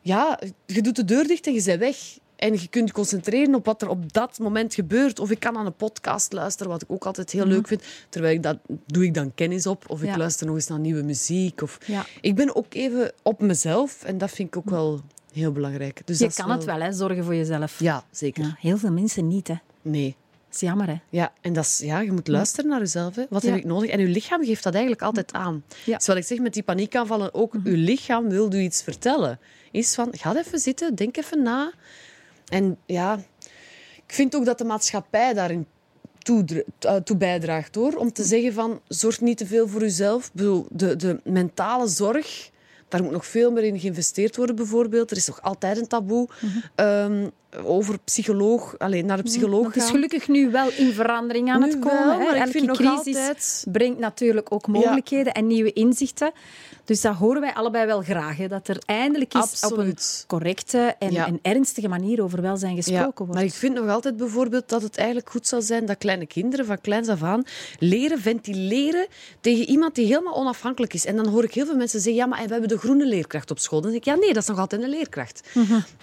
Ja, 0.01 0.39
je 0.65 0.81
doet 0.81 0.95
de 0.95 1.05
deur 1.05 1.27
dicht 1.27 1.47
en 1.47 1.53
je 1.53 1.63
bent 1.63 1.79
weg. 1.79 1.97
En 2.39 2.53
je 2.53 2.67
kunt 2.67 2.87
je 2.87 2.93
concentreren 2.93 3.55
op 3.55 3.65
wat 3.65 3.81
er 3.81 3.89
op 3.89 4.13
dat 4.13 4.39
moment 4.39 4.73
gebeurt. 4.73 5.19
Of 5.19 5.31
ik 5.31 5.39
kan 5.39 5.57
aan 5.57 5.65
een 5.65 5.75
podcast 5.75 6.33
luisteren, 6.33 6.71
wat 6.71 6.81
ik 6.81 6.91
ook 6.91 7.05
altijd 7.05 7.31
heel 7.31 7.45
leuk 7.45 7.67
vind. 7.67 7.83
Terwijl 8.09 8.35
ik 8.35 8.43
dat 8.43 8.57
doe 8.85 9.03
ik 9.03 9.13
dan 9.13 9.31
kennis 9.35 9.65
op. 9.67 9.89
Of 9.89 10.01
ik 10.01 10.07
Ja. 10.07 10.17
luister 10.17 10.45
nog 10.45 10.55
eens 10.55 10.67
naar 10.67 10.79
nieuwe 10.79 11.01
muziek. 11.01 11.61
Of... 11.61 11.77
Ja. 11.85 12.05
Ik 12.21 12.35
ben 12.35 12.55
ook 12.55 12.73
even 12.73 13.11
op 13.23 13.41
mezelf. 13.41 14.03
En 14.03 14.17
dat 14.17 14.31
vind 14.31 14.47
ik 14.47 14.57
ook 14.57 14.69
wel 14.69 15.01
heel 15.33 15.51
belangrijk. 15.51 16.01
Dus 16.05 16.19
Je 16.19 16.25
dat 16.25 16.35
kan 16.35 16.51
het 16.51 16.63
wel, 16.63 16.79
hè, 16.81 16.91
zorgen 16.91 17.23
voor 17.23 17.35
jezelf. 17.35 17.79
Ja, 17.79 18.03
zeker. 18.11 18.43
Ja, 18.43 18.55
heel 18.59 18.77
veel 18.77 18.91
mensen 18.91 19.27
niet. 19.27 19.47
Hè. 19.47 19.55
Nee. 19.81 20.15
Dat 20.47 20.61
is 20.61 20.67
jammer, 20.67 20.87
hè. 20.87 20.95
Ja, 21.09 21.33
en 21.41 21.53
dat 21.53 21.63
is, 21.65 21.79
ja, 21.83 21.99
je 21.99 22.11
moet 22.11 22.27
luisteren 22.27 22.69
naar 22.69 22.79
jezelf. 22.79 23.15
Hè. 23.15 23.25
Wat 23.29 23.41
Ja. 23.41 23.49
heb 23.49 23.57
ik 23.57 23.65
nodig? 23.65 23.89
En 23.89 23.99
je 23.99 24.07
lichaam 24.07 24.43
geeft 24.45 24.63
dat 24.63 24.73
eigenlijk 24.73 25.03
altijd 25.03 25.33
aan. 25.33 25.63
Ja. 25.85 25.97
Dus 25.97 26.07
wat 26.07 26.17
ik 26.17 26.23
zeg 26.23 26.39
met 26.39 26.53
die 26.53 26.63
paniekaanvallen 26.63 27.33
ook, 27.33 27.53
uw 27.53 27.75
lichaam 27.75 28.29
wil 28.29 28.53
u 28.53 28.59
iets 28.59 28.83
vertellen. 28.83 29.39
Is 29.71 29.95
van, 29.95 30.07
ga 30.11 30.35
even 30.37 30.59
zitten, 30.59 30.95
denk 30.95 31.17
even 31.17 31.43
na. 31.43 31.71
En 32.49 32.77
ja, 32.85 33.19
ik 34.05 34.13
vind 34.13 34.35
ook 34.35 34.45
dat 34.45 34.57
de 34.57 34.63
maatschappij 34.65 35.33
daarin 35.33 35.65
toe, 36.19 36.65
eh, 36.79 36.95
toe 36.95 37.17
bijdraagt, 37.17 37.75
hoor. 37.75 37.93
Om 37.93 38.11
te 38.13 38.23
zeggen 38.23 38.53
van, 38.53 38.79
zorg 38.87 39.21
niet 39.21 39.37
te 39.37 39.45
veel 39.45 39.67
voor 39.67 39.83
uzelf. 39.83 40.25
Ik 40.25 40.31
bedoel, 40.33 40.65
de, 40.71 40.95
de 40.95 41.19
mentale 41.23 41.87
zorg... 41.87 42.49
Daar 42.87 43.03
moet 43.03 43.11
nog 43.11 43.25
veel 43.25 43.51
meer 43.51 43.63
in 43.63 43.79
geïnvesteerd 43.79 44.35
worden, 44.35 44.55
bijvoorbeeld. 44.55 45.11
Er 45.11 45.17
is 45.17 45.27
nog 45.27 45.41
altijd 45.41 45.77
een 45.77 45.87
taboe 45.87 46.27
ehm, 46.75 47.27
over 47.63 47.99
psycholoog, 48.03 48.77
alleen 48.77 49.05
naar 49.05 49.17
de 49.17 49.23
psycholoog 49.23 49.63
Dat 49.65 49.75
is 49.75 49.81
gaan. 49.81 49.91
gelukkig 49.91 50.27
nu 50.27 50.51
wel 50.51 50.69
in 50.77 50.91
verandering 50.93 51.49
aan 51.49 51.59
Nu 51.59 51.65
het 51.65 51.79
komen. 51.79 52.07
wel, 52.17 52.19
hè. 52.19 52.35
Elke 52.35 52.65
crisis 52.65 53.15
altijd- 53.15 53.65
brengt 53.71 53.99
natuurlijk 53.99 54.51
ook 54.51 54.67
mogelijkheden 54.67 55.33
en 55.33 55.47
nieuwe 55.47 55.73
inzichten. 55.73 56.31
Dus 56.89 57.01
dat 57.01 57.15
horen 57.15 57.41
wij 57.41 57.53
allebei 57.53 57.85
wel 57.85 58.01
graag. 58.01 58.37
Hè, 58.37 58.47
dat 58.47 58.67
er 58.67 58.77
eindelijk 58.85 59.33
eens 59.33 59.65
op 59.65 59.77
een 59.77 59.97
correcte 60.27 60.95
en, 60.99 61.11
Ja. 61.11 61.27
en 61.27 61.39
ernstige 61.41 61.87
manier 61.87 62.23
over 62.23 62.41
welzijn 62.41 62.75
gesproken 62.75 63.05
Ja, 63.05 63.13
wordt. 63.15 63.33
maar 63.33 63.43
ik 63.43 63.53
vind 63.53 63.73
nog 63.75 63.89
altijd 63.89 64.17
bijvoorbeeld 64.17 64.69
dat 64.69 64.81
het 64.81 64.97
eigenlijk 64.97 65.29
goed 65.29 65.47
zou 65.47 65.61
zijn 65.61 65.85
dat 65.85 65.97
kleine 65.97 66.25
kinderen 66.25 66.65
van 66.65 66.81
kleins 66.81 67.07
af 67.07 67.23
aan 67.23 67.43
leren 67.79 68.19
ventileren 68.21 69.07
tegen 69.41 69.69
iemand 69.69 69.95
die 69.95 70.05
helemaal 70.05 70.35
onafhankelijk 70.35 70.93
is. 70.93 71.05
En 71.05 71.15
dan 71.15 71.27
hoor 71.27 71.43
ik 71.43 71.53
heel 71.53 71.65
veel 71.65 71.75
mensen 71.75 71.99
zeggen, 71.99 72.21
ja, 72.21 72.27
maar 72.27 72.43
we 72.43 72.51
hebben 72.51 72.69
de 72.69 72.77
groene 72.77 73.05
leerkracht 73.05 73.51
op 73.51 73.59
school. 73.59 73.81
Dan 73.81 73.89
zeg 73.91 73.99
ik, 73.99 74.05
ja, 74.05 74.15
nee, 74.15 74.33
dat 74.33 74.41
is 74.43 74.49
nog 74.49 74.59
altijd 74.59 74.81
een 74.83 74.89
leerkracht. 74.89 75.47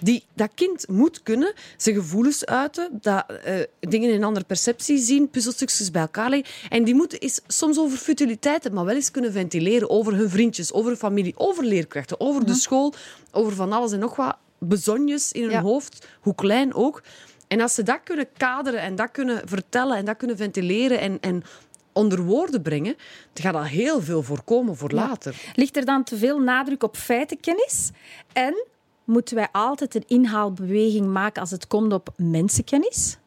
Die, 0.01 0.23
dat 0.33 0.49
kind 0.55 0.87
moet 0.87 1.23
kunnen 1.23 1.53
zijn 1.77 1.95
gevoelens 1.95 2.45
uiten, 2.45 2.89
dat, 3.01 3.25
eh, 3.43 3.53
dingen 3.79 4.09
in 4.09 4.15
een 4.15 4.23
andere 4.23 4.45
perceptie 4.45 4.97
zien, 4.97 5.29
puzzelstukjes 5.29 5.91
bij 5.91 6.01
elkaar 6.01 6.29
leggen. 6.29 6.49
En 6.69 6.83
die 6.83 6.95
moeten 6.95 7.31
soms 7.47 7.79
over 7.79 7.97
futiliteiten, 7.97 8.73
maar 8.73 8.85
wel 8.85 8.95
eens 8.95 9.11
kunnen 9.11 9.31
ventileren 9.31 9.89
over 9.89 10.15
hun 10.15 10.29
vriendjes, 10.29 10.71
over 10.77 10.89
hun 10.89 10.99
familie, 10.99 11.33
over 11.37 11.63
leerkrachten, 11.63 12.19
over 12.19 12.45
de 12.45 12.53
school, 12.53 12.93
over 13.31 13.55
van 13.55 13.71
alles 13.73 13.91
en 13.91 13.99
nog 13.99 14.15
wat 14.15 14.37
bezonjes 14.59 15.31
in 15.31 15.41
hun 15.41 15.51
Ja. 15.51 15.61
hoofd, 15.61 16.07
hoe 16.21 16.35
klein 16.35 16.73
ook. 16.73 17.01
En 17.47 17.61
als 17.61 17.73
ze 17.73 17.83
dat 17.83 17.99
kunnen 18.03 18.27
kaderen 18.37 18.81
en 18.81 18.95
dat 18.95 19.11
kunnen 19.11 19.41
vertellen 19.47 19.97
en 19.97 20.05
dat 20.05 20.17
kunnen 20.17 20.37
ventileren 20.37 20.99
en, 20.99 21.19
en 21.19 21.43
onder 21.93 22.21
woorden 22.23 22.61
brengen, 22.61 22.95
dan 23.33 23.43
gaat 23.43 23.53
dat 23.53 23.67
heel 23.67 24.01
veel 24.01 24.23
voorkomen 24.23 24.75
voor 24.77 24.91
later. 24.91 25.35
Ligt 25.55 25.77
er 25.77 25.85
dan 25.85 26.03
te 26.03 26.17
veel 26.17 26.39
nadruk 26.39 26.83
op 26.83 26.97
feitenkennis? 26.97 27.89
En 28.33 28.65
moeten 29.03 29.35
wij 29.35 29.47
altijd 29.51 29.95
een 29.95 30.03
inhaalbeweging 30.07 31.05
maken 31.05 31.41
als 31.41 31.51
het 31.51 31.67
komt 31.67 31.93
op 31.93 32.09
mensenkennis? 32.15 33.17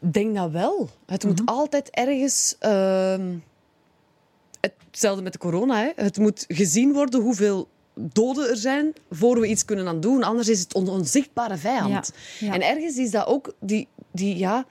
Ik 0.00 0.12
denk 0.12 0.34
dat 0.36 0.50
wel. 0.50 0.88
Het 1.06 1.24
moet 1.24 1.42
altijd 1.44 1.90
ergens... 1.90 2.56
ehm, 2.58 3.34
hetzelfde 4.98 5.22
met 5.22 5.32
de 5.32 5.38
corona. 5.38 5.78
Hè. 5.78 5.90
Het 6.04 6.18
moet 6.18 6.44
gezien 6.48 6.92
worden 6.92 7.20
hoeveel 7.20 7.68
doden 7.94 8.48
er 8.48 8.56
zijn 8.56 8.92
voor 9.10 9.40
we 9.40 9.46
iets 9.46 9.64
kunnen 9.64 9.88
aan 9.88 10.00
doen. 10.00 10.22
Anders 10.22 10.48
is 10.48 10.60
het 10.60 10.74
een 10.74 10.88
onzichtbare 10.88 11.56
vijand. 11.56 12.12
Ja, 12.38 12.46
ja. 12.46 12.52
En 12.52 12.62
ergens 12.62 12.96
is 12.96 13.10
dat 13.10 13.26
ook... 13.26 13.52
Die, 13.60 13.88
die, 14.12 14.36
ja, 14.36 14.66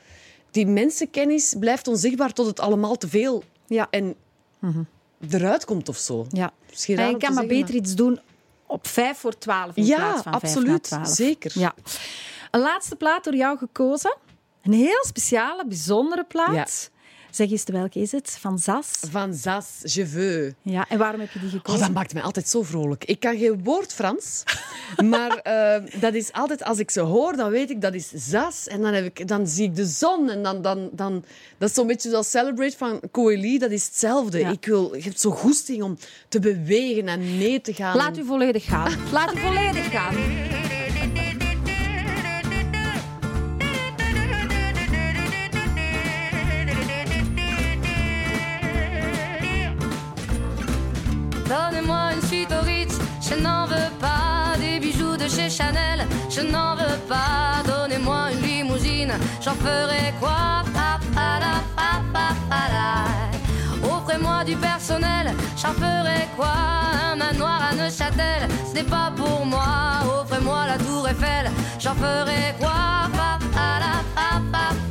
die 0.51 0.65
mensenkennis 0.67 1.55
blijft 1.59 1.88
onzichtbaar 1.88 2.34
tot 2.34 2.45
het 2.45 2.59
allemaal 2.59 2.95
te 2.95 3.07
veel 3.07 3.43
Ja. 3.67 3.88
en 3.89 4.15
eruit 5.30 5.65
komt 5.65 5.89
of 5.89 5.97
zo. 5.97 6.25
Ja. 6.30 6.53
Je 6.69 6.95
kan 6.95 7.05
maar 7.05 7.19
zeggen, 7.19 7.47
beter 7.47 7.75
iets 7.75 7.95
doen 7.95 8.19
op 8.65 8.88
vijf 8.88 9.17
voor 9.17 9.38
twaalf 9.38 9.75
in 9.75 9.86
Ja, 9.86 9.97
plaats 9.97 10.21
van 10.21 10.32
absoluut. 10.32 10.99
Zeker. 11.03 11.51
Ja. 11.55 11.73
Een 12.51 12.59
laatste 12.59 12.95
plaat 12.95 13.23
door 13.23 13.36
jou 13.36 13.57
gekozen. 13.57 14.17
Een 14.63 14.73
heel 14.73 15.03
speciale, 15.07 15.65
bijzondere 15.67 16.23
plaat. 16.23 16.89
Zeg 17.38 17.51
eens, 17.51 17.63
welke 17.63 17.99
is 17.99 18.11
het? 18.11 18.38
Van 18.39 18.59
Zas. 18.59 18.88
Van 19.11 19.33
Zas, 19.33 19.65
je 19.81 20.05
veux. 20.07 20.53
Ja, 20.61 20.85
en 20.89 20.97
waarom 20.97 21.19
heb 21.19 21.31
je 21.31 21.39
die 21.39 21.47
Oh, 21.47 21.53
gekozen? 21.55 21.81
dat 21.81 21.91
maakt 21.91 22.13
mij 22.13 22.21
altijd 22.23 22.49
zo 22.49 22.63
vrolijk. 22.63 23.05
Ik 23.05 23.19
kan 23.19 23.38
geen 23.38 23.63
woord 23.63 23.93
Frans, 23.93 24.43
maar 25.11 25.38
eh, 25.38 25.83
dat 26.01 26.13
is 26.13 26.31
altijd, 26.33 26.63
als 26.63 26.79
ik 26.79 26.91
ze 26.91 26.99
hoor, 26.99 27.35
dan 27.35 27.49
weet 27.49 27.69
ik 27.69 27.81
dat 27.81 27.93
is 27.93 28.09
zas. 28.13 28.67
En 28.67 28.81
dan, 28.81 28.93
heb 28.93 29.05
ik, 29.05 29.27
dan 29.27 29.47
zie 29.47 29.65
ik 29.65 29.75
de 29.75 29.85
zon. 29.85 30.29
En 30.29 30.43
dan, 30.43 30.61
dan, 30.61 30.89
dan, 30.91 31.23
dat 31.57 31.69
is 31.69 31.75
zo'n 31.75 31.88
beetje 31.88 32.09
zoals 32.09 32.29
Celebrate 32.29 32.77
van 32.77 33.01
Coeli, 33.11 33.57
dat 33.57 33.71
is 33.71 33.85
hetzelfde. 33.85 34.39
Ja. 34.39 34.49
Ik, 34.51 34.65
wil, 34.65 34.93
ik 34.93 35.03
heb 35.03 35.15
zo 35.15 35.31
goesting 35.31 35.83
om 35.83 35.97
te 36.27 36.39
bewegen 36.39 37.07
en 37.07 37.38
mee 37.38 37.61
te 37.61 37.73
gaan. 37.73 37.95
Laat 37.97 38.17
u 38.17 38.25
volledig 38.25 38.65
gaan. 38.65 38.91
Laat 39.11 39.35
u 39.35 39.39
volledig 39.39 39.91
gaan. 39.91 40.15
Donnez-moi 51.47 52.13
une 52.15 52.27
suite 52.27 52.51
au 52.51 52.65
Ritz, 52.65 52.97
je 53.21 53.35
n'en 53.35 53.65
veux 53.65 53.91
pas. 53.99 54.57
Des 54.59 54.79
bijoux 54.79 55.15
de 55.15 55.27
chez 55.27 55.49
Chanel, 55.49 56.05
je 56.29 56.41
n'en 56.41 56.75
veux 56.75 56.99
pas. 57.07 57.63
Donnez-moi 57.65 58.31
une 58.33 58.41
limousine, 58.41 59.13
j'en 59.41 59.55
ferai 59.55 60.13
quoi? 60.19 60.57
Offrez-moi 63.83 64.43
du 64.45 64.55
personnel, 64.55 65.33
j'en 65.61 65.73
ferai 65.73 66.27
quoi? 66.35 66.53
Un 67.11 67.15
manoir 67.17 67.61
à 67.69 67.75
Neuchâtel, 67.75 68.47
ce 68.67 68.73
n'est 68.73 68.83
pas 68.83 69.11
pour 69.15 69.45
moi. 69.45 69.99
Offrez-moi 70.21 70.65
la 70.65 70.77
tour 70.77 71.07
Eiffel, 71.07 71.51
j'en 71.79 71.93
ferai 71.93 72.55
quoi? 72.59 72.71
Pa, 73.13 73.37
la, 73.79 74.86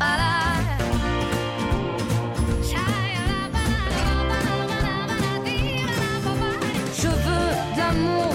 veux 7.97 8.26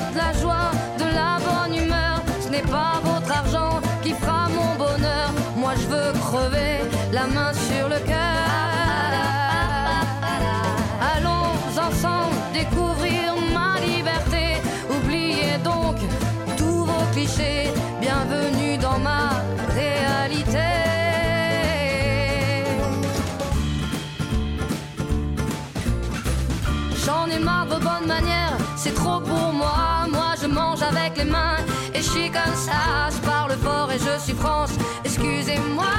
c'est 28.83 28.95
trop 28.95 29.19
pour 29.19 29.53
moi. 29.53 30.07
Moi 30.09 30.33
je 30.41 30.47
mange 30.47 30.81
avec 30.81 31.17
les 31.17 31.29
mains 31.35 31.57
et 31.93 32.01
je 32.05 32.09
suis 32.13 32.31
comme 32.31 32.55
ça. 32.55 33.09
Je 33.15 33.19
parle 33.31 33.51
fort 33.65 33.89
et 33.91 33.99
je 33.99 34.13
suis 34.23 34.33
France, 34.33 34.71
excusez-moi. 35.05 35.93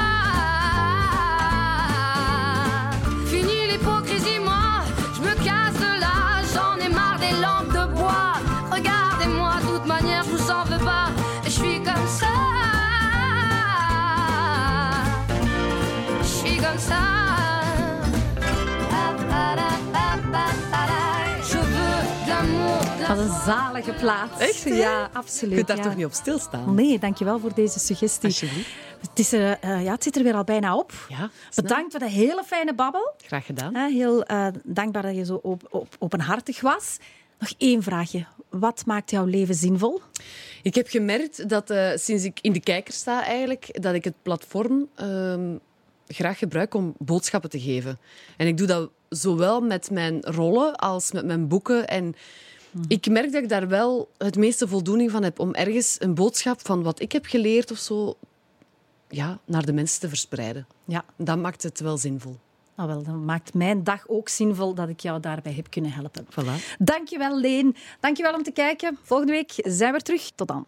Fini 3.30 3.58
l'hypocrisie, 3.70 4.40
moi, 4.48 4.61
is 23.18 23.24
een 23.24 23.40
zalige 23.44 23.92
plaat. 23.92 24.40
Echt, 24.40 24.64
hè? 24.64 24.74
Ja, 24.74 25.10
absoluut. 25.12 25.50
Je 25.50 25.56
kunt 25.56 25.66
daar 25.66 25.76
ja. 25.76 25.82
toch 25.82 25.96
niet 25.96 26.04
op 26.04 26.12
stilstaan? 26.12 26.74
Nee, 26.74 26.98
dankjewel 26.98 27.38
voor 27.38 27.54
deze 27.54 27.78
suggestie. 27.78 28.28
Alsjeblieft. 28.28 28.70
Het, 29.00 29.18
is, 29.18 29.32
eh, 29.32 29.60
ja, 29.60 29.92
het 29.92 30.02
zit 30.02 30.16
er 30.16 30.22
weer 30.22 30.34
al 30.34 30.44
bijna 30.44 30.76
op. 30.76 30.92
Ja. 31.08 31.30
Bedankt 31.54 31.90
voor 31.90 32.00
de 32.00 32.10
hele 32.10 32.42
fijne 32.46 32.74
babbel. 32.74 33.14
Graag 33.26 33.46
gedaan. 33.46 33.74
Eh, 33.74 33.86
Heel 33.86 34.24
dankbaar 34.64 35.02
dat 35.02 35.14
je 35.14 35.24
zo 35.24 35.34
op, 35.34 35.66
op, 35.70 35.96
openhartig 35.98 36.60
was. 36.60 36.96
Nog 37.38 37.52
één 37.58 37.82
vraagje. 37.82 38.26
Wat 38.50 38.86
maakt 38.86 39.10
jouw 39.10 39.24
leven 39.24 39.54
zinvol? 39.54 40.00
Ik 40.62 40.74
heb 40.74 40.88
gemerkt 40.88 41.48
dat 41.48 41.74
sinds 41.94 42.24
ik 42.24 42.38
in 42.40 42.52
de 42.52 42.60
kijker 42.60 42.94
sta, 42.94 43.24
eigenlijk, 43.24 43.82
dat 43.82 43.94
ik 43.94 44.04
het 44.04 44.14
platform 44.22 44.88
ehm, 44.94 45.56
graag 46.06 46.38
gebruik 46.38 46.74
om 46.74 46.94
boodschappen 46.98 47.50
te 47.50 47.60
geven. 47.60 47.98
En 48.36 48.46
ik 48.46 48.56
doe 48.56 48.66
dat 48.66 48.90
zowel 49.08 49.60
met 49.60 49.90
mijn 49.90 50.20
rollen 50.20 50.76
als 50.76 51.12
met 51.12 51.24
mijn 51.24 51.48
boeken. 51.48 51.88
En 51.88 52.14
ik 52.88 53.06
merk 53.10 53.32
dat 53.32 53.42
ik 53.42 53.48
daar 53.48 53.68
wel 53.68 54.08
het 54.18 54.36
meeste 54.36 54.68
voldoening 54.68 55.10
van 55.10 55.22
heb 55.22 55.38
om 55.38 55.54
ergens 55.54 55.96
een 55.98 56.14
boodschap 56.14 56.60
van 56.66 56.82
wat 56.82 57.00
ik 57.00 57.12
heb 57.12 57.26
geleerd 57.26 57.70
of 57.70 57.78
zo 57.78 58.14
ja, 59.08 59.38
naar 59.44 59.64
de 59.66 59.72
mensen 59.72 60.00
te 60.00 60.08
verspreiden. 60.08 60.66
Ja, 60.84 61.04
Dat 61.16 61.38
maakt 61.38 61.62
het 61.62 61.80
wel 61.80 61.98
zinvol. 61.98 62.36
nou 62.76 62.88
wel, 62.88 63.02
dat 63.02 63.14
maakt 63.14 63.54
mijn 63.54 63.84
dag 63.84 64.08
ook 64.08 64.28
zinvol 64.28 64.74
dat 64.74 64.88
ik 64.88 65.00
jou 65.00 65.20
daarbij 65.20 65.52
heb 65.52 65.70
kunnen 65.70 65.92
helpen. 65.92 66.26
Voilà. 66.30 66.76
Dankjewel, 66.78 67.40
Leen. 67.40 67.76
Dankjewel 68.00 68.34
om 68.34 68.42
te 68.42 68.50
kijken. 68.52 68.98
Volgende 69.02 69.32
week 69.32 69.52
zijn 69.56 69.90
we 69.90 69.96
er 69.98 70.04
terug. 70.04 70.30
Tot 70.34 70.48
dan. 70.48 70.66